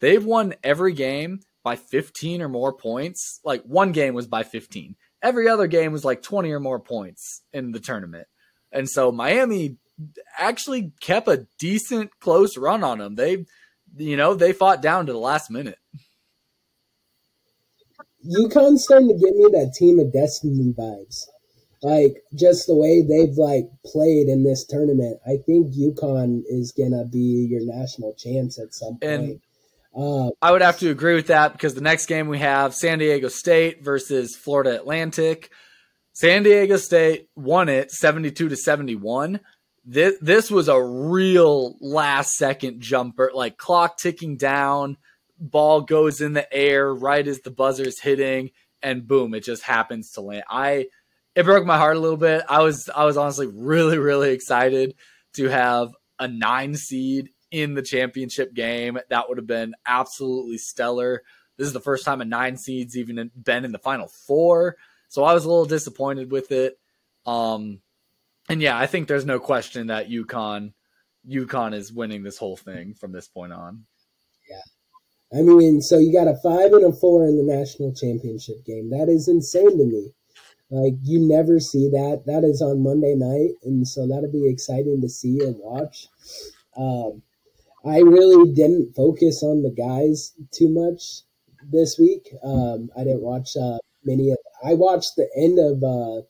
They've 0.00 0.24
won 0.24 0.54
every 0.62 0.92
game 0.92 1.40
by 1.64 1.76
15 1.76 2.40
or 2.40 2.48
more 2.48 2.72
points. 2.72 3.40
Like 3.44 3.62
one 3.64 3.92
game 3.92 4.14
was 4.14 4.26
by 4.26 4.42
15. 4.42 4.96
Every 5.22 5.48
other 5.48 5.66
game 5.66 5.92
was 5.92 6.04
like 6.04 6.22
20 6.22 6.50
or 6.52 6.60
more 6.60 6.78
points 6.78 7.42
in 7.52 7.72
the 7.72 7.80
tournament. 7.80 8.28
And 8.70 8.88
so 8.88 9.10
Miami 9.10 9.76
actually 10.38 10.92
kept 11.00 11.28
a 11.28 11.46
decent 11.58 12.10
close 12.20 12.56
run 12.56 12.84
on 12.84 12.98
them. 12.98 13.16
They, 13.16 13.46
you 13.96 14.16
know, 14.16 14.34
they 14.34 14.52
fought 14.52 14.80
down 14.80 15.06
to 15.06 15.12
the 15.12 15.18
last 15.18 15.50
minute. 15.50 15.78
UConn's 18.26 18.84
starting 18.84 19.08
to 19.08 19.14
give 19.14 19.34
me 19.34 19.48
that 19.52 19.74
team 19.74 19.98
of 19.98 20.12
destiny 20.12 20.72
vibes. 20.76 21.26
Like 21.82 22.24
just 22.34 22.66
the 22.66 22.74
way 22.74 23.02
they've 23.02 23.36
like 23.36 23.70
played 23.86 24.28
in 24.28 24.42
this 24.42 24.64
tournament, 24.64 25.20
I 25.24 25.36
think 25.46 25.74
UConn 25.74 26.42
is 26.48 26.72
gonna 26.72 27.04
be 27.04 27.46
your 27.48 27.60
national 27.64 28.14
champs 28.14 28.58
at 28.58 28.74
some 28.74 28.98
point. 28.98 29.40
Uh, 29.96 30.30
I 30.42 30.52
would 30.52 30.62
have 30.62 30.78
to 30.80 30.90
agree 30.90 31.14
with 31.14 31.28
that 31.28 31.52
because 31.52 31.74
the 31.74 31.80
next 31.80 32.06
game 32.06 32.28
we 32.28 32.38
have 32.38 32.74
San 32.74 32.98
Diego 32.98 33.28
State 33.28 33.84
versus 33.84 34.36
Florida 34.36 34.74
Atlantic. 34.74 35.50
San 36.12 36.42
Diego 36.42 36.76
State 36.76 37.28
won 37.36 37.68
it 37.68 37.90
72 37.90 38.48
to 38.48 38.56
71. 38.56 39.40
This, 39.84 40.16
this 40.20 40.50
was 40.50 40.68
a 40.68 40.82
real 40.82 41.76
last 41.80 42.32
second 42.32 42.80
jumper, 42.80 43.30
like 43.32 43.56
clock 43.56 43.98
ticking 43.98 44.36
down, 44.36 44.98
ball 45.38 45.82
goes 45.82 46.20
in 46.20 46.32
the 46.32 46.52
air 46.52 46.92
right 46.92 47.26
as 47.26 47.40
the 47.40 47.50
buzzer's 47.50 48.00
hitting, 48.00 48.50
and 48.82 49.06
boom, 49.06 49.34
it 49.34 49.44
just 49.44 49.62
happens 49.62 50.12
to 50.12 50.20
land. 50.20 50.44
I 50.48 50.86
it 51.34 51.44
broke 51.44 51.64
my 51.64 51.78
heart 51.78 51.96
a 51.96 52.00
little 52.00 52.16
bit. 52.16 52.44
I 52.48 52.62
was 52.62 52.88
I 52.94 53.04
was 53.04 53.16
honestly 53.16 53.46
really, 53.46 53.98
really 53.98 54.32
excited 54.32 54.94
to 55.34 55.48
have 55.48 55.94
a 56.18 56.26
nine 56.26 56.74
seed 56.74 57.30
in 57.50 57.74
the 57.74 57.82
championship 57.82 58.54
game. 58.54 58.98
That 59.10 59.28
would 59.28 59.38
have 59.38 59.46
been 59.46 59.74
absolutely 59.86 60.58
stellar. 60.58 61.22
This 61.56 61.66
is 61.66 61.72
the 61.72 61.80
first 61.80 62.04
time 62.04 62.20
a 62.20 62.24
nine 62.24 62.56
seed's 62.56 62.96
even 62.96 63.30
been 63.36 63.64
in 63.64 63.72
the 63.72 63.78
final 63.78 64.08
four. 64.08 64.76
So 65.08 65.24
I 65.24 65.32
was 65.32 65.44
a 65.44 65.48
little 65.48 65.64
disappointed 65.64 66.30
with 66.30 66.52
it. 66.52 66.78
Um, 67.26 67.80
and 68.48 68.62
yeah, 68.62 68.78
I 68.78 68.86
think 68.86 69.08
there's 69.08 69.24
no 69.24 69.38
question 69.38 69.88
that 69.88 70.08
UConn 70.08 70.72
UConn 71.28 71.74
is 71.74 71.92
winning 71.92 72.22
this 72.22 72.38
whole 72.38 72.56
thing 72.56 72.94
from 72.94 73.12
this 73.12 73.28
point 73.28 73.52
on. 73.52 73.84
I 75.32 75.42
mean, 75.42 75.82
so 75.82 75.98
you 75.98 76.12
got 76.12 76.28
a 76.28 76.36
five 76.42 76.72
and 76.72 76.84
a 76.84 76.92
four 76.92 77.26
in 77.26 77.36
the 77.36 77.42
national 77.42 77.94
championship 77.94 78.64
game. 78.64 78.90
That 78.90 79.08
is 79.08 79.28
insane 79.28 79.76
to 79.78 79.84
me. 79.84 80.12
Like 80.70 80.94
you 81.02 81.20
never 81.20 81.60
see 81.60 81.88
that. 81.90 82.24
That 82.26 82.44
is 82.44 82.60
on 82.60 82.82
Monday 82.82 83.14
night, 83.14 83.52
and 83.62 83.86
so 83.86 84.06
that'll 84.06 84.30
be 84.30 84.48
exciting 84.48 85.00
to 85.00 85.08
see 85.08 85.40
and 85.40 85.56
watch. 85.58 86.08
Um, 86.76 87.22
I 87.84 87.98
really 88.00 88.52
didn't 88.52 88.94
focus 88.94 89.42
on 89.42 89.62
the 89.62 89.70
guys 89.70 90.34
too 90.50 90.68
much 90.68 91.22
this 91.70 91.98
week. 91.98 92.28
Um, 92.42 92.90
I 92.96 93.04
didn't 93.04 93.22
watch 93.22 93.56
uh, 93.56 93.78
many 94.04 94.30
of. 94.30 94.38
I 94.64 94.74
watched 94.74 95.16
the 95.16 95.28
end 95.36 95.58
of 95.58 95.82
uh, 95.82 96.22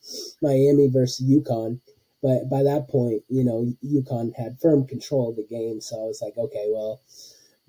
Miami 0.42 0.88
versus 0.88 1.28
UConn, 1.28 1.80
but 2.22 2.48
by 2.48 2.62
that 2.62 2.88
point, 2.88 3.22
you 3.28 3.42
know, 3.42 3.72
UConn 3.84 4.34
had 4.36 4.60
firm 4.60 4.86
control 4.86 5.30
of 5.30 5.36
the 5.36 5.46
game. 5.46 5.80
So 5.80 5.96
I 5.96 6.06
was 6.06 6.20
like, 6.22 6.36
okay, 6.36 6.66
well, 6.70 7.00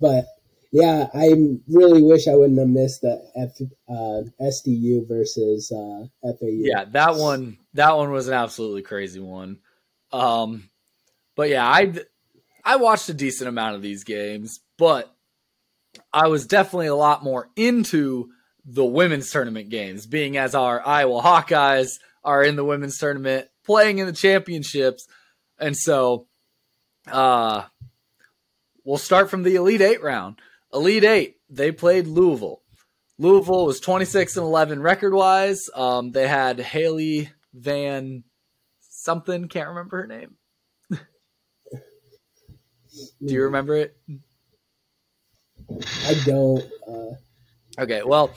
but 0.00 0.26
yeah, 0.72 1.08
I 1.12 1.34
really 1.68 2.02
wish 2.02 2.28
I 2.28 2.34
wouldn't 2.34 2.58
have 2.58 2.68
missed 2.68 3.00
the 3.00 3.20
F, 3.36 3.60
uh, 3.88 4.30
SDU 4.40 5.06
versus 5.08 5.72
uh, 5.72 6.06
FAU. 6.22 6.46
Yeah, 6.46 6.84
that 6.92 7.16
one, 7.16 7.58
that 7.74 7.96
one 7.96 8.12
was 8.12 8.28
an 8.28 8.34
absolutely 8.34 8.82
crazy 8.82 9.20
one. 9.20 9.58
Um, 10.12 10.70
but 11.36 11.48
yeah, 11.48 11.66
I 11.66 11.94
I 12.64 12.76
watched 12.76 13.08
a 13.08 13.14
decent 13.14 13.48
amount 13.48 13.76
of 13.76 13.82
these 13.82 14.04
games, 14.04 14.60
but 14.78 15.12
I 16.12 16.28
was 16.28 16.46
definitely 16.46 16.86
a 16.86 16.94
lot 16.94 17.24
more 17.24 17.50
into 17.56 18.30
the 18.64 18.84
women's 18.84 19.30
tournament 19.30 19.70
games, 19.70 20.06
being 20.06 20.36
as 20.36 20.54
our 20.54 20.86
Iowa 20.86 21.22
Hawkeyes 21.22 21.98
are 22.22 22.44
in 22.44 22.56
the 22.56 22.64
women's 22.64 22.98
tournament, 22.98 23.48
playing 23.64 23.98
in 23.98 24.06
the 24.06 24.12
championships. 24.12 25.06
And 25.58 25.76
so 25.76 26.26
uh 27.10 27.64
we'll 28.84 28.98
start 28.98 29.30
from 29.30 29.42
the 29.42 29.56
Elite 29.56 29.80
Eight 29.80 30.02
round. 30.02 30.40
Elite 30.72 31.04
Eight, 31.04 31.36
they 31.48 31.72
played 31.72 32.06
Louisville. 32.06 32.62
Louisville 33.18 33.66
was 33.66 33.80
26 33.80 34.36
and 34.36 34.44
11 34.44 34.80
record 34.80 35.12
wise. 35.12 35.68
Um, 35.74 36.12
they 36.12 36.26
had 36.26 36.58
Hailey 36.58 37.30
Van 37.52 38.24
something, 38.80 39.48
can't 39.48 39.68
remember 39.68 40.02
her 40.02 40.06
name. 40.06 40.36
Do 40.90 40.98
you 43.34 43.44
remember 43.44 43.76
it? 43.76 43.96
I 46.06 46.14
don't. 46.24 46.64
Uh, 46.86 47.82
okay, 47.82 48.02
well, 48.04 48.32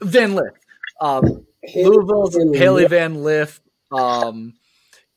Van 0.00 0.34
Lith. 0.34 0.54
Um, 1.00 1.46
Louisville's 1.74 2.36
Van 2.36 2.54
Hailey 2.54 2.86
Van 2.86 3.22
Lith. 3.22 3.60
Um, 3.92 4.54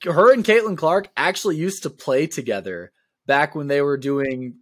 her 0.04 0.34
and 0.34 0.44
Caitlin 0.44 0.78
Clark 0.78 1.10
actually 1.16 1.58
used 1.58 1.84
to 1.84 1.90
play 1.90 2.28
together 2.28 2.92
back 3.26 3.56
when 3.56 3.68
they 3.68 3.82
were 3.82 3.98
doing. 3.98 4.56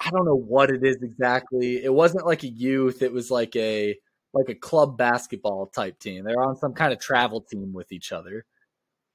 I 0.00 0.10
don't 0.10 0.24
know 0.24 0.36
what 0.36 0.70
it 0.70 0.84
is 0.84 1.02
exactly. 1.02 1.82
It 1.82 1.92
wasn't 1.92 2.26
like 2.26 2.44
a 2.44 2.48
youth. 2.48 3.02
It 3.02 3.12
was 3.12 3.30
like 3.30 3.56
a 3.56 3.96
like 4.34 4.48
a 4.48 4.54
club 4.54 4.96
basketball 4.96 5.66
type 5.66 5.98
team. 5.98 6.24
They're 6.24 6.40
on 6.40 6.56
some 6.56 6.74
kind 6.74 6.92
of 6.92 7.00
travel 7.00 7.40
team 7.40 7.72
with 7.72 7.90
each 7.92 8.12
other. 8.12 8.44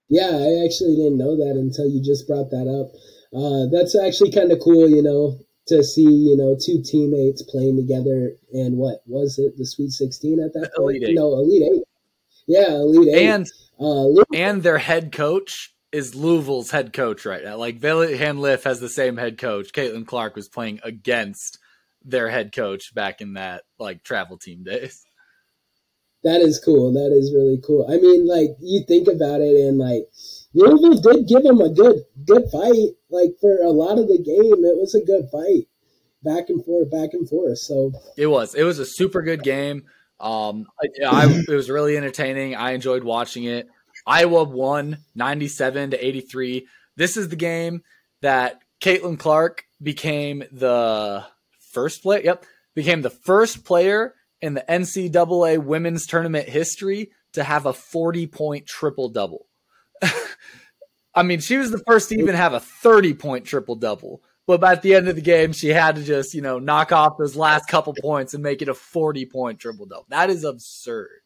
Yeah, 0.10 0.30
I 0.30 0.66
actually 0.66 0.96
didn't 0.96 1.18
know 1.18 1.38
that 1.38 1.56
until 1.56 1.88
you 1.88 2.02
just 2.04 2.28
brought 2.28 2.50
that 2.52 2.68
up. 2.68 2.94
Uh, 3.34 3.66
that's 3.72 3.96
actually 3.96 4.32
kind 4.32 4.52
of 4.52 4.60
cool, 4.60 4.90
you 4.90 5.02
know, 5.02 5.40
to 5.68 5.84
see 5.84 6.04
you 6.04 6.36
know 6.36 6.58
two 6.60 6.82
teammates 6.84 7.42
playing 7.44 7.78
together 7.78 8.36
and 8.52 8.78
what 8.78 9.02
was 9.06 9.40
it 9.40 9.58
the 9.58 9.66
Sweet 9.66 9.92
Sixteen 9.92 10.42
at 10.42 10.54
that 10.54 10.72
point? 10.76 10.98
Elite 10.98 11.10
Eight. 11.10 11.16
No, 11.16 11.34
Elite 11.34 11.64
Eight. 11.64 11.84
Yeah, 12.48 12.76
Elite 12.76 13.16
Eight. 13.16 13.28
And 13.28 13.48
uh, 13.80 14.24
and 14.34 14.62
their 14.62 14.78
head 14.78 15.12
coach 15.12 15.73
is 15.94 16.16
Louisville's 16.16 16.72
head 16.72 16.92
coach 16.92 17.26
right 17.26 17.44
now. 17.44 17.56
Like 17.56 17.78
Van 17.78 18.40
Lith 18.40 18.64
has 18.64 18.80
the 18.80 18.90
same 18.90 19.16
head 19.16 19.38
coach. 19.38 19.72
Caitlin 19.72 20.06
Clark 20.06 20.36
was 20.36 20.50
playing 20.50 20.80
against 20.84 21.60
their 22.04 22.30
head 22.30 22.54
coach 22.54 22.94
back 22.94 23.22
in 23.22 23.34
that 23.34 23.64
like 23.80 24.04
travel 24.04 24.38
team 24.38 24.64
days. 24.64 25.06
That 26.24 26.42
is 26.42 26.60
cool. 26.60 26.94
That 26.94 27.16
is 27.16 27.34
really 27.34 27.62
cool. 27.66 27.86
I 27.90 27.98
mean, 27.98 28.28
like 28.28 28.56
you 28.60 28.84
think 28.88 29.08
about 29.08 29.42
it, 29.42 29.56
and 29.56 29.78
like 29.78 30.08
Louisville 30.54 31.02
did 31.02 31.28
give 31.28 31.44
them 31.44 31.62
a 31.62 31.70
good 31.70 32.04
good 32.26 32.46
fight. 32.52 32.96
Like 33.10 33.32
for 33.40 33.62
a 33.62 33.70
lot 33.70 34.00
of 34.00 34.08
the 34.08 34.18
game, 34.18 34.66
it 34.66 34.78
was 34.78 34.96
a 34.96 35.06
good 35.06 35.30
fight, 35.30 35.68
back 36.24 36.50
and 36.50 36.64
forth, 36.66 36.90
back 36.90 37.10
and 37.14 37.30
forth. 37.30 37.60
So 37.60 37.92
it 38.18 38.28
was. 38.28 38.56
It 38.56 38.64
was 38.64 38.80
a 38.80 38.86
super 38.86 39.22
good 39.22 39.44
game. 39.44 39.84
Um, 40.20 40.68
I, 40.82 41.06
I, 41.06 41.44
it 41.48 41.54
was 41.54 41.70
really 41.70 41.98
entertaining. 41.98 42.56
I 42.56 42.72
enjoyed 42.72 43.04
watching 43.04 43.44
it. 43.44 43.68
Iowa 44.06 44.44
won 44.44 44.98
97 45.16 45.92
to 45.92 46.06
83. 46.06 46.68
This 46.96 47.18
is 47.18 47.30
the 47.30 47.36
game 47.36 47.84
that 48.22 48.62
Caitlin 48.82 49.18
Clark 49.18 49.66
became 49.82 50.44
the 50.52 51.26
first 51.72 52.04
player. 52.04 52.22
Yep, 52.24 52.46
became 52.76 53.02
the 53.02 53.10
first 53.10 53.66
player 53.66 54.16
in 54.42 54.54
the 54.54 54.66
NCAA 54.68 55.64
women's 55.64 56.06
tournament 56.06 56.50
history 56.50 57.12
to 57.34 57.44
have 57.44 57.66
a 57.66 57.74
40 57.74 58.28
point 58.28 58.66
triple 58.66 59.10
double. 59.10 59.48
I 61.16 61.24
mean, 61.24 61.40
she 61.40 61.58
was 61.58 61.72
the 61.72 61.82
first 61.88 62.10
to 62.10 62.20
even 62.20 62.36
have 62.36 62.54
a 62.54 62.60
30 62.60 63.14
point 63.14 63.46
triple 63.46 63.76
double. 63.76 64.22
But 64.46 64.60
by 64.60 64.76
the 64.76 64.96
end 64.96 65.08
of 65.08 65.16
the 65.16 65.22
game, 65.22 65.54
she 65.54 65.70
had 65.70 65.96
to 65.96 66.04
just, 66.04 66.34
you 66.34 66.42
know, 66.42 66.60
knock 66.60 66.92
off 66.92 67.18
those 67.18 67.36
last 67.36 67.68
couple 67.68 67.94
points 67.94 68.34
and 68.34 68.44
make 68.44 68.62
it 68.62 68.68
a 68.68 68.74
40 68.74 69.26
point 69.28 69.60
triple 69.60 69.86
double. 69.86 70.06
That 70.10 70.30
is 70.30 70.44
absurd. 70.44 71.23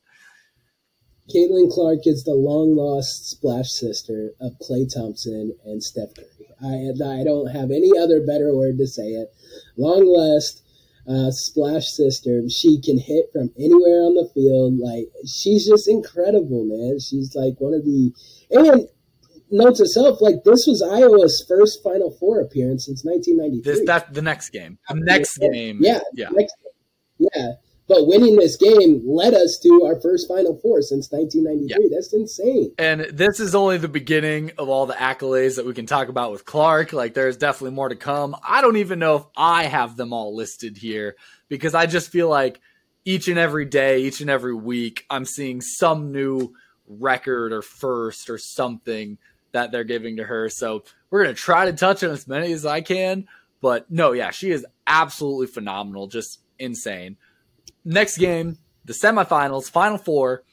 Caitlin 1.34 1.72
Clark 1.72 2.00
is 2.06 2.24
the 2.24 2.34
long 2.34 2.76
lost 2.76 3.30
splash 3.30 3.70
sister 3.70 4.32
of 4.40 4.54
Klay 4.60 4.92
Thompson 4.94 5.56
and 5.66 5.84
Steph 5.84 6.16
Curry. 6.16 6.48
I, 6.62 7.20
I 7.20 7.24
don't 7.24 7.48
have 7.48 7.70
any 7.70 7.92
other 7.98 8.26
better 8.26 8.56
word 8.56 8.78
to 8.78 8.88
say 8.88 9.10
it. 9.10 9.34
Long 9.78 10.06
lost 10.06 10.64
uh, 11.08 11.32
Splash 11.32 11.88
Sister. 11.88 12.44
She 12.50 12.82
can 12.82 13.00
hit 13.00 13.30
from 13.32 13.52
anywhere 13.58 14.02
on 14.02 14.16
the 14.16 14.30
field. 14.34 14.78
Like 14.80 15.08
she's 15.26 15.66
just 15.66 15.88
incredible, 15.88 16.66
man. 16.66 17.00
She's 17.00 17.36
like 17.36 17.56
one 17.60 17.74
of 17.74 17.86
the 17.86 18.12
and 18.52 18.88
note 19.50 19.76
to 19.78 19.88
self, 19.88 20.22
like 20.22 20.44
this 20.44 20.68
was 20.68 20.82
Iowa's 20.82 21.44
first 21.48 21.82
Final 21.84 22.12
Four 22.12 22.42
appearance 22.42 22.86
since 22.86 23.04
1993. 23.06 23.72
This 23.72 23.86
that 23.88 24.14
the 24.14 24.22
next 24.22 24.50
game. 24.50 24.78
The 24.90 24.96
next 24.96 25.40
yeah, 25.42 25.50
game. 25.50 25.80
Yeah. 25.82 26.00
Yeah. 26.14 26.30
Next, 26.32 26.56
yeah. 27.20 27.54
But 27.88 28.06
winning 28.06 28.36
this 28.36 28.58
game 28.58 29.02
led 29.06 29.34
us 29.34 29.58
to 29.60 29.86
our 29.86 30.00
first 30.02 30.28
Final 30.28 30.58
Four 30.58 30.82
since 30.82 31.10
1993. 31.10 31.90
Yeah. 31.90 31.96
That's 31.96 32.14
insane. 32.14 32.74
And 32.78 33.02
this 33.14 33.40
is 33.40 33.56
only 33.56 33.78
the 33.78 33.88
beginning 33.88 34.52
of 34.58 34.68
all 34.68 34.86
the 34.86 34.94
accolades 34.94 35.56
that 35.56 35.66
we 35.66 35.74
can 35.74 35.86
talk 35.86 36.10
about 36.10 36.34
with 36.34 36.44
Clark. 36.44 36.92
Like, 36.92 37.14
there's 37.14 37.38
definitely 37.38 37.76
more 37.76 37.88
to 37.88 37.96
come. 37.96 38.36
I 38.46 38.62
don't 38.62 38.78
even 38.78 39.00
know 39.00 39.16
if 39.16 39.24
I 39.38 39.64
have 39.64 39.96
them 39.96 40.12
all 40.12 40.36
listed 40.36 40.78
here 40.78 41.16
because 41.48 41.74
I 41.74 41.86
just 41.86 42.12
feel 42.12 42.28
like 42.28 42.60
each 43.06 43.30
and 43.30 43.40
every 43.40 43.64
day, 43.64 44.02
each 44.02 44.20
and 44.20 44.30
every 44.30 44.54
week, 44.54 45.06
I'm 45.10 45.24
seeing 45.24 45.62
some 45.62 46.12
new 46.12 46.54
record 46.90 47.54
or 47.54 47.62
first 47.62 48.30
or 48.30 48.38
something 48.38 49.18
that 49.54 49.72
they're 49.72 49.86
giving 49.86 50.18
to 50.18 50.26
her. 50.26 50.50
So 50.50 50.84
we're 51.10 51.24
going 51.24 51.36
to 51.36 51.42
try 51.42 51.66
to 51.66 51.74
touch 51.74 52.04
on 52.04 52.10
as 52.12 52.28
many 52.28 52.52
as 52.52 52.66
I 52.66 52.82
can. 52.82 53.30
But 53.62 53.90
no, 53.90 54.12
yeah, 54.12 54.32
she 54.32 54.52
is 54.52 54.66
absolutely 54.86 55.48
phenomenal, 55.48 56.08
just 56.08 56.42
insane 56.60 57.16
next 57.88 58.18
game, 58.18 58.58
the 58.86 58.94
semifinals, 58.94 59.70
final 59.70 59.98
four, 59.98 60.44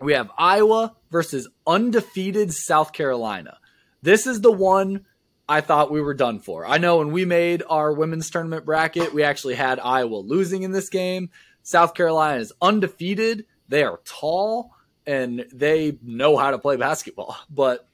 we 0.00 0.12
have 0.14 0.30
Iowa 0.36 0.96
versus 1.10 1.48
undefeated 1.66 2.52
South 2.52 2.92
Carolina. 2.92 3.58
This 4.02 4.26
is 4.26 4.40
the 4.40 4.52
one 4.52 5.06
I 5.48 5.60
thought 5.60 5.90
we 5.90 6.00
were 6.00 6.14
done 6.14 6.40
for. 6.40 6.66
I 6.66 6.78
know 6.78 6.98
when 6.98 7.12
we 7.12 7.24
made 7.24 7.62
our 7.68 7.92
women's 7.92 8.30
tournament 8.30 8.64
bracket, 8.64 9.14
we 9.14 9.22
actually 9.22 9.54
had 9.54 9.78
Iowa 9.78 10.16
losing 10.16 10.62
in 10.62 10.72
this 10.72 10.88
game. 10.88 11.30
South 11.62 11.94
Carolina 11.94 12.40
is 12.40 12.52
undefeated. 12.60 13.46
They 13.68 13.82
are 13.82 14.00
tall 14.04 14.72
and 15.06 15.46
they 15.52 15.98
know 16.02 16.36
how 16.36 16.50
to 16.50 16.58
play 16.58 16.76
basketball. 16.76 17.36
But 17.50 17.86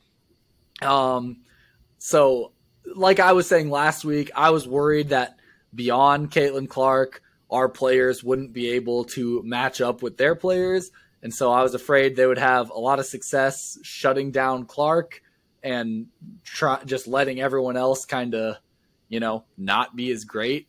um 0.80 1.42
so 1.98 2.52
like 2.96 3.20
I 3.20 3.32
was 3.32 3.48
saying 3.48 3.70
last 3.70 4.04
week, 4.04 4.30
I 4.34 4.50
was 4.50 4.66
worried 4.66 5.10
that 5.10 5.36
beyond 5.74 6.30
Caitlin 6.30 6.68
Clark, 6.68 7.22
our 7.52 7.68
players 7.68 8.24
wouldn't 8.24 8.52
be 8.52 8.70
able 8.70 9.04
to 9.04 9.42
match 9.44 9.80
up 9.80 10.02
with 10.02 10.16
their 10.16 10.34
players. 10.34 10.90
And 11.22 11.32
so 11.32 11.52
I 11.52 11.62
was 11.62 11.74
afraid 11.74 12.16
they 12.16 12.26
would 12.26 12.38
have 12.38 12.70
a 12.70 12.78
lot 12.78 12.98
of 12.98 13.06
success 13.06 13.78
shutting 13.82 14.32
down 14.32 14.64
Clark 14.64 15.22
and 15.62 16.06
try, 16.42 16.82
just 16.84 17.06
letting 17.06 17.40
everyone 17.40 17.76
else 17.76 18.06
kind 18.06 18.34
of, 18.34 18.56
you 19.08 19.20
know, 19.20 19.44
not 19.56 19.94
be 19.94 20.10
as 20.10 20.24
great. 20.24 20.66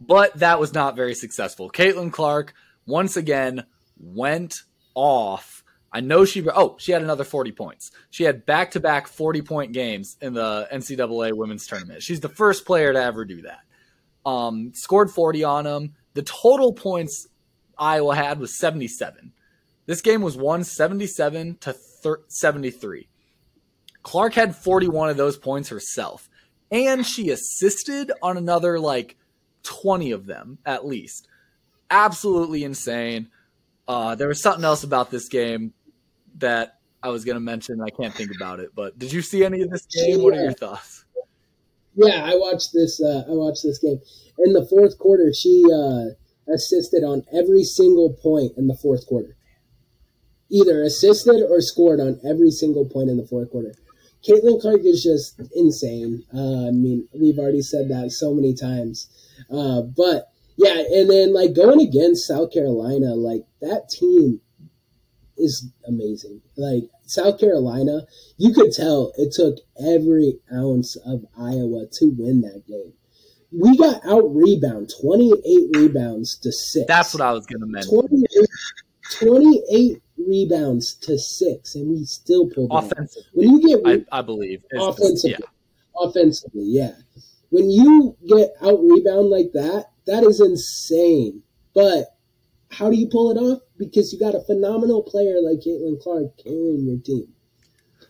But 0.00 0.34
that 0.40 0.60
was 0.60 0.74
not 0.74 0.96
very 0.96 1.14
successful. 1.14 1.70
Caitlin 1.70 2.12
Clark, 2.12 2.52
once 2.84 3.16
again, 3.16 3.64
went 3.98 4.62
off. 4.94 5.62
I 5.92 6.00
know 6.00 6.24
she, 6.24 6.46
oh, 6.50 6.74
she 6.78 6.90
had 6.90 7.02
another 7.02 7.24
40 7.24 7.52
points. 7.52 7.92
She 8.10 8.24
had 8.24 8.44
back 8.44 8.72
to 8.72 8.80
back 8.80 9.06
40 9.06 9.42
point 9.42 9.72
games 9.72 10.16
in 10.20 10.34
the 10.34 10.68
NCAA 10.72 11.32
women's 11.34 11.66
tournament. 11.68 12.02
She's 12.02 12.20
the 12.20 12.28
first 12.28 12.66
player 12.66 12.92
to 12.92 13.00
ever 13.00 13.24
do 13.24 13.42
that. 13.42 13.60
Um, 14.26 14.72
scored 14.74 15.10
40 15.10 15.44
on 15.44 15.64
them. 15.64 15.94
The 16.14 16.22
total 16.22 16.72
points 16.72 17.28
Iowa 17.78 18.14
had 18.14 18.38
was 18.38 18.58
77. 18.58 19.32
This 19.86 20.00
game 20.00 20.22
was 20.22 20.36
won 20.36 20.64
77 20.64 21.58
to 21.60 21.76
73. 22.28 23.08
Clark 24.02 24.34
had 24.34 24.56
41 24.56 25.10
of 25.10 25.16
those 25.16 25.36
points 25.36 25.68
herself, 25.68 26.28
and 26.70 27.06
she 27.06 27.30
assisted 27.30 28.12
on 28.22 28.36
another 28.36 28.78
like 28.78 29.16
20 29.62 30.12
of 30.12 30.26
them 30.26 30.58
at 30.64 30.86
least. 30.86 31.28
Absolutely 31.90 32.64
insane. 32.64 33.28
Uh, 33.86 34.14
there 34.14 34.28
was 34.28 34.40
something 34.40 34.64
else 34.64 34.84
about 34.84 35.10
this 35.10 35.28
game 35.28 35.72
that 36.36 36.78
I 37.02 37.08
was 37.08 37.24
going 37.24 37.36
to 37.36 37.40
mention. 37.40 37.80
I 37.82 37.90
can't 37.90 38.14
think 38.14 38.30
about 38.34 38.60
it, 38.60 38.70
but 38.74 38.98
did 38.98 39.12
you 39.12 39.20
see 39.20 39.44
any 39.44 39.60
of 39.62 39.70
this 39.70 39.86
game? 39.86 40.22
What 40.22 40.34
are 40.34 40.42
your 40.42 40.52
thoughts? 40.52 41.03
Yeah, 41.94 42.24
I 42.24 42.36
watched 42.36 42.72
this. 42.72 43.00
Uh, 43.00 43.24
I 43.28 43.32
watched 43.32 43.62
this 43.62 43.78
game 43.78 44.00
in 44.38 44.52
the 44.52 44.66
fourth 44.66 44.98
quarter. 44.98 45.32
She 45.32 45.62
uh, 45.72 46.52
assisted 46.52 47.04
on 47.04 47.24
every 47.32 47.64
single 47.64 48.14
point 48.14 48.52
in 48.56 48.66
the 48.66 48.76
fourth 48.76 49.06
quarter, 49.06 49.36
either 50.50 50.82
assisted 50.82 51.42
or 51.48 51.60
scored 51.60 52.00
on 52.00 52.20
every 52.24 52.50
single 52.50 52.84
point 52.88 53.10
in 53.10 53.16
the 53.16 53.26
fourth 53.26 53.50
quarter. 53.50 53.74
Caitlin 54.26 54.60
Clark 54.60 54.80
is 54.84 55.02
just 55.02 55.40
insane. 55.54 56.24
Uh, 56.34 56.68
I 56.68 56.70
mean, 56.70 57.08
we've 57.12 57.38
already 57.38 57.62
said 57.62 57.90
that 57.90 58.10
so 58.10 58.32
many 58.34 58.54
times, 58.54 59.06
uh, 59.50 59.82
but 59.82 60.30
yeah, 60.56 60.82
and 60.92 61.10
then 61.10 61.34
like 61.34 61.54
going 61.54 61.80
against 61.80 62.26
South 62.26 62.52
Carolina, 62.52 63.14
like 63.14 63.42
that 63.60 63.88
team 63.90 64.40
is 65.36 65.70
amazing. 65.86 66.40
Like 66.56 66.84
South 67.06 67.38
Carolina, 67.38 68.02
you 68.36 68.52
could 68.52 68.72
tell 68.72 69.12
it 69.16 69.32
took 69.32 69.58
every 69.78 70.38
ounce 70.52 70.96
of 70.96 71.24
Iowa 71.38 71.86
to 71.92 72.14
win 72.16 72.40
that 72.42 72.66
game. 72.66 72.92
We 73.52 73.76
got 73.76 74.04
out 74.04 74.34
rebound 74.34 74.92
28 75.00 75.76
rebounds 75.76 76.38
to 76.38 76.50
six. 76.50 76.86
That's 76.88 77.14
what 77.14 77.20
I 77.20 77.32
was 77.32 77.46
going 77.46 77.60
to 77.60 77.66
mention. 77.66 78.00
28, 78.00 78.48
28 79.20 80.02
rebounds 80.18 80.94
to 80.94 81.18
six, 81.18 81.74
and 81.74 81.88
we 81.88 82.04
still 82.04 82.48
pulled 82.48 82.70
offensively. 82.72 83.22
When 83.32 83.50
you 83.50 83.68
get, 83.68 83.84
re- 83.84 84.04
I, 84.10 84.18
I, 84.18 84.22
believe 84.22 84.64
offensively, 84.74 85.36
yeah. 85.38 86.08
offensively, 86.08 86.64
yeah. 86.64 86.92
When 87.50 87.70
you 87.70 88.16
get 88.26 88.50
out 88.60 88.80
rebound 88.82 89.30
like 89.30 89.52
that, 89.52 89.90
that 90.06 90.24
is 90.24 90.40
insane. 90.40 91.42
But 91.74 92.13
how 92.74 92.90
do 92.90 92.96
you 92.96 93.08
pull 93.08 93.30
it 93.30 93.40
off? 93.40 93.60
Because 93.78 94.12
you 94.12 94.18
got 94.18 94.34
a 94.34 94.40
phenomenal 94.40 95.02
player 95.02 95.40
like 95.40 95.60
Caitlin 95.60 96.00
Clark 96.00 96.38
carrying 96.42 96.86
your 96.86 96.98
team. 96.98 97.28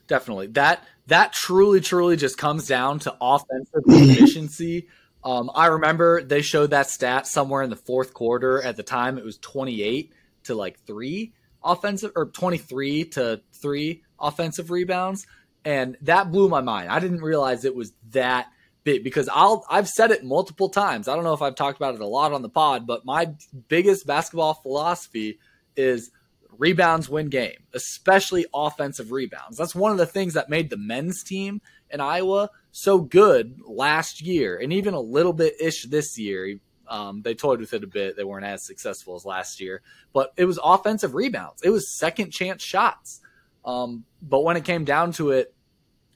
Definitely. 0.06 0.48
That 0.48 0.84
that 1.06 1.32
truly, 1.32 1.80
truly 1.80 2.16
just 2.16 2.38
comes 2.38 2.66
down 2.66 2.98
to 3.00 3.16
offensive 3.20 3.82
efficiency. 3.86 4.88
Um, 5.24 5.50
I 5.54 5.68
remember 5.68 6.22
they 6.22 6.42
showed 6.42 6.72
that 6.72 6.90
stat 6.90 7.26
somewhere 7.26 7.62
in 7.62 7.70
the 7.70 7.76
fourth 7.76 8.12
quarter. 8.12 8.62
At 8.62 8.76
the 8.76 8.82
time, 8.82 9.16
it 9.16 9.24
was 9.24 9.38
28 9.38 10.12
to 10.42 10.54
like 10.54 10.78
three 10.80 11.32
offensive, 11.64 12.12
or 12.14 12.26
23 12.26 13.04
to 13.04 13.40
three 13.54 14.02
offensive 14.20 14.70
rebounds, 14.70 15.26
and 15.64 15.96
that 16.02 16.30
blew 16.30 16.50
my 16.50 16.60
mind. 16.60 16.90
I 16.90 17.00
didn't 17.00 17.22
realize 17.22 17.64
it 17.64 17.74
was 17.74 17.94
that 18.10 18.48
because 18.84 19.28
I'll 19.32 19.64
I've 19.68 19.88
said 19.88 20.10
it 20.10 20.24
multiple 20.24 20.68
times. 20.68 21.08
I 21.08 21.14
don't 21.14 21.24
know 21.24 21.32
if 21.32 21.42
I've 21.42 21.54
talked 21.54 21.78
about 21.78 21.94
it 21.94 22.00
a 22.00 22.06
lot 22.06 22.32
on 22.32 22.42
the 22.42 22.48
pod, 22.48 22.86
but 22.86 23.04
my 23.04 23.32
biggest 23.68 24.06
basketball 24.06 24.54
philosophy 24.54 25.38
is 25.76 26.10
rebounds 26.58 27.08
win 27.08 27.28
game, 27.28 27.64
especially 27.72 28.46
offensive 28.54 29.10
rebounds. 29.10 29.56
That's 29.56 29.74
one 29.74 29.92
of 29.92 29.98
the 29.98 30.06
things 30.06 30.34
that 30.34 30.50
made 30.50 30.70
the 30.70 30.76
men's 30.76 31.22
team 31.22 31.60
in 31.90 32.00
Iowa 32.00 32.50
so 32.72 33.00
good 33.00 33.60
last 33.66 34.20
year 34.20 34.58
and 34.58 34.72
even 34.72 34.94
a 34.94 35.00
little 35.00 35.32
bit 35.32 35.60
ish 35.60 35.84
this 35.84 36.18
year. 36.18 36.58
Um, 36.86 37.22
they 37.22 37.34
toyed 37.34 37.60
with 37.60 37.72
it 37.72 37.82
a 37.82 37.86
bit. 37.86 38.16
They 38.16 38.24
weren't 38.24 38.44
as 38.44 38.66
successful 38.66 39.14
as 39.14 39.24
last 39.24 39.60
year, 39.60 39.80
but 40.12 40.32
it 40.36 40.44
was 40.44 40.58
offensive 40.62 41.14
rebounds. 41.14 41.62
It 41.62 41.70
was 41.70 41.98
second 41.98 42.30
chance 42.30 42.62
shots. 42.62 43.20
Um, 43.64 44.04
but 44.20 44.44
when 44.44 44.58
it 44.58 44.64
came 44.64 44.84
down 44.84 45.12
to 45.12 45.30
it, 45.30 45.54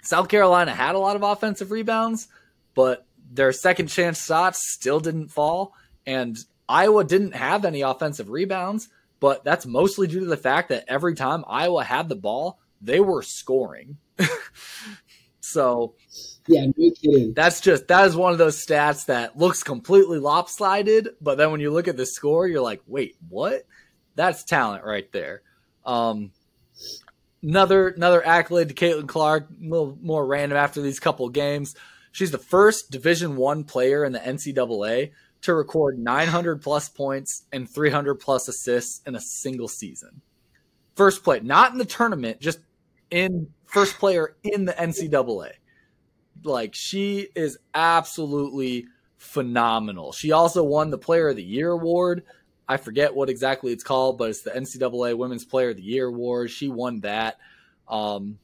South 0.03 0.29
Carolina 0.29 0.75
had 0.75 0.95
a 0.95 0.99
lot 0.99 1.16
of 1.16 1.23
offensive 1.23 1.71
rebounds, 1.71 2.29
but 2.79 3.05
their 3.33 3.51
second 3.51 3.89
chance 3.89 4.24
shots 4.24 4.70
still 4.70 5.01
didn't 5.01 5.33
fall. 5.33 5.74
And 6.07 6.39
Iowa 6.68 7.03
didn't 7.03 7.35
have 7.35 7.64
any 7.64 7.81
offensive 7.81 8.31
rebounds, 8.31 8.89
but 9.18 9.43
that's 9.43 9.66
mostly 9.66 10.07
due 10.07 10.20
to 10.20 10.26
the 10.26 10.37
fact 10.37 10.68
that 10.68 10.85
every 10.87 11.16
time 11.16 11.45
Iowa 11.49 11.83
had 11.83 12.09
the 12.09 12.14
ball, 12.14 12.61
they 12.81 13.01
were 13.01 13.22
scoring. 13.22 13.97
so, 15.41 15.97
yeah, 16.47 16.66
no 16.66 16.91
kidding. 17.03 17.35
That's 17.35 17.61
just 17.61 17.89
that 17.89 18.07
is 18.07 18.14
one 18.14 18.31
of 18.31 18.39
those 18.39 18.64
stats 18.64 19.07
that 19.07 19.37
looks 19.37 19.64
completely 19.64 20.20
lopsided, 20.20 21.09
but 21.20 21.37
then 21.37 21.51
when 21.51 21.61
you 21.61 21.72
look 21.72 21.89
at 21.89 21.97
the 21.97 22.07
score, 22.07 22.47
you're 22.47 22.62
like, 22.62 22.83
wait, 22.87 23.16
what? 23.29 23.66
That's 24.14 24.45
talent 24.45 24.85
right 24.85 25.11
there. 25.11 25.43
Um, 25.85 26.31
another 27.43 27.89
another 27.89 28.24
accolade 28.24 28.68
to 28.68 28.74
Caitlin 28.76 29.09
Clark, 29.09 29.49
a 29.51 29.68
little 29.68 29.99
more 30.01 30.24
random 30.24 30.57
after 30.57 30.81
these 30.81 31.01
couple 31.01 31.29
games. 31.29 31.74
She's 32.19 32.33
the 32.33 32.37
first 32.39 32.91
Division 32.91 33.37
One 33.37 33.62
player 33.62 34.05
in 34.05 34.11
the 34.11 34.19
NCAA 34.19 35.12
to 35.43 35.55
record 35.55 36.01
900 36.01 36.61
plus 36.61 36.89
points 36.89 37.45
and 37.53 37.71
300 37.71 38.16
plus 38.16 38.49
assists 38.49 39.01
in 39.07 39.14
a 39.14 39.21
single 39.21 39.69
season. 39.69 40.21
First 40.97 41.23
play, 41.23 41.39
not 41.39 41.71
in 41.71 41.79
the 41.79 41.85
tournament, 41.85 42.41
just 42.41 42.59
in 43.09 43.51
first 43.66 44.01
player 44.01 44.35
in 44.43 44.64
the 44.64 44.73
NCAA. 44.73 45.51
Like 46.43 46.75
she 46.75 47.29
is 47.37 47.57
absolutely 47.73 48.89
phenomenal. 49.16 50.11
She 50.11 50.33
also 50.33 50.64
won 50.64 50.91
the 50.91 50.99
Player 50.99 51.29
of 51.29 51.37
the 51.37 51.45
Year 51.45 51.71
award. 51.71 52.25
I 52.69 52.79
forget 52.79 53.14
what 53.14 53.31
exactly 53.31 53.71
it's 53.71 53.85
called, 53.85 54.19
but 54.19 54.31
it's 54.31 54.43
the 54.43 54.51
NCAA 54.51 55.16
Women's 55.16 55.45
Player 55.45 55.71
of 55.71 55.77
the 55.77 55.83
Year 55.83 56.09
award. 56.09 56.51
She 56.51 56.69
won 56.69 56.99
that. 57.03 57.39
Um, 57.87 58.41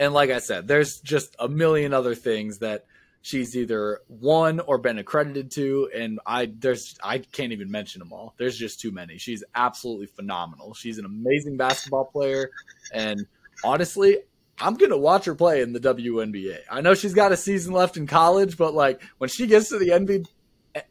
and 0.00 0.14
like 0.14 0.30
I 0.30 0.38
said, 0.38 0.66
there's 0.66 0.98
just 1.00 1.36
a 1.38 1.46
million 1.46 1.92
other 1.92 2.14
things 2.14 2.58
that 2.60 2.86
she's 3.20 3.54
either 3.54 4.00
won 4.08 4.58
or 4.60 4.78
been 4.78 4.96
accredited 4.96 5.50
to 5.50 5.90
and 5.94 6.18
I 6.24 6.50
there's 6.58 6.96
I 7.02 7.18
can't 7.18 7.52
even 7.52 7.70
mention 7.70 7.98
them 7.98 8.10
all. 8.10 8.34
There's 8.38 8.56
just 8.56 8.80
too 8.80 8.92
many. 8.92 9.18
She's 9.18 9.44
absolutely 9.54 10.06
phenomenal. 10.06 10.72
She's 10.72 10.96
an 10.96 11.04
amazing 11.04 11.58
basketball 11.58 12.06
player 12.06 12.50
and 12.94 13.26
honestly, 13.62 14.16
I'm 14.58 14.74
to 14.90 14.96
watch 14.96 15.26
her 15.26 15.34
play 15.34 15.60
in 15.60 15.74
the 15.74 15.80
WNBA. 15.80 16.60
I 16.70 16.80
know 16.80 16.94
she's 16.94 17.14
got 17.14 17.32
a 17.32 17.36
season 17.36 17.74
left 17.74 17.98
in 17.98 18.06
college, 18.06 18.56
but 18.56 18.72
like 18.72 19.02
when 19.18 19.28
she 19.28 19.46
gets 19.46 19.68
to 19.68 19.78
the 19.78 19.90
NB, 19.90 20.26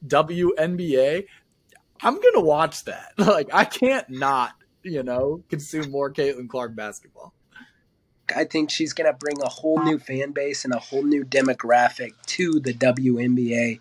WNBA, 0.06 1.26
I'm 2.02 2.14
to 2.36 2.42
watch 2.42 2.86
that. 2.86 3.14
Like 3.18 3.50
I 3.52 3.66
can't 3.66 4.08
not, 4.08 4.52
you 4.84 5.02
know, 5.02 5.42
consume 5.50 5.90
more 5.90 6.14
Caitlin 6.14 6.48
Clark 6.48 6.76
basketball. 6.76 7.34
I 8.36 8.46
think 8.46 8.70
she's 8.70 8.94
going 8.94 9.12
to 9.12 9.18
bring 9.18 9.42
a 9.42 9.50
whole 9.50 9.84
new 9.84 10.00
fan 10.00 10.32
base 10.32 10.66
and 10.66 10.74
a 10.74 10.80
whole 10.80 11.04
new 11.04 11.24
demographic 11.24 12.14
to 12.28 12.60
the 12.60 12.74
WNBA 12.74 13.80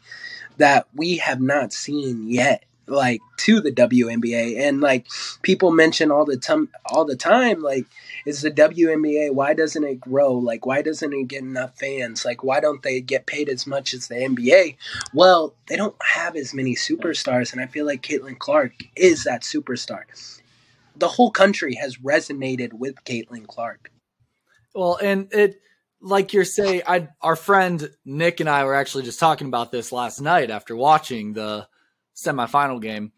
that 0.59 0.89
we 0.95 1.19
have 1.19 1.41
not 1.41 1.73
seen 1.73 2.29
yet 2.29 2.65
like 2.89 3.21
to 3.37 3.61
the 3.61 3.71
WNBA 3.71 4.59
and 4.59 4.81
like 4.81 5.07
people 5.43 5.71
mention 5.71 6.11
all 6.11 6.25
the 6.25 6.37
time 6.37 6.69
all 6.87 7.05
the 7.05 7.17
time 7.17 7.61
like 7.61 7.87
is 8.27 8.43
the 8.43 8.51
WNBA 8.51 9.33
why 9.33 9.55
doesn't 9.55 9.85
it 9.85 10.01
grow? 10.01 10.33
Like 10.33 10.67
why 10.67 10.83
doesn't 10.83 11.13
it 11.13 11.29
get 11.29 11.43
enough 11.43 11.77
fans? 11.79 12.25
Like 12.25 12.43
why 12.43 12.61
don't 12.61 12.83
they 12.83 13.01
get 13.01 13.27
paid 13.27 13.49
as 13.49 13.67
much 13.67 13.95
as 13.95 14.09
the 14.09 14.15
NBA 14.15 14.77
well 15.13 15.55
they 15.67 15.77
don't 15.77 15.97
have 16.15 16.37
as 16.37 16.55
many 16.55 16.75
superstars 16.75 17.53
and 17.53 17.61
I 17.61 17.67
feel 17.67 17.87
like 17.87 18.03
Caitlin 18.03 18.39
Clark 18.39 18.73
is 18.97 19.25
that 19.25 19.43
superstar. 19.43 20.03
The 20.97 21.09
whole 21.09 21.31
country 21.31 21.75
has 21.77 21.99
resonated 21.99 22.73
with 22.73 23.05
Caitlin 23.05 23.47
Clark 23.47 23.93
well, 24.75 24.97
and 24.97 25.33
it 25.33 25.61
like 26.01 26.33
you're 26.33 26.45
saying, 26.45 26.83
I 26.87 27.09
our 27.21 27.37
friend 27.37 27.91
Nick 28.05 28.41
and 28.41 28.49
I 28.49 28.65
were 28.65 28.75
actually 28.75 29.05
just 29.05 29.21
talking 29.21 29.49
about 29.49 29.73
this 29.73 29.93
last 29.93 30.21
night 30.21 30.51
after 30.51 30.77
watching 30.77 31.33
the 31.33 31.67
semifinal 32.17 32.81
game. 32.81 33.13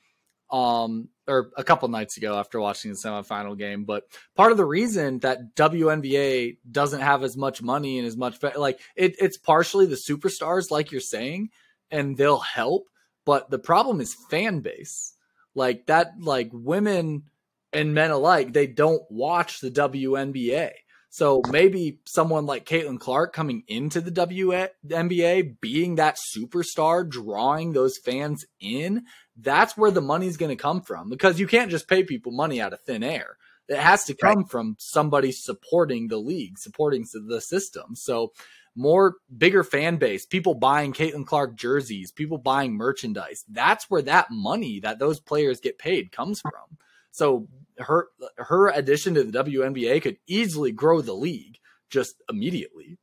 Um, 0.50 1.10
or 1.30 1.52
a 1.56 1.62
couple 1.62 1.88
nights 1.88 2.16
ago 2.16 2.36
after 2.36 2.60
watching 2.60 2.90
the 2.90 2.96
semifinal 2.96 3.56
game. 3.56 3.84
But 3.84 4.04
part 4.34 4.50
of 4.50 4.58
the 4.58 4.64
reason 4.64 5.20
that 5.20 5.54
WNBA 5.54 6.58
doesn't 6.70 7.00
have 7.00 7.22
as 7.22 7.36
much 7.36 7.62
money 7.62 7.98
and 7.98 8.06
as 8.06 8.16
much 8.16 8.42
like 8.56 8.80
it, 8.96 9.14
it's 9.20 9.38
partially 9.38 9.86
the 9.86 9.94
superstars, 9.94 10.70
like 10.70 10.90
you're 10.90 11.00
saying, 11.00 11.50
and 11.90 12.16
they'll 12.16 12.40
help, 12.40 12.88
but 13.24 13.48
the 13.50 13.58
problem 13.58 14.00
is 14.00 14.16
fan 14.28 14.60
base. 14.60 15.14
Like 15.54 15.86
that, 15.86 16.12
like 16.20 16.50
women 16.52 17.24
and 17.72 17.94
men 17.94 18.10
alike, 18.10 18.52
they 18.52 18.66
don't 18.66 19.02
watch 19.10 19.60
the 19.60 19.70
WNBA. 19.70 20.70
So 21.12 21.42
maybe 21.50 21.98
someone 22.06 22.46
like 22.46 22.64
Caitlin 22.64 23.00
Clark 23.00 23.32
coming 23.32 23.64
into 23.66 24.00
the 24.00 24.12
WNBA, 24.12 25.60
being 25.60 25.96
that 25.96 26.16
superstar, 26.34 27.08
drawing 27.08 27.72
those 27.72 27.98
fans 27.98 28.46
in, 28.60 29.04
that's 29.36 29.76
where 29.76 29.90
the 29.90 30.00
money's 30.00 30.36
going 30.36 30.56
to 30.56 30.62
come 30.62 30.80
from 30.82 31.10
because 31.10 31.40
you 31.40 31.48
can't 31.48 31.70
just 31.70 31.88
pay 31.88 32.04
people 32.04 32.30
money 32.30 32.60
out 32.60 32.72
of 32.72 32.80
thin 32.82 33.02
air. 33.02 33.36
It 33.68 33.78
has 33.78 34.04
to 34.04 34.14
come 34.14 34.38
right. 34.38 34.48
from 34.48 34.76
somebody 34.78 35.32
supporting 35.32 36.08
the 36.08 36.18
league, 36.18 36.58
supporting 36.58 37.04
the 37.12 37.40
system. 37.40 37.96
So 37.96 38.32
more 38.76 39.16
bigger 39.36 39.64
fan 39.64 39.96
base, 39.96 40.26
people 40.26 40.54
buying 40.54 40.92
Caitlin 40.92 41.26
Clark 41.26 41.56
jerseys, 41.56 42.12
people 42.12 42.38
buying 42.38 42.74
merchandise. 42.74 43.44
That's 43.48 43.90
where 43.90 44.02
that 44.02 44.28
money 44.30 44.78
that 44.80 45.00
those 45.00 45.18
players 45.18 45.60
get 45.60 45.78
paid 45.78 46.12
comes 46.12 46.40
from. 46.40 46.78
So 47.10 47.48
her 47.80 48.08
her 48.36 48.68
addition 48.68 49.14
to 49.14 49.24
the 49.24 49.44
WNBA 49.44 50.02
could 50.02 50.18
easily 50.26 50.72
grow 50.72 51.00
the 51.00 51.14
league 51.14 51.58
just 51.90 52.16
immediately. 52.28 52.98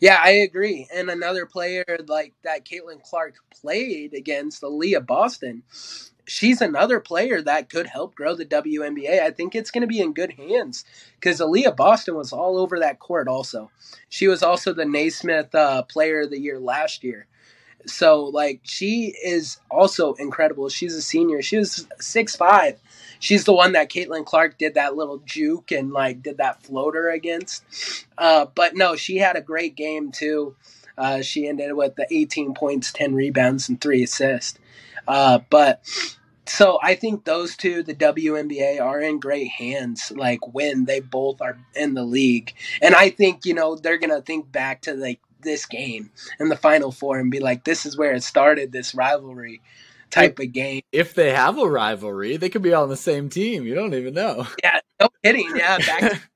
Yeah, 0.00 0.18
I 0.22 0.30
agree. 0.30 0.88
And 0.94 1.08
another 1.08 1.46
player 1.46 1.84
like 2.06 2.34
that 2.44 2.66
Caitlin 2.66 3.02
Clark 3.02 3.36
played 3.60 4.12
against, 4.12 4.62
Aliyah 4.62 5.06
Boston, 5.06 5.62
she's 6.26 6.60
another 6.60 7.00
player 7.00 7.40
that 7.42 7.70
could 7.70 7.86
help 7.86 8.14
grow 8.14 8.34
the 8.34 8.44
WNBA. 8.44 9.22
I 9.22 9.30
think 9.30 9.54
it's 9.54 9.70
going 9.70 9.82
to 9.82 9.86
be 9.86 10.00
in 10.00 10.12
good 10.12 10.32
hands 10.32 10.84
because 11.14 11.40
Aliyah 11.40 11.76
Boston 11.76 12.14
was 12.14 12.32
all 12.32 12.58
over 12.58 12.78
that 12.78 12.98
court 12.98 13.26
also. 13.26 13.70
She 14.08 14.28
was 14.28 14.42
also 14.42 14.72
the 14.72 14.84
Naismith 14.84 15.54
uh, 15.54 15.82
Player 15.84 16.22
of 16.22 16.30
the 16.30 16.40
Year 16.40 16.58
last 16.60 17.02
year. 17.02 17.26
So, 17.86 18.24
like, 18.24 18.60
she 18.62 19.14
is 19.24 19.58
also 19.70 20.14
incredible. 20.14 20.68
She's 20.68 20.94
a 20.94 21.02
senior. 21.02 21.42
She 21.42 21.56
was 21.56 21.86
six 22.00 22.36
five 22.36 22.78
she's 23.18 23.44
the 23.44 23.52
one 23.52 23.72
that 23.72 23.90
Caitlin 23.90 24.24
Clark 24.24 24.58
did 24.58 24.74
that 24.74 24.96
little 24.96 25.18
juke 25.18 25.72
and 25.72 25.92
like 25.92 26.22
did 26.22 26.38
that 26.38 26.62
floater 26.62 27.08
against. 27.10 27.64
Uh, 28.16 28.46
but 28.54 28.74
no, 28.74 28.96
she 28.96 29.16
had 29.18 29.36
a 29.36 29.40
great 29.40 29.76
game 29.76 30.12
too. 30.12 30.54
Uh, 30.98 31.20
she 31.20 31.46
ended 31.46 31.74
with 31.74 31.94
the 31.96 32.06
18 32.10 32.54
points, 32.54 32.92
10 32.92 33.14
rebounds, 33.14 33.68
and 33.68 33.80
three 33.80 34.02
assists. 34.02 34.58
Uh, 35.06 35.40
but 35.50 35.82
so 36.46 36.78
I 36.82 36.94
think 36.94 37.24
those 37.24 37.56
two, 37.56 37.82
the 37.82 37.94
WNBA, 37.94 38.80
are 38.80 39.00
in 39.00 39.20
great 39.20 39.48
hands. 39.48 40.10
Like 40.14 40.54
when 40.54 40.86
they 40.86 41.00
both 41.00 41.42
are 41.42 41.58
in 41.74 41.94
the 41.94 42.04
league, 42.04 42.54
and 42.80 42.94
I 42.94 43.10
think 43.10 43.44
you 43.44 43.52
know 43.52 43.76
they're 43.76 43.98
gonna 43.98 44.22
think 44.22 44.50
back 44.50 44.82
to 44.82 44.94
like 44.94 45.20
this 45.40 45.66
game 45.66 46.10
in 46.40 46.48
the 46.48 46.56
Final 46.56 46.92
Four 46.92 47.18
and 47.18 47.30
be 47.30 47.40
like, 47.40 47.64
this 47.64 47.86
is 47.86 47.96
where 47.96 48.12
it 48.12 48.22
started. 48.22 48.72
This 48.72 48.94
rivalry 48.94 49.62
type 50.10 50.38
of 50.38 50.52
game. 50.52 50.82
If 50.92 51.14
they 51.14 51.32
have 51.32 51.58
a 51.58 51.68
rivalry, 51.68 52.36
they 52.36 52.48
could 52.48 52.62
be 52.62 52.74
on 52.74 52.88
the 52.88 52.96
same 52.96 53.28
team. 53.28 53.64
You 53.66 53.74
don't 53.74 53.94
even 53.94 54.14
know. 54.14 54.46
Yeah, 54.62 54.80
no 55.00 55.08
kidding. 55.24 55.56
Yeah, 55.56 55.78
back 55.78 56.00
to 56.00 56.20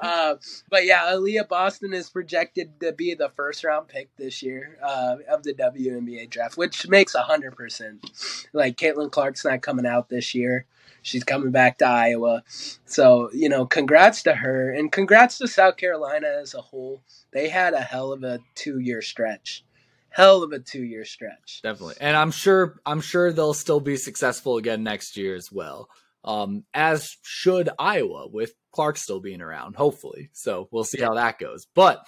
Uh, 0.00 0.36
but 0.70 0.86
yeah, 0.86 1.12
Aliyah 1.12 1.48
Boston 1.48 1.92
is 1.92 2.08
projected 2.10 2.80
to 2.80 2.92
be 2.92 3.14
the 3.14 3.28
first 3.30 3.64
round 3.64 3.88
pick 3.88 4.08
this 4.16 4.42
year 4.42 4.78
uh, 4.82 5.16
of 5.30 5.42
the 5.42 5.52
WNBA 5.54 6.30
draft, 6.30 6.56
which 6.56 6.88
makes 6.88 7.14
hundred 7.14 7.54
percent. 7.56 8.10
Like 8.52 8.76
Caitlin 8.76 9.12
Clark's 9.12 9.44
not 9.44 9.62
coming 9.62 9.86
out 9.86 10.08
this 10.08 10.34
year; 10.34 10.66
she's 11.02 11.24
coming 11.24 11.50
back 11.50 11.78
to 11.78 11.86
Iowa. 11.86 12.42
So 12.84 13.30
you 13.32 13.48
know, 13.48 13.66
congrats 13.66 14.22
to 14.24 14.34
her, 14.34 14.72
and 14.72 14.90
congrats 14.90 15.38
to 15.38 15.48
South 15.48 15.76
Carolina 15.76 16.28
as 16.40 16.54
a 16.54 16.60
whole. 16.60 17.02
They 17.32 17.48
had 17.48 17.74
a 17.74 17.80
hell 17.80 18.12
of 18.12 18.22
a 18.22 18.40
two 18.54 18.78
year 18.78 19.02
stretch 19.02 19.64
hell 20.10 20.42
of 20.42 20.52
a 20.52 20.58
two 20.58 20.82
year 20.82 21.04
stretch. 21.04 21.60
Definitely. 21.62 21.94
And 22.00 22.16
I'm 22.16 22.30
sure 22.30 22.80
I'm 22.84 23.00
sure 23.00 23.32
they'll 23.32 23.54
still 23.54 23.80
be 23.80 23.96
successful 23.96 24.56
again 24.56 24.82
next 24.82 25.16
year 25.16 25.34
as 25.34 25.50
well. 25.50 25.88
Um, 26.24 26.64
as 26.74 27.16
should 27.22 27.70
Iowa 27.78 28.28
with 28.28 28.52
Clark 28.72 28.98
still 28.98 29.20
being 29.20 29.40
around, 29.40 29.76
hopefully. 29.76 30.30
So 30.32 30.68
we'll 30.70 30.84
see 30.84 31.00
how 31.00 31.14
that 31.14 31.38
goes. 31.38 31.66
But 31.74 32.06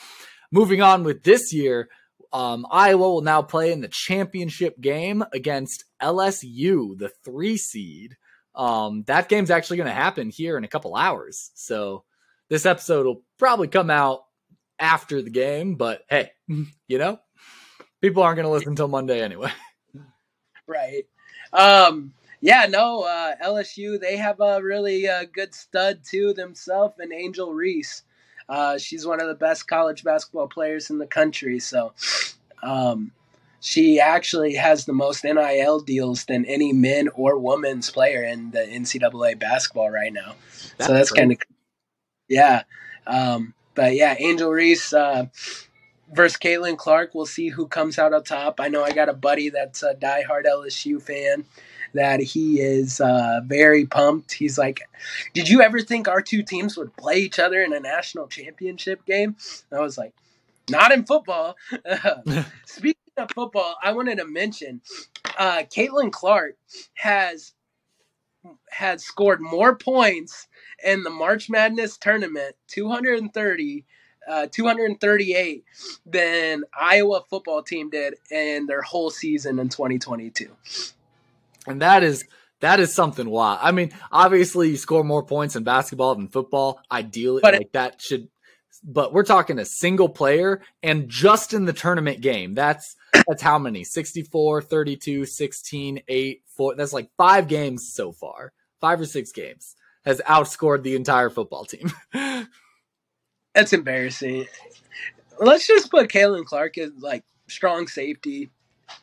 moving 0.51 0.83
on 0.83 1.03
with 1.03 1.23
this 1.23 1.53
year, 1.53 1.89
um, 2.33 2.67
Iowa 2.71 2.99
will 2.99 3.23
now 3.23 3.43
play 3.43 3.73
in 3.73 3.81
the 3.81 3.89
championship 3.89 4.81
game 4.81 5.25
against 5.33 5.85
LSU, 6.03 6.99
the 6.99 7.11
three 7.25 7.57
seed. 7.57 8.17
Um, 8.55 9.05
that 9.07 9.29
game's 9.29 9.51
actually 9.51 9.79
going 9.79 9.89
to 9.89 9.95
happen 9.95 10.31
here 10.31 10.57
in 10.57 10.65
a 10.65 10.69
couple 10.69 10.95
hours. 10.95 11.51
So 11.55 12.05
this 12.49 12.67
episode 12.67 13.07
will 13.07 13.23
probably 13.39 13.69
come 13.69 13.91
out 13.91 14.25
after 14.79 15.23
the 15.23 15.31
game, 15.31 15.77
but 15.77 16.03
hey, 16.09 16.33
you 16.89 16.99
know, 16.99 17.19
people 18.01 18.23
aren't 18.23 18.37
going 18.37 18.47
to 18.47 18.53
listen 18.53 18.71
until 18.71 18.89
Monday 18.89 19.23
anyway. 19.23 19.51
right. 20.67 21.05
Um, 21.53 22.13
yeah, 22.41 22.67
no, 22.69 23.03
uh, 23.03 23.37
LSU, 23.43 24.01
they 24.01 24.17
have 24.17 24.41
a 24.41 24.63
really 24.63 25.09
uh, 25.09 25.25
good 25.33 25.55
stud 25.55 26.01
too 26.05 26.35
themselves, 26.35 26.99
and 26.99 27.13
Angel 27.13 27.53
Reese. 27.55 28.03
Uh, 28.49 28.77
she's 28.79 29.07
one 29.07 29.21
of 29.21 29.29
the 29.29 29.35
best 29.35 29.69
college 29.69 30.03
basketball 30.03 30.49
players 30.49 30.91
in 30.91 30.99
the 30.99 31.07
country. 31.07 31.61
So 31.61 31.95
um, 32.63 33.13
she 33.63 34.01
actually 34.01 34.55
has 34.55 34.87
the 34.87 34.93
most 34.93 35.23
NIL 35.23 35.79
deals 35.81 36.25
than 36.25 36.45
any 36.47 36.73
men 36.73 37.09
or 37.15 37.39
women's 37.39 37.91
player 37.91 38.25
in 38.25 38.51
the 38.51 38.59
NCAA 38.59 39.39
basketball 39.39 39.89
right 39.89 40.13
now. 40.13 40.35
That's 40.79 40.89
so 40.89 40.93
that's 40.95 41.13
kind 41.13 41.31
of, 41.31 41.39
yeah. 42.29 42.65
Um, 43.07 43.55
but 43.77 43.95
yeah, 43.95 44.17
Angel 44.19 44.51
Reese, 44.51 44.93
uh, 44.93 45.27
versus 46.13 46.37
Caitlin 46.39 46.77
Clark. 46.77 47.15
We'll 47.15 47.25
see 47.25 47.51
who 47.51 47.69
comes 47.69 48.01
out 48.01 48.13
on 48.13 48.25
top. 48.25 48.59
I 48.59 48.67
know 48.67 48.83
I 48.83 48.91
got 48.91 49.09
a 49.09 49.15
buddy 49.15 49.49
that's 49.49 49.85
a 49.85 49.95
diehard 49.95 50.45
LSU 50.45 51.01
fan 51.01 51.45
that 51.95 52.19
he 52.21 52.61
is 52.61 53.01
uh, 53.01 53.43
very 53.45 53.87
pumped. 53.87 54.33
He's 54.33 54.59
like, 54.59 54.81
Did 55.35 55.49
you 55.49 55.63
ever 55.63 55.81
think 55.81 56.09
our 56.09 56.21
two 56.21 56.43
teams 56.43 56.77
would 56.77 56.97
play 56.97 57.19
each 57.19 57.39
other 57.39 57.63
in 57.63 57.73
a 57.73 57.79
national 57.79 58.27
championship 58.27 59.07
game? 59.07 59.37
And 59.71 59.79
I 59.79 59.83
was 59.83 59.97
like, 59.97 60.15
Not 60.69 60.91
in 60.91 61.05
football. 61.05 61.55
Speaking 62.67 63.02
of 63.17 63.31
football, 63.35 63.77
I 63.83 63.93
wanted 63.93 64.19
to 64.19 64.27
mention 64.27 64.81
uh, 65.39 65.63
Caitlin 65.65 66.13
Clark 66.13 66.57
has 66.95 67.53
had 68.71 69.01
scored 69.01 69.41
more 69.41 69.77
points 69.77 70.49
in 70.85 71.05
the 71.05 71.11
March 71.11 71.49
Madness 71.49 71.97
tournament, 71.97 72.57
230 72.69 73.85
uh, 74.29 74.47
238 74.53 75.65
than 76.07 76.63
Iowa 76.79 77.23
football 77.29 77.63
team 77.63 77.91
did 77.91 78.15
in 78.31 78.67
their 78.67 78.83
whole 78.83 79.11
season 79.11 79.59
in 79.59 79.69
2022. 79.69 80.49
And 81.67 81.83
that 81.83 82.05
is 82.05 82.25
that 82.61 82.79
is 82.79 82.95
something 82.95 83.29
wild. 83.29 83.59
I 83.61 83.73
mean, 83.73 83.91
obviously 84.13 84.71
you 84.71 84.77
score 84.77 85.03
more 85.03 85.25
points 85.25 85.57
in 85.57 85.65
basketball 85.65 86.15
than 86.15 86.29
football. 86.29 86.81
Ideally, 86.91 87.41
but 87.43 87.55
like 87.55 87.63
it, 87.63 87.73
that 87.73 88.01
should 88.01 88.29
but 88.85 89.13
we're 89.13 89.25
talking 89.25 89.59
a 89.59 89.65
single 89.65 90.09
player 90.09 90.61
and 90.83 91.09
just 91.09 91.55
in 91.55 91.65
the 91.65 91.73
tournament 91.73 92.21
game. 92.21 92.55
That's 92.55 92.97
that's 93.27 93.43
how 93.43 93.59
many? 93.59 93.85
64, 93.85 94.63
32, 94.63 95.27
16, 95.27 96.03
8, 96.09 96.43
4. 96.47 96.75
That's 96.75 96.93
like 96.93 97.11
5 97.17 97.49
games 97.49 97.93
so 97.93 98.13
far. 98.13 98.53
5 98.81 99.03
or 99.03 99.07
6 99.07 99.33
games 99.33 99.77
has 100.05 100.21
outscored 100.27 100.83
the 100.83 100.97
entire 100.97 101.31
football 101.31 101.65
team. 101.65 101.93
That's 103.55 103.73
embarrassing. 103.73 104.47
Let's 105.39 105.67
just 105.67 105.91
put 105.91 106.09
Caitlin 106.09 106.45
Clark 106.45 106.79
as 106.79 106.91
like 106.99 107.25
strong 107.49 107.87
safety. 107.87 108.51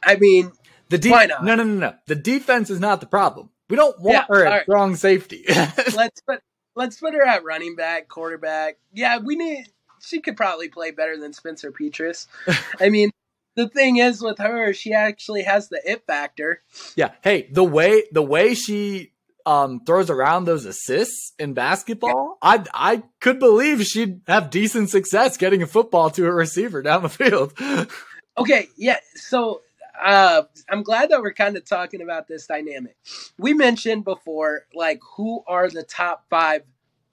I 0.03 0.17
mean, 0.17 0.51
the 0.89 0.97
de- 0.97 1.11
why 1.11 1.27
not? 1.27 1.43
No, 1.43 1.55
no, 1.55 1.63
no, 1.63 1.75
no. 1.75 1.95
The 2.07 2.15
defense 2.15 2.69
is 2.69 2.79
not 2.79 2.99
the 2.99 3.07
problem. 3.07 3.49
We 3.69 3.75
don't 3.75 3.99
want 4.01 4.15
yeah, 4.15 4.25
her 4.27 4.45
at 4.45 4.49
right. 4.49 4.63
strong 4.63 4.95
safety. 4.95 5.45
let's 5.95 6.21
put 6.21 6.41
let's 6.75 6.99
put 6.99 7.13
her 7.13 7.25
at 7.25 7.43
running 7.43 7.75
back, 7.75 8.07
quarterback. 8.07 8.77
Yeah, 8.93 9.19
we 9.19 9.35
need. 9.35 9.65
She 10.01 10.21
could 10.21 10.37
probably 10.37 10.69
play 10.69 10.91
better 10.91 11.17
than 11.17 11.33
Spencer 11.33 11.71
Petras. 11.71 12.27
I 12.79 12.89
mean, 12.89 13.11
the 13.55 13.67
thing 13.67 13.97
is 13.97 14.21
with 14.21 14.37
her, 14.37 14.73
she 14.73 14.93
actually 14.93 15.43
has 15.43 15.69
the 15.69 15.81
it 15.83 16.05
factor. 16.07 16.61
Yeah. 16.95 17.11
Hey, 17.21 17.49
the 17.51 17.63
way 17.63 18.03
the 18.11 18.21
way 18.21 18.53
she 18.53 19.11
um, 19.45 19.81
throws 19.85 20.09
around 20.09 20.45
those 20.45 20.65
assists 20.65 21.33
in 21.37 21.53
basketball, 21.53 22.37
I 22.41 22.63
I 22.73 23.03
could 23.19 23.39
believe 23.39 23.83
she'd 23.83 24.21
have 24.27 24.49
decent 24.49 24.89
success 24.89 25.37
getting 25.37 25.61
a 25.61 25.67
football 25.67 26.09
to 26.11 26.25
a 26.25 26.31
receiver 26.31 26.81
down 26.81 27.03
the 27.03 27.09
field. 27.09 27.53
okay, 28.37 28.69
yeah. 28.77 28.97
So 29.15 29.61
uh, 30.01 30.43
I'm 30.69 30.83
glad 30.83 31.09
that 31.09 31.21
we're 31.21 31.33
kind 31.33 31.57
of 31.57 31.65
talking 31.65 32.01
about 32.01 32.27
this 32.27 32.47
dynamic. 32.47 32.97
We 33.37 33.53
mentioned 33.53 34.03
before, 34.03 34.65
like, 34.73 34.99
who 35.15 35.43
are 35.47 35.69
the 35.69 35.83
top 35.83 36.25
five 36.29 36.63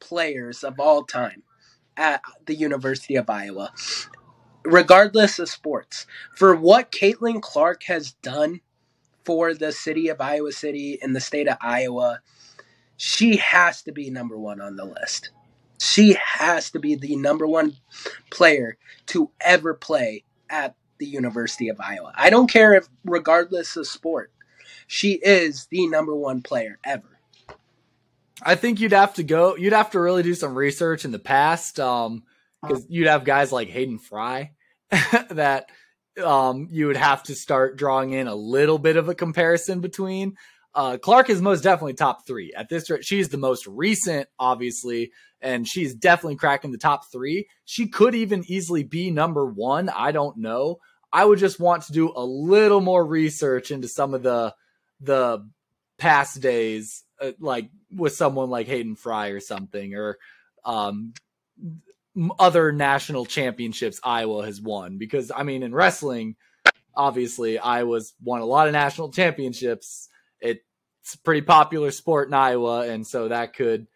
players 0.00 0.62
of 0.62 0.78
all 0.78 1.04
time 1.04 1.42
at 1.96 2.20
the 2.46 2.54
University 2.54 3.16
of 3.16 3.28
Iowa, 3.28 3.72
regardless 4.64 5.38
of 5.38 5.48
sports. 5.48 6.06
For 6.34 6.54
what 6.54 6.92
Caitlin 6.92 7.40
Clark 7.40 7.84
has 7.84 8.12
done 8.12 8.60
for 9.24 9.54
the 9.54 9.72
city 9.72 10.08
of 10.08 10.20
Iowa 10.20 10.52
City 10.52 10.98
in 11.02 11.12
the 11.12 11.20
state 11.20 11.48
of 11.48 11.56
Iowa, 11.60 12.20
she 12.96 13.36
has 13.36 13.82
to 13.82 13.92
be 13.92 14.10
number 14.10 14.38
one 14.38 14.60
on 14.60 14.76
the 14.76 14.84
list. 14.84 15.30
She 15.80 16.16
has 16.22 16.70
to 16.70 16.78
be 16.78 16.94
the 16.94 17.16
number 17.16 17.46
one 17.46 17.76
player 18.30 18.78
to 19.06 19.30
ever 19.40 19.74
play 19.74 20.24
at 20.48 20.74
the 20.98 21.06
University 21.06 21.68
of 21.68 21.80
Iowa. 21.80 22.12
I 22.14 22.30
don't 22.30 22.50
care 22.50 22.74
if, 22.74 22.88
regardless 23.04 23.76
of 23.76 23.86
sport, 23.86 24.32
she 24.86 25.12
is 25.12 25.66
the 25.70 25.86
number 25.86 26.14
one 26.14 26.42
player 26.42 26.78
ever. 26.84 27.18
I 28.42 28.54
think 28.54 28.80
you'd 28.80 28.92
have 28.92 29.14
to 29.14 29.22
go. 29.22 29.56
You'd 29.56 29.72
have 29.72 29.90
to 29.92 30.00
really 30.00 30.22
do 30.22 30.34
some 30.34 30.54
research 30.54 31.04
in 31.04 31.10
the 31.12 31.18
past, 31.18 31.80
um, 31.80 32.24
because 32.62 32.86
you'd 32.88 33.08
have 33.08 33.24
guys 33.24 33.52
like 33.52 33.68
Hayden 33.68 33.98
Fry 33.98 34.52
that 35.30 35.70
um, 36.22 36.68
you 36.70 36.86
would 36.86 36.96
have 36.96 37.22
to 37.24 37.34
start 37.34 37.76
drawing 37.76 38.12
in 38.12 38.26
a 38.26 38.34
little 38.34 38.78
bit 38.78 38.96
of 38.96 39.08
a 39.08 39.14
comparison 39.14 39.80
between. 39.80 40.36
Uh, 40.74 40.98
Clark 40.98 41.30
is 41.30 41.40
most 41.40 41.62
definitely 41.62 41.94
top 41.94 42.26
three 42.26 42.52
at 42.54 42.68
this 42.68 42.90
rate. 42.90 43.04
She's 43.04 43.30
the 43.30 43.38
most 43.38 43.66
recent, 43.66 44.28
obviously, 44.38 45.12
and 45.40 45.66
she's 45.66 45.94
definitely 45.94 46.36
cracking 46.36 46.72
the 46.72 46.78
top 46.78 47.10
three. 47.10 47.48
She 47.64 47.88
could 47.88 48.14
even 48.14 48.44
easily 48.46 48.82
be 48.82 49.10
number 49.10 49.46
one. 49.46 49.88
I 49.88 50.12
don't 50.12 50.38
know. 50.38 50.78
I 51.12 51.24
would 51.24 51.38
just 51.38 51.60
want 51.60 51.84
to 51.84 51.92
do 51.92 52.12
a 52.14 52.24
little 52.24 52.80
more 52.80 53.04
research 53.04 53.70
into 53.70 53.88
some 53.88 54.14
of 54.14 54.22
the 54.22 54.54
the 55.00 55.48
past 55.98 56.40
days, 56.40 57.04
uh, 57.20 57.32
like 57.38 57.70
with 57.90 58.14
someone 58.14 58.50
like 58.50 58.66
Hayden 58.66 58.96
Fry 58.96 59.28
or 59.28 59.40
something, 59.40 59.94
or 59.94 60.18
um, 60.64 61.14
other 62.38 62.72
national 62.72 63.24
championships 63.26 64.00
Iowa 64.02 64.44
has 64.44 64.60
won. 64.60 64.98
Because 64.98 65.30
I 65.34 65.42
mean, 65.42 65.62
in 65.62 65.74
wrestling, 65.74 66.36
obviously 66.94 67.58
Iowa's 67.58 68.14
won 68.22 68.40
a 68.40 68.46
lot 68.46 68.66
of 68.66 68.72
national 68.72 69.12
championships. 69.12 70.08
It's 70.40 71.14
a 71.14 71.18
pretty 71.18 71.42
popular 71.42 71.90
sport 71.92 72.28
in 72.28 72.34
Iowa, 72.34 72.88
and 72.88 73.06
so 73.06 73.28
that 73.28 73.54
could 73.54 73.86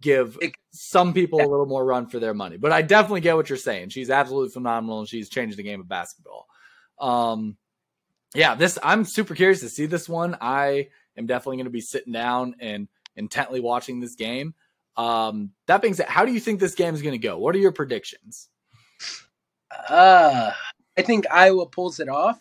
give 0.00 0.38
some 0.70 1.12
people 1.12 1.40
a 1.40 1.48
little 1.48 1.66
more 1.66 1.84
run 1.84 2.06
for 2.06 2.18
their 2.18 2.34
money. 2.34 2.56
But 2.56 2.72
I 2.72 2.82
definitely 2.82 3.20
get 3.20 3.36
what 3.36 3.48
you're 3.48 3.58
saying. 3.58 3.90
She's 3.90 4.10
absolutely 4.10 4.50
phenomenal, 4.50 5.00
and 5.00 5.08
she's 5.08 5.28
changed 5.28 5.56
the 5.56 5.62
game 5.62 5.80
of 5.80 5.88
basketball. 5.88 6.46
Um, 6.98 7.56
yeah, 8.34 8.54
this 8.54 8.78
I'm 8.82 9.04
super 9.04 9.34
curious 9.34 9.60
to 9.60 9.68
see 9.68 9.86
this 9.86 10.08
one. 10.08 10.36
I 10.40 10.88
am 11.16 11.26
definitely 11.26 11.56
going 11.56 11.64
to 11.64 11.70
be 11.70 11.80
sitting 11.80 12.12
down 12.12 12.56
and 12.60 12.88
intently 13.16 13.60
watching 13.60 14.00
this 14.00 14.14
game. 14.14 14.54
Um, 14.96 15.52
that 15.66 15.80
being 15.80 15.94
said, 15.94 16.08
how 16.08 16.24
do 16.24 16.32
you 16.32 16.40
think 16.40 16.60
this 16.60 16.74
game 16.74 16.94
is 16.94 17.02
going 17.02 17.12
to 17.12 17.18
go? 17.26 17.38
What 17.38 17.54
are 17.54 17.58
your 17.58 17.72
predictions? 17.72 18.48
Uh, 19.88 20.50
I 20.96 21.02
think 21.02 21.26
Iowa 21.30 21.66
pulls 21.66 22.00
it 22.00 22.08
off, 22.08 22.40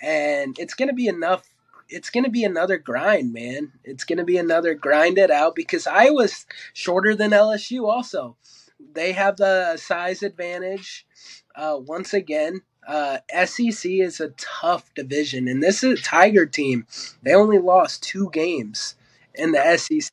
and 0.00 0.56
it's 0.58 0.74
going 0.74 0.88
to 0.88 0.94
be 0.94 1.08
enough. 1.08 1.42
It's 1.90 2.10
going 2.10 2.24
to 2.24 2.30
be 2.30 2.44
another 2.44 2.78
grind, 2.78 3.32
man. 3.32 3.72
It's 3.84 4.04
going 4.04 4.18
to 4.18 4.24
be 4.24 4.36
another 4.36 4.74
grind 4.74 5.18
it 5.18 5.30
out 5.30 5.54
because 5.54 5.86
Iowa's 5.86 6.46
shorter 6.72 7.14
than 7.14 7.32
LSU. 7.32 7.88
Also, 7.88 8.36
they 8.94 9.12
have 9.12 9.36
the 9.36 9.76
size 9.76 10.22
advantage. 10.22 11.06
Uh, 11.54 11.78
once 11.80 12.14
again, 12.14 12.62
uh, 12.86 13.18
SEC 13.44 13.90
is 13.90 14.20
a 14.20 14.30
tough 14.38 14.92
division, 14.94 15.48
and 15.48 15.62
this 15.62 15.82
is 15.82 15.98
a 15.98 16.02
Tiger 16.02 16.46
team. 16.46 16.86
They 17.22 17.34
only 17.34 17.58
lost 17.58 18.02
two 18.02 18.30
games 18.32 18.94
in 19.34 19.52
the 19.52 19.76
SEC. 19.76 20.10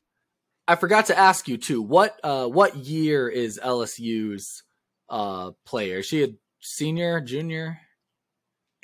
I 0.66 0.76
forgot 0.76 1.06
to 1.06 1.18
ask 1.18 1.48
you 1.48 1.56
too. 1.56 1.80
What 1.80 2.20
uh, 2.22 2.46
what 2.46 2.76
year 2.76 3.28
is 3.28 3.58
LSU's 3.62 4.62
uh, 5.08 5.52
player? 5.64 5.98
Is 5.98 6.06
she 6.06 6.24
a 6.24 6.34
senior, 6.60 7.20
junior? 7.20 7.80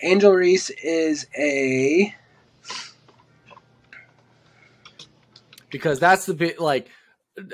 Angel 0.00 0.32
Reese 0.32 0.70
is 0.70 1.26
a 1.38 2.14
because 5.70 5.98
that's 5.98 6.26
the 6.26 6.34
bit 6.34 6.60
like 6.60 6.88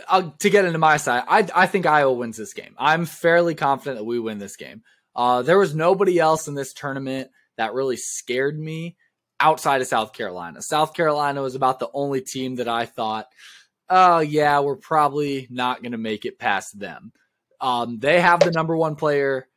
uh, 0.08 0.30
to 0.38 0.50
get 0.50 0.64
into 0.64 0.78
my 0.78 0.98
side. 0.98 1.24
I 1.26 1.46
I 1.54 1.66
think 1.66 1.86
Iowa 1.86 2.12
wins 2.12 2.36
this 2.36 2.52
game. 2.52 2.74
I'm 2.78 3.06
fairly 3.06 3.54
confident 3.54 3.98
that 3.98 4.04
we 4.04 4.18
win 4.18 4.38
this 4.38 4.56
game. 4.56 4.82
Uh, 5.14 5.42
there 5.42 5.58
was 5.58 5.74
nobody 5.74 6.18
else 6.18 6.48
in 6.48 6.54
this 6.54 6.72
tournament 6.72 7.30
that 7.56 7.74
really 7.74 7.96
scared 7.96 8.58
me 8.58 8.96
outside 9.40 9.80
of 9.80 9.86
South 9.86 10.12
Carolina. 10.12 10.62
South 10.62 10.94
Carolina 10.94 11.42
was 11.42 11.54
about 11.54 11.78
the 11.78 11.90
only 11.92 12.20
team 12.20 12.56
that 12.56 12.68
I 12.68 12.86
thought, 12.86 13.26
oh, 13.88 14.20
yeah, 14.20 14.60
we're 14.60 14.76
probably 14.76 15.48
not 15.50 15.82
going 15.82 15.92
to 15.92 15.98
make 15.98 16.24
it 16.24 16.38
past 16.38 16.78
them. 16.78 17.12
Um, 17.60 17.98
they 17.98 18.20
have 18.20 18.40
the 18.40 18.50
number 18.50 18.76
one 18.76 18.96
player, 18.96 19.48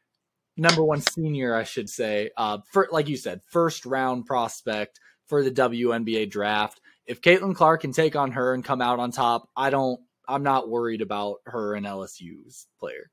number 0.58 0.84
one 0.84 1.01
senior, 1.01 1.56
I 1.56 1.64
should 1.64 1.89
say, 1.89 2.32
uh, 2.36 2.60
for, 2.72 2.88
like 2.91 3.10
you 3.10 3.18
said, 3.18 3.41
first 3.49 3.86
round 3.86 4.26
prospect 4.26 4.99
for 5.34 5.42
the 5.42 5.50
WNBA 5.50 6.30
draft. 6.30 6.80
If 7.08 7.20
Caitlin 7.20 7.56
Clark 7.56 7.82
can 7.82 7.92
take 7.92 8.16
on 8.16 8.34
her 8.34 8.54
and 8.54 8.64
come 8.64 8.84
out 8.84 9.00
on 9.00 9.10
top, 9.10 9.50
I 9.58 9.72
don't, 9.72 10.00
I'm 10.28 10.44
not 10.44 10.70
worried 10.70 11.02
about 11.02 11.38
her 11.48 11.74
and 11.74 11.88
LSU's 11.88 12.68
player. 12.80 13.10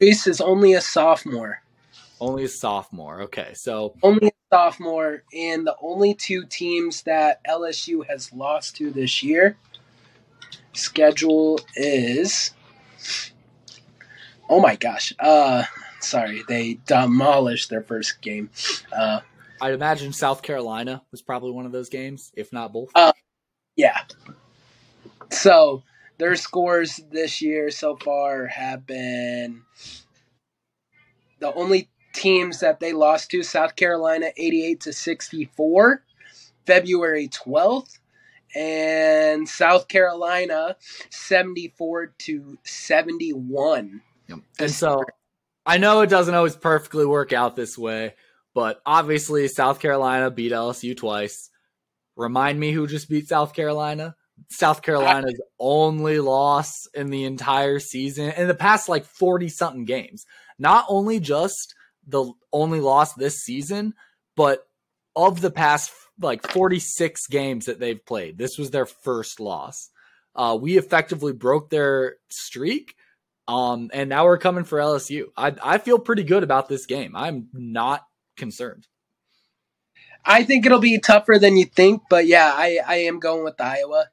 Reese 0.00 0.26
is 0.26 0.40
only 0.40 0.72
a 0.72 0.80
sophomore. 0.80 1.62
Only 2.20 2.42
a 2.42 2.48
sophomore. 2.48 3.22
Okay, 3.22 3.52
so 3.54 3.94
only 4.02 4.26
a 4.26 4.32
sophomore, 4.52 5.22
and 5.32 5.64
the 5.64 5.76
only 5.80 6.14
two 6.14 6.46
teams 6.46 7.04
that 7.04 7.40
LSU 7.44 8.04
has 8.08 8.32
lost 8.32 8.74
to 8.78 8.90
this 8.90 9.22
year 9.22 9.56
schedule 10.72 11.60
is. 11.76 12.50
Oh 14.48 14.58
my 14.60 14.74
gosh! 14.74 15.12
Uh, 15.16 15.62
sorry, 16.00 16.42
they 16.48 16.80
demolished 16.86 17.70
their 17.70 17.82
first 17.82 18.20
game. 18.20 18.50
Uh, 18.92 19.20
I'd 19.62 19.74
imagine 19.74 20.12
South 20.12 20.42
Carolina 20.42 21.02
was 21.12 21.22
probably 21.22 21.52
one 21.52 21.66
of 21.66 21.72
those 21.72 21.88
games, 21.88 22.32
if 22.34 22.52
not 22.52 22.72
both. 22.72 22.90
Uh, 22.96 23.12
yeah. 23.76 23.96
So 25.30 25.84
their 26.18 26.34
scores 26.34 27.00
this 27.12 27.40
year 27.40 27.70
so 27.70 27.96
far 27.96 28.46
have 28.46 28.84
been 28.84 29.62
the 31.38 31.54
only 31.54 31.88
teams 32.12 32.58
that 32.58 32.80
they 32.80 32.92
lost 32.92 33.30
to 33.30 33.44
South 33.44 33.76
Carolina 33.76 34.32
88 34.36 34.80
to 34.80 34.92
64 34.92 36.02
February 36.66 37.28
12th 37.28 38.00
and 38.56 39.48
South 39.48 39.86
Carolina 39.86 40.76
74 41.10 42.14
to 42.18 42.58
71. 42.64 44.02
Yep. 44.28 44.38
And 44.58 44.70
so 44.72 45.04
I 45.64 45.78
know 45.78 46.00
it 46.00 46.10
doesn't 46.10 46.34
always 46.34 46.56
perfectly 46.56 47.06
work 47.06 47.32
out 47.32 47.54
this 47.54 47.78
way, 47.78 48.14
but 48.54 48.80
obviously 48.84 49.48
South 49.48 49.80
Carolina 49.80 50.30
beat 50.30 50.52
LSU 50.52 50.96
twice. 50.96 51.50
Remind 52.16 52.60
me 52.60 52.72
who 52.72 52.86
just 52.86 53.08
beat 53.08 53.28
South 53.28 53.54
Carolina? 53.54 54.14
South 54.50 54.82
Carolina's 54.82 55.40
only 55.58 56.18
loss 56.18 56.86
in 56.94 57.10
the 57.10 57.24
entire 57.24 57.78
season 57.78 58.30
in 58.30 58.48
the 58.48 58.54
past 58.54 58.88
like 58.88 59.04
40 59.04 59.48
something 59.48 59.84
games. 59.84 60.24
Not 60.58 60.84
only 60.88 61.20
just 61.20 61.74
the 62.06 62.32
only 62.52 62.80
loss 62.80 63.14
this 63.14 63.42
season, 63.42 63.94
but 64.36 64.66
of 65.14 65.40
the 65.40 65.50
past 65.50 65.92
like 66.20 66.46
46 66.46 67.26
games 67.28 67.66
that 67.66 67.80
they've 67.80 68.04
played, 68.04 68.38
this 68.38 68.58
was 68.58 68.70
their 68.70 68.86
first 68.86 69.40
loss. 69.40 69.90
Uh, 70.34 70.58
we 70.60 70.78
effectively 70.78 71.32
broke 71.32 71.70
their 71.70 72.16
streak. 72.30 72.94
Um, 73.48 73.90
and 73.92 74.08
now 74.08 74.24
we're 74.24 74.38
coming 74.38 74.64
for 74.64 74.78
LSU. 74.78 75.26
I, 75.36 75.54
I 75.62 75.78
feel 75.78 75.98
pretty 75.98 76.22
good 76.22 76.42
about 76.42 76.68
this 76.68 76.86
game. 76.86 77.16
I'm 77.16 77.48
not 77.52 78.02
concerned. 78.36 78.86
I 80.24 80.44
think 80.44 80.64
it'll 80.64 80.78
be 80.78 80.98
tougher 80.98 81.38
than 81.38 81.56
you 81.56 81.64
think, 81.64 82.02
but 82.08 82.26
yeah, 82.26 82.52
I, 82.54 82.78
I 82.86 82.96
am 82.96 83.18
going 83.18 83.44
with 83.44 83.60
Iowa. 83.60 84.06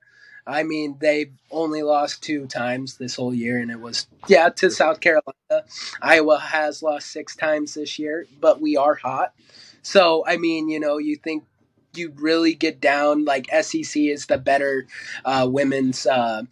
I 0.48 0.64
mean, 0.64 0.98
they've 1.00 1.32
only 1.52 1.84
lost 1.84 2.24
two 2.24 2.48
times 2.48 2.98
this 2.98 3.16
whole 3.16 3.34
year, 3.34 3.60
and 3.60 3.70
it 3.70 3.80
was, 3.80 4.08
yeah, 4.28 4.50
to 4.50 4.72
South 4.72 5.00
Carolina. 5.00 5.66
Iowa 6.02 6.40
has 6.40 6.82
lost 6.82 7.12
six 7.12 7.36
times 7.36 7.76
this 7.76 8.00
year, 8.00 8.26
but 8.42 8.60
we 8.60 8.76
are 8.76 8.96
hot. 8.96 9.34
So, 9.84 10.24
I 10.26 10.38
mean, 10.38 10.68
you 10.68 10.80
know, 10.80 10.98
you 10.98 11.18
think 11.18 11.44
you 11.94 12.12
really 12.16 12.56
get 12.56 12.82
down, 12.82 13.26
like 13.26 13.48
SEC 13.62 13.96
is 14.02 14.26
the 14.26 14.40
better 14.40 14.88
uh, 15.24 15.48
women's 15.50 16.08
uh, 16.08 16.44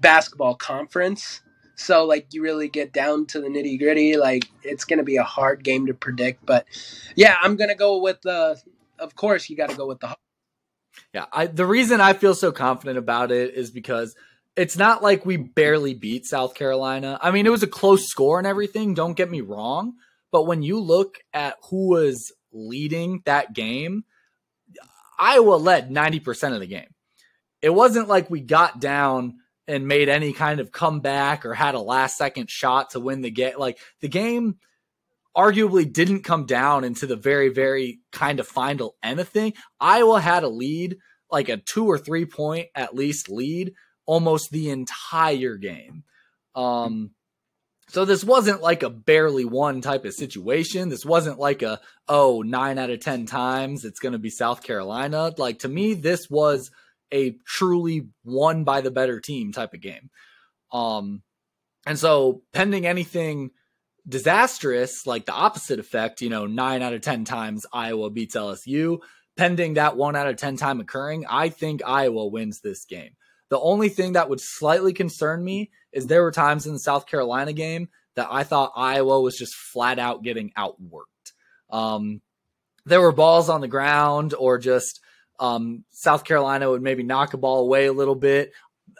basketball 0.00 0.54
conference. 0.54 1.40
So, 1.76 2.04
like, 2.04 2.32
you 2.32 2.42
really 2.42 2.68
get 2.68 2.92
down 2.92 3.26
to 3.26 3.40
the 3.40 3.48
nitty 3.48 3.78
gritty. 3.78 4.16
Like, 4.16 4.48
it's 4.62 4.84
going 4.84 4.98
to 4.98 5.04
be 5.04 5.16
a 5.16 5.22
hard 5.22 5.62
game 5.62 5.86
to 5.86 5.94
predict. 5.94 6.44
But 6.44 6.66
yeah, 7.14 7.36
I'm 7.40 7.56
going 7.56 7.68
to 7.68 7.76
go 7.76 8.00
with 8.00 8.22
the, 8.22 8.60
of 8.98 9.14
course, 9.14 9.48
you 9.48 9.56
got 9.56 9.70
to 9.70 9.76
go 9.76 9.86
with 9.86 10.00
the 10.00 10.16
yeah, 11.12 11.26
I, 11.32 11.46
the 11.46 11.66
reason 11.66 12.00
I 12.00 12.12
feel 12.12 12.34
so 12.34 12.52
confident 12.52 12.98
about 12.98 13.30
it 13.30 13.54
is 13.54 13.70
because 13.70 14.14
it's 14.56 14.76
not 14.76 15.02
like 15.02 15.26
we 15.26 15.36
barely 15.36 15.94
beat 15.94 16.26
South 16.26 16.54
Carolina. 16.54 17.18
I 17.22 17.30
mean, 17.30 17.46
it 17.46 17.50
was 17.50 17.62
a 17.62 17.68
close 17.68 18.06
score 18.06 18.38
and 18.38 18.46
everything, 18.46 18.94
don't 18.94 19.16
get 19.16 19.30
me 19.30 19.40
wrong. 19.40 19.94
But 20.32 20.44
when 20.44 20.62
you 20.62 20.80
look 20.80 21.18
at 21.32 21.56
who 21.70 21.88
was 21.88 22.32
leading 22.52 23.22
that 23.24 23.52
game, 23.52 24.04
Iowa 25.18 25.54
led 25.54 25.90
90% 25.90 26.54
of 26.54 26.60
the 26.60 26.66
game. 26.66 26.94
It 27.62 27.70
wasn't 27.70 28.08
like 28.08 28.30
we 28.30 28.40
got 28.40 28.80
down 28.80 29.38
and 29.68 29.88
made 29.88 30.08
any 30.08 30.32
kind 30.32 30.60
of 30.60 30.72
comeback 30.72 31.44
or 31.44 31.54
had 31.54 31.74
a 31.74 31.80
last 31.80 32.16
second 32.16 32.50
shot 32.50 32.90
to 32.90 33.00
win 33.00 33.20
the 33.20 33.30
game. 33.30 33.54
Like 33.58 33.78
the 34.00 34.08
game 34.08 34.56
arguably 35.36 35.90
didn't 35.92 36.22
come 36.22 36.46
down 36.46 36.84
into 36.84 37.06
the 37.06 37.16
very, 37.16 37.48
very 37.48 38.00
kind 38.12 38.40
of 38.40 38.46
final 38.48 38.96
anything. 39.02 39.52
Iowa 39.80 40.20
had 40.20 40.44
a 40.44 40.48
lead, 40.48 40.96
like 41.30 41.48
a 41.48 41.56
two 41.58 41.86
or 41.86 41.98
three 41.98 42.24
point 42.26 42.68
at 42.74 42.94
least 42.94 43.28
lead, 43.28 43.74
almost 44.06 44.50
the 44.50 44.70
entire 44.70 45.56
game. 45.56 46.04
Um, 46.54 47.10
So 47.88 48.04
this 48.04 48.24
wasn't 48.24 48.62
like 48.62 48.82
a 48.82 48.90
barely 48.90 49.44
won 49.44 49.80
type 49.80 50.04
of 50.04 50.14
situation. 50.14 50.88
This 50.88 51.04
wasn't 51.04 51.38
like 51.38 51.62
a, 51.62 51.80
oh, 52.08 52.42
nine 52.42 52.78
out 52.78 52.90
of 52.90 53.00
10 53.00 53.26
times 53.26 53.84
it's 53.84 54.00
going 54.00 54.12
to 54.12 54.18
be 54.18 54.30
South 54.30 54.62
Carolina. 54.62 55.32
Like 55.36 55.60
to 55.60 55.68
me, 55.68 55.94
this 55.94 56.28
was 56.28 56.70
a 57.12 57.36
truly 57.46 58.08
won 58.24 58.64
by 58.64 58.80
the 58.80 58.90
better 58.90 59.20
team 59.20 59.52
type 59.52 59.74
of 59.74 59.80
game. 59.80 60.10
Um, 60.72 61.22
and 61.86 61.98
so 61.98 62.42
pending 62.52 62.86
anything 62.86 63.50
disastrous, 64.08 65.06
like 65.06 65.26
the 65.26 65.32
opposite 65.32 65.78
effect, 65.78 66.20
you 66.20 66.30
know, 66.30 66.46
nine 66.46 66.82
out 66.82 66.92
of 66.92 67.00
10 67.00 67.24
times 67.24 67.66
Iowa 67.72 68.10
beats 68.10 68.36
LSU, 68.36 68.98
pending 69.36 69.74
that 69.74 69.96
one 69.96 70.16
out 70.16 70.28
of 70.28 70.36
10 70.36 70.56
time 70.56 70.80
occurring, 70.80 71.26
I 71.28 71.48
think 71.48 71.82
Iowa 71.86 72.26
wins 72.26 72.60
this 72.60 72.84
game. 72.84 73.16
The 73.48 73.60
only 73.60 73.88
thing 73.88 74.14
that 74.14 74.28
would 74.28 74.40
slightly 74.40 74.92
concern 74.92 75.44
me 75.44 75.70
is 75.92 76.06
there 76.06 76.22
were 76.22 76.32
times 76.32 76.66
in 76.66 76.72
the 76.72 76.78
South 76.80 77.06
Carolina 77.06 77.52
game 77.52 77.88
that 78.16 78.28
I 78.30 78.42
thought 78.42 78.72
Iowa 78.74 79.20
was 79.20 79.36
just 79.36 79.54
flat 79.54 79.98
out 79.98 80.22
getting 80.22 80.50
outworked. 80.58 81.32
Um, 81.70 82.22
there 82.84 83.00
were 83.00 83.12
balls 83.12 83.48
on 83.48 83.60
the 83.60 83.68
ground 83.68 84.34
or 84.34 84.58
just 84.58 85.00
um, 85.38 85.84
South 85.90 86.24
Carolina 86.24 86.70
would 86.70 86.82
maybe 86.82 87.02
knock 87.02 87.34
a 87.34 87.38
ball 87.38 87.60
away 87.60 87.86
a 87.86 87.92
little 87.92 88.14
bit. 88.14 88.52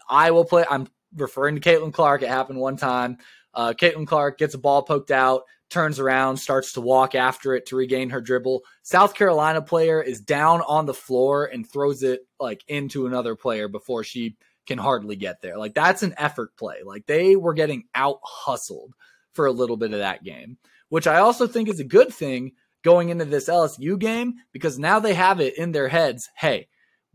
Iowa 0.09 0.45
play. 0.45 0.65
I'm 0.69 0.89
referring 1.15 1.59
to 1.59 1.61
Caitlin 1.61 1.93
Clark. 1.93 2.23
It 2.23 2.29
happened 2.29 2.59
one 2.59 2.77
time. 2.77 3.19
Uh, 3.55 3.73
Caitlin 3.73 4.07
Clark 4.07 4.39
gets 4.39 4.55
a 4.55 4.59
ball 4.59 4.83
poked 4.83 5.11
out, 5.11 5.45
turns 5.71 5.99
around, 5.99 6.37
starts 6.37 6.73
to 6.73 6.81
walk 6.81 7.15
after 7.15 7.55
it 7.55 7.67
to 7.67 7.77
regain 7.77 8.11
her 8.11 8.21
dribble. 8.21 8.63
South 8.83 9.15
Carolina 9.15 9.63
player 9.63 10.03
is 10.03 10.21
down 10.21 10.61
on 10.63 10.85
the 10.85 10.95
floor 10.95 11.47
and 11.47 11.69
throws 11.69 12.03
it 12.03 12.21
like 12.39 12.63
into 12.69 13.07
another 13.07 13.35
player 13.35 13.69
before 13.69 14.05
she 14.05 14.37
can 14.67 14.79
hardly 14.79 15.17
get 15.17 15.41
there. 15.41 15.57
Like 15.57 15.75
that's 15.75 16.03
an 16.03 16.15
effort 16.19 16.57
play. 16.57 16.83
Like 16.85 17.07
they 17.07 17.35
were 17.35 17.55
getting 17.55 17.85
out 17.95 18.19
hustled 18.23 18.93
for 19.33 19.47
a 19.47 19.53
little 19.53 19.77
bit 19.77 19.93
of 19.93 20.01
that 20.01 20.23
game, 20.23 20.59
which 20.89 21.07
I 21.07 21.19
also 21.19 21.47
think 21.47 21.69
is 21.69 21.81
a 21.81 21.85
good 21.85 22.13
thing 22.13 22.53
going 22.87 23.09
into 23.09 23.25
this 23.25 23.49
LSU 23.49 23.99
game 23.99 24.35
because 24.53 24.79
now 24.79 25.01
they 25.01 25.13
have 25.13 25.41
it 25.41 25.59
in 25.59 25.73
their 25.73 25.89
heads. 25.89 26.31
Hey, 26.37 26.69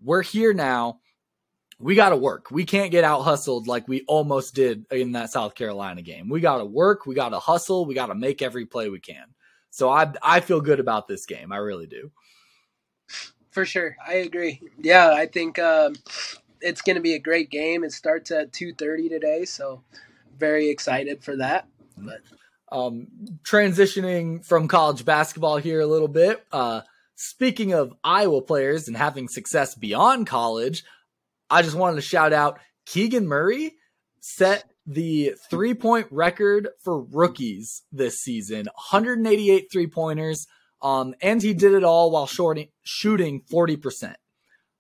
we're 0.04 0.22
here 0.22 0.54
now. 0.54 1.00
We 1.80 1.96
got 1.96 2.10
to 2.10 2.18
work. 2.18 2.52
We 2.52 2.66
can't 2.66 2.92
get 2.92 3.06
out 3.06 3.22
hustled 3.22 3.68
like 3.68 3.88
we 3.88 4.04
almost 4.06 4.54
did 4.54 4.86
in 4.92 5.14
that 5.14 5.32
South 5.32 5.56
Carolina 5.56 6.02
game. 6.02 6.28
We 6.28 6.42
got 6.42 6.58
to 6.58 6.66
work. 6.66 7.06
We 7.06 7.16
got 7.16 7.30
to 7.30 7.40
hustle. 7.40 7.86
We 7.86 7.96
got 7.96 8.08
to 8.08 8.16
make 8.16 8.42
every 8.42 8.66
play 8.66 8.90
we 8.90 9.00
can. 9.00 9.24
So 9.70 9.90
I 9.90 10.12
I 10.22 10.42
feel 10.42 10.60
good 10.60 10.82
about 10.82 11.08
this 11.08 11.26
game. 11.26 11.54
I 11.54 11.58
really 11.58 11.88
do. 11.88 12.12
For 13.52 13.64
sure, 13.64 13.96
I 14.06 14.16
agree. 14.16 14.62
Yeah, 14.78 15.12
I 15.12 15.26
think 15.26 15.58
um, 15.58 15.96
it's 16.60 16.82
going 16.82 16.98
to 16.98 17.02
be 17.02 17.14
a 17.14 17.20
great 17.20 17.50
game. 17.50 17.86
It 17.86 17.94
starts 17.94 18.30
at 18.30 18.52
two 18.52 18.74
thirty 18.74 19.08
today, 19.08 19.46
so 19.46 19.84
very 20.38 20.68
excited 20.68 21.24
for 21.24 21.38
that. 21.38 21.66
But 21.98 22.20
um, 22.72 23.08
transitioning 23.44 24.46
from 24.46 24.68
college 24.68 25.04
basketball 25.06 25.58
here 25.58 25.82
a 25.82 25.88
little 25.88 26.08
bit. 26.08 26.44
Uh, 26.52 26.82
speaking 27.16 27.74
of 27.74 27.94
Iowa 28.04 28.42
players 28.42 28.88
and 28.88 28.96
having 28.96 29.28
success 29.28 29.76
beyond 29.76 30.28
college, 30.28 30.84
I 31.50 31.62
just 31.62 31.76
wanted 31.76 31.96
to 31.98 32.02
shout 32.02 32.34
out 32.34 32.60
Keegan 32.86 33.28
Murray 33.28 33.76
set 34.22 34.72
the 34.86 35.36
three 35.50 35.74
point 35.74 36.08
record 36.12 36.70
for 36.84 37.02
rookies 37.02 37.84
this 37.92 38.20
season 38.20 38.66
188 38.66 39.68
three 39.72 39.88
pointers. 39.88 40.48
Um, 40.82 41.14
and 41.22 41.42
he 41.42 41.54
did 41.54 41.74
it 41.74 41.84
all 41.84 42.10
while 42.10 42.26
shorting, 42.26 42.70
shooting 42.82 43.44
40%. 43.52 44.16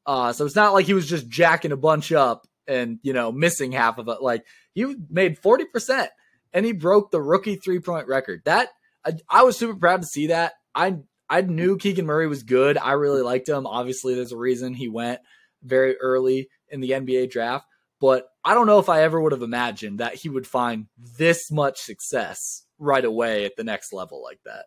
Uh, 0.04 0.34
so 0.34 0.46
it's 0.46 0.56
not 0.56 0.74
like 0.74 0.88
he 0.88 0.96
was 0.96 1.08
just 1.08 1.30
jacking 1.30 1.72
a 1.72 1.78
bunch 1.78 2.12
up 2.12 2.48
and, 2.68 2.98
you 3.04 3.14
know, 3.14 3.32
missing 3.32 3.72
half 3.72 4.00
of 4.00 4.08
it. 4.08 4.20
Like 4.20 4.44
he 4.74 4.96
made 5.12 5.40
40% 5.40 6.08
and 6.54 6.66
he 6.66 6.72
broke 6.72 7.12
the 7.12 7.22
rookie 7.22 7.56
three 7.56 7.80
point 7.80 8.08
record. 8.08 8.42
That 8.46 8.70
I, 9.06 9.14
I, 9.30 9.44
was 9.44 9.58
super 9.58 9.76
proud 9.76 10.02
to 10.02 10.08
see 10.08 10.28
that. 10.28 10.54
I 10.76 10.98
I 11.30 11.42
knew 11.42 11.78
Keegan 11.78 12.06
Murray 12.06 12.28
was 12.28 12.44
good. 12.44 12.78
I 12.78 12.94
really 12.94 13.22
liked 13.22 13.48
him. 13.48 13.66
Obviously, 13.66 14.16
there's 14.16 14.32
a 14.32 14.38
reason 14.38 14.74
he 14.74 14.90
went 14.90 15.22
very 15.64 15.98
early 15.98 16.50
in 16.70 16.82
the 16.82 16.92
NBA 16.92 17.32
draft. 17.32 17.66
But 18.00 18.26
I 18.44 18.56
don't 18.56 18.68
know 18.68 18.80
if 18.80 18.90
I 18.90 19.04
ever 19.04 19.22
would 19.22 19.32
have 19.32 19.44
imagined 19.44 20.00
that 20.00 20.16
he 20.16 20.28
would 20.28 20.48
find 20.48 20.88
this 20.98 21.52
much 21.52 21.80
success 21.80 22.66
right 22.80 23.06
away 23.06 23.46
at 23.46 23.56
the 23.56 23.64
next 23.64 23.94
level 23.94 24.24
like 24.24 24.40
that. 24.46 24.66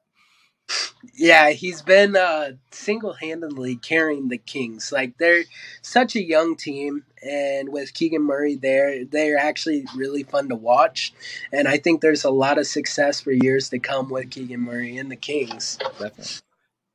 Yeah, 1.16 1.50
he's 1.50 1.82
been 1.82 2.16
uh, 2.16 2.52
single-handedly 2.70 3.76
carrying 3.76 4.28
the 4.28 4.38
Kings. 4.38 4.90
Like 4.90 5.18
they're 5.18 5.44
such 5.82 6.16
a 6.16 6.22
young 6.22 6.56
team, 6.56 7.04
and 7.22 7.68
with 7.68 7.94
Keegan 7.94 8.22
Murray 8.22 8.56
there, 8.56 9.04
they're 9.04 9.38
actually 9.38 9.84
really 9.94 10.22
fun 10.22 10.48
to 10.48 10.54
watch. 10.54 11.12
And 11.52 11.68
I 11.68 11.76
think 11.76 12.00
there's 12.00 12.24
a 12.24 12.30
lot 12.30 12.58
of 12.58 12.66
success 12.66 13.20
for 13.20 13.32
years 13.32 13.68
to 13.70 13.78
come 13.78 14.08
with 14.08 14.30
Keegan 14.30 14.60
Murray 14.60 14.96
and 14.96 15.10
the 15.10 15.16
Kings. 15.16 15.76
Definitely. 15.76 16.24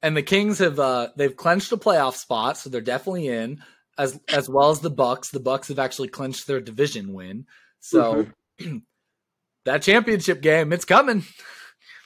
And 0.02 0.18
the 0.18 0.24
Kings 0.24 0.60
have 0.60 0.80
uh, 0.80 1.10
they've 1.16 1.36
clinched 1.36 1.72
a 1.72 1.78
playoff 1.78 2.16
spot, 2.16 2.58
so 2.58 2.70
they're 2.70 2.82
definitely 2.82 3.28
in. 3.28 3.62
As 3.98 4.18
as 4.30 4.50
well 4.50 4.70
as 4.70 4.80
the 4.80 4.90
Bucks. 4.90 5.30
The 5.30 5.42
Bucks 5.42 5.68
have 5.68 5.80
actually 5.80 6.08
clinched 6.08 6.48
their 6.48 6.62
division 6.62 7.14
win. 7.14 7.46
So 7.82 8.28
mm-hmm. 8.60 8.78
that 9.66 9.82
championship 9.82 10.42
game, 10.42 10.72
it's 10.72 10.86
coming. 10.86 11.26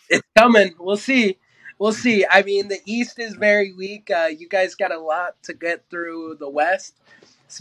It's 0.09 0.28
coming. 0.36 0.74
We'll 0.80 0.97
see 0.97 1.38
we'll 1.80 1.94
see. 1.94 2.26
I 2.30 2.44
mean, 2.44 2.68
the 2.68 2.80
East 2.86 3.20
is 3.20 3.36
very 3.36 3.74
weak. 3.74 4.10
Uh, 4.10 4.30
you 4.36 4.48
guys 4.48 4.76
got 4.76 4.92
a 4.92 5.00
lot 5.00 5.42
to 5.44 5.54
get 5.54 5.90
through 5.90 6.38
the 6.40 6.50
West, 6.50 6.98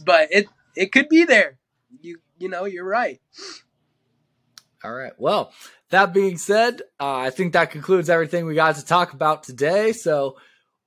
but 0.04 0.28
it 0.30 0.46
it 0.76 0.92
could 0.92 1.08
be 1.08 1.24
there. 1.24 1.58
You 2.00 2.18
you 2.38 2.48
know, 2.48 2.64
you're 2.64 2.84
right. 2.84 3.20
All 4.84 4.92
right. 4.92 5.12
Well, 5.16 5.52
that 5.90 6.12
being 6.12 6.38
said, 6.38 6.82
uh, 6.98 7.16
I 7.16 7.30
think 7.30 7.52
that 7.52 7.70
concludes 7.70 8.10
everything 8.10 8.46
we 8.46 8.54
got 8.54 8.76
to 8.76 8.84
talk 8.84 9.12
about 9.12 9.44
today. 9.44 9.92
So, 9.92 10.36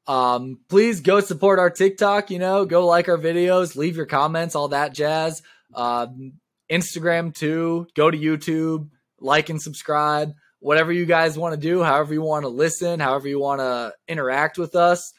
um, 0.05 0.59
please 0.67 0.99
go 0.99 1.21
support 1.21 1.59
our 1.59 1.69
TikTok. 1.69 2.29
You 2.29 2.39
know, 2.39 2.65
go 2.65 2.85
like 2.85 3.07
our 3.07 3.17
videos, 3.17 3.75
leave 3.75 3.95
your 3.95 4.05
comments, 4.05 4.55
all 4.55 4.69
that 4.69 4.93
jazz. 4.93 5.41
Um, 5.73 6.33
Instagram 6.69 7.33
too. 7.33 7.87
Go 7.95 8.11
to 8.11 8.17
YouTube, 8.17 8.89
like 9.19 9.49
and 9.49 9.61
subscribe 9.61 10.33
whatever 10.65 10.91
you 10.91 11.05
guys 11.05 11.37
want 11.37 11.53
to 11.53 11.59
do, 11.59 11.83
however 11.83 12.11
you 12.11 12.23
want 12.23 12.41
to 12.41 12.49
listen, 12.49 12.99
however 12.99 13.27
you 13.27 13.39
want 13.39 13.59
to 13.59 13.93
interact 14.07 14.57
with 14.57 14.75
us, 14.75 15.13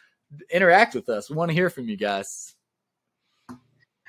interact 0.51 0.93
with 0.93 1.09
us. 1.09 1.31
We 1.31 1.37
want 1.37 1.51
to 1.51 1.55
hear 1.55 1.71
from 1.71 1.89
you 1.89 1.97
guys. 1.97 2.57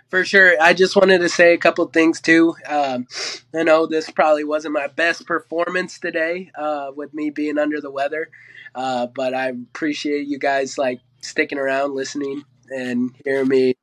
For 0.09 0.25
sure. 0.25 0.55
I 0.59 0.73
just 0.73 0.95
wanted 0.95 1.19
to 1.19 1.29
say 1.29 1.53
a 1.53 1.59
couple 1.59 1.85
things 1.89 2.21
too. 2.21 2.55
Um, 2.67 3.05
I 3.53 3.61
know 3.61 3.85
this 3.85 4.09
probably 4.09 4.45
wasn't 4.45 4.73
my 4.73 4.87
best 4.87 5.27
performance 5.27 5.99
today 5.99 6.49
uh, 6.57 6.91
with 6.95 7.13
me 7.13 7.29
being 7.29 7.59
under 7.59 7.81
the 7.81 7.91
weather, 7.91 8.29
uh, 8.73 9.05
but 9.05 9.35
I 9.35 9.49
appreciate 9.49 10.27
you 10.27 10.39
guys 10.39 10.79
like 10.79 11.01
sticking 11.21 11.59
around, 11.59 11.93
listening, 11.93 12.45
and 12.71 13.11
hearing 13.23 13.47
me 13.47 13.75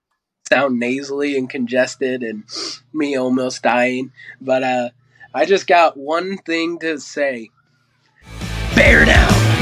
sound 0.48 0.80
nasally 0.80 1.38
and 1.38 1.48
congested 1.48 2.24
and 2.24 2.42
me 2.92 3.16
almost 3.16 3.62
dying. 3.62 4.10
But 4.40 4.64
uh, 4.64 4.88
I 5.36 5.46
just 5.46 5.66
got 5.66 5.96
one 5.96 6.38
thing 6.38 6.78
to 6.78 7.00
say. 7.00 7.50
Bear 8.76 9.04
down! 9.04 9.53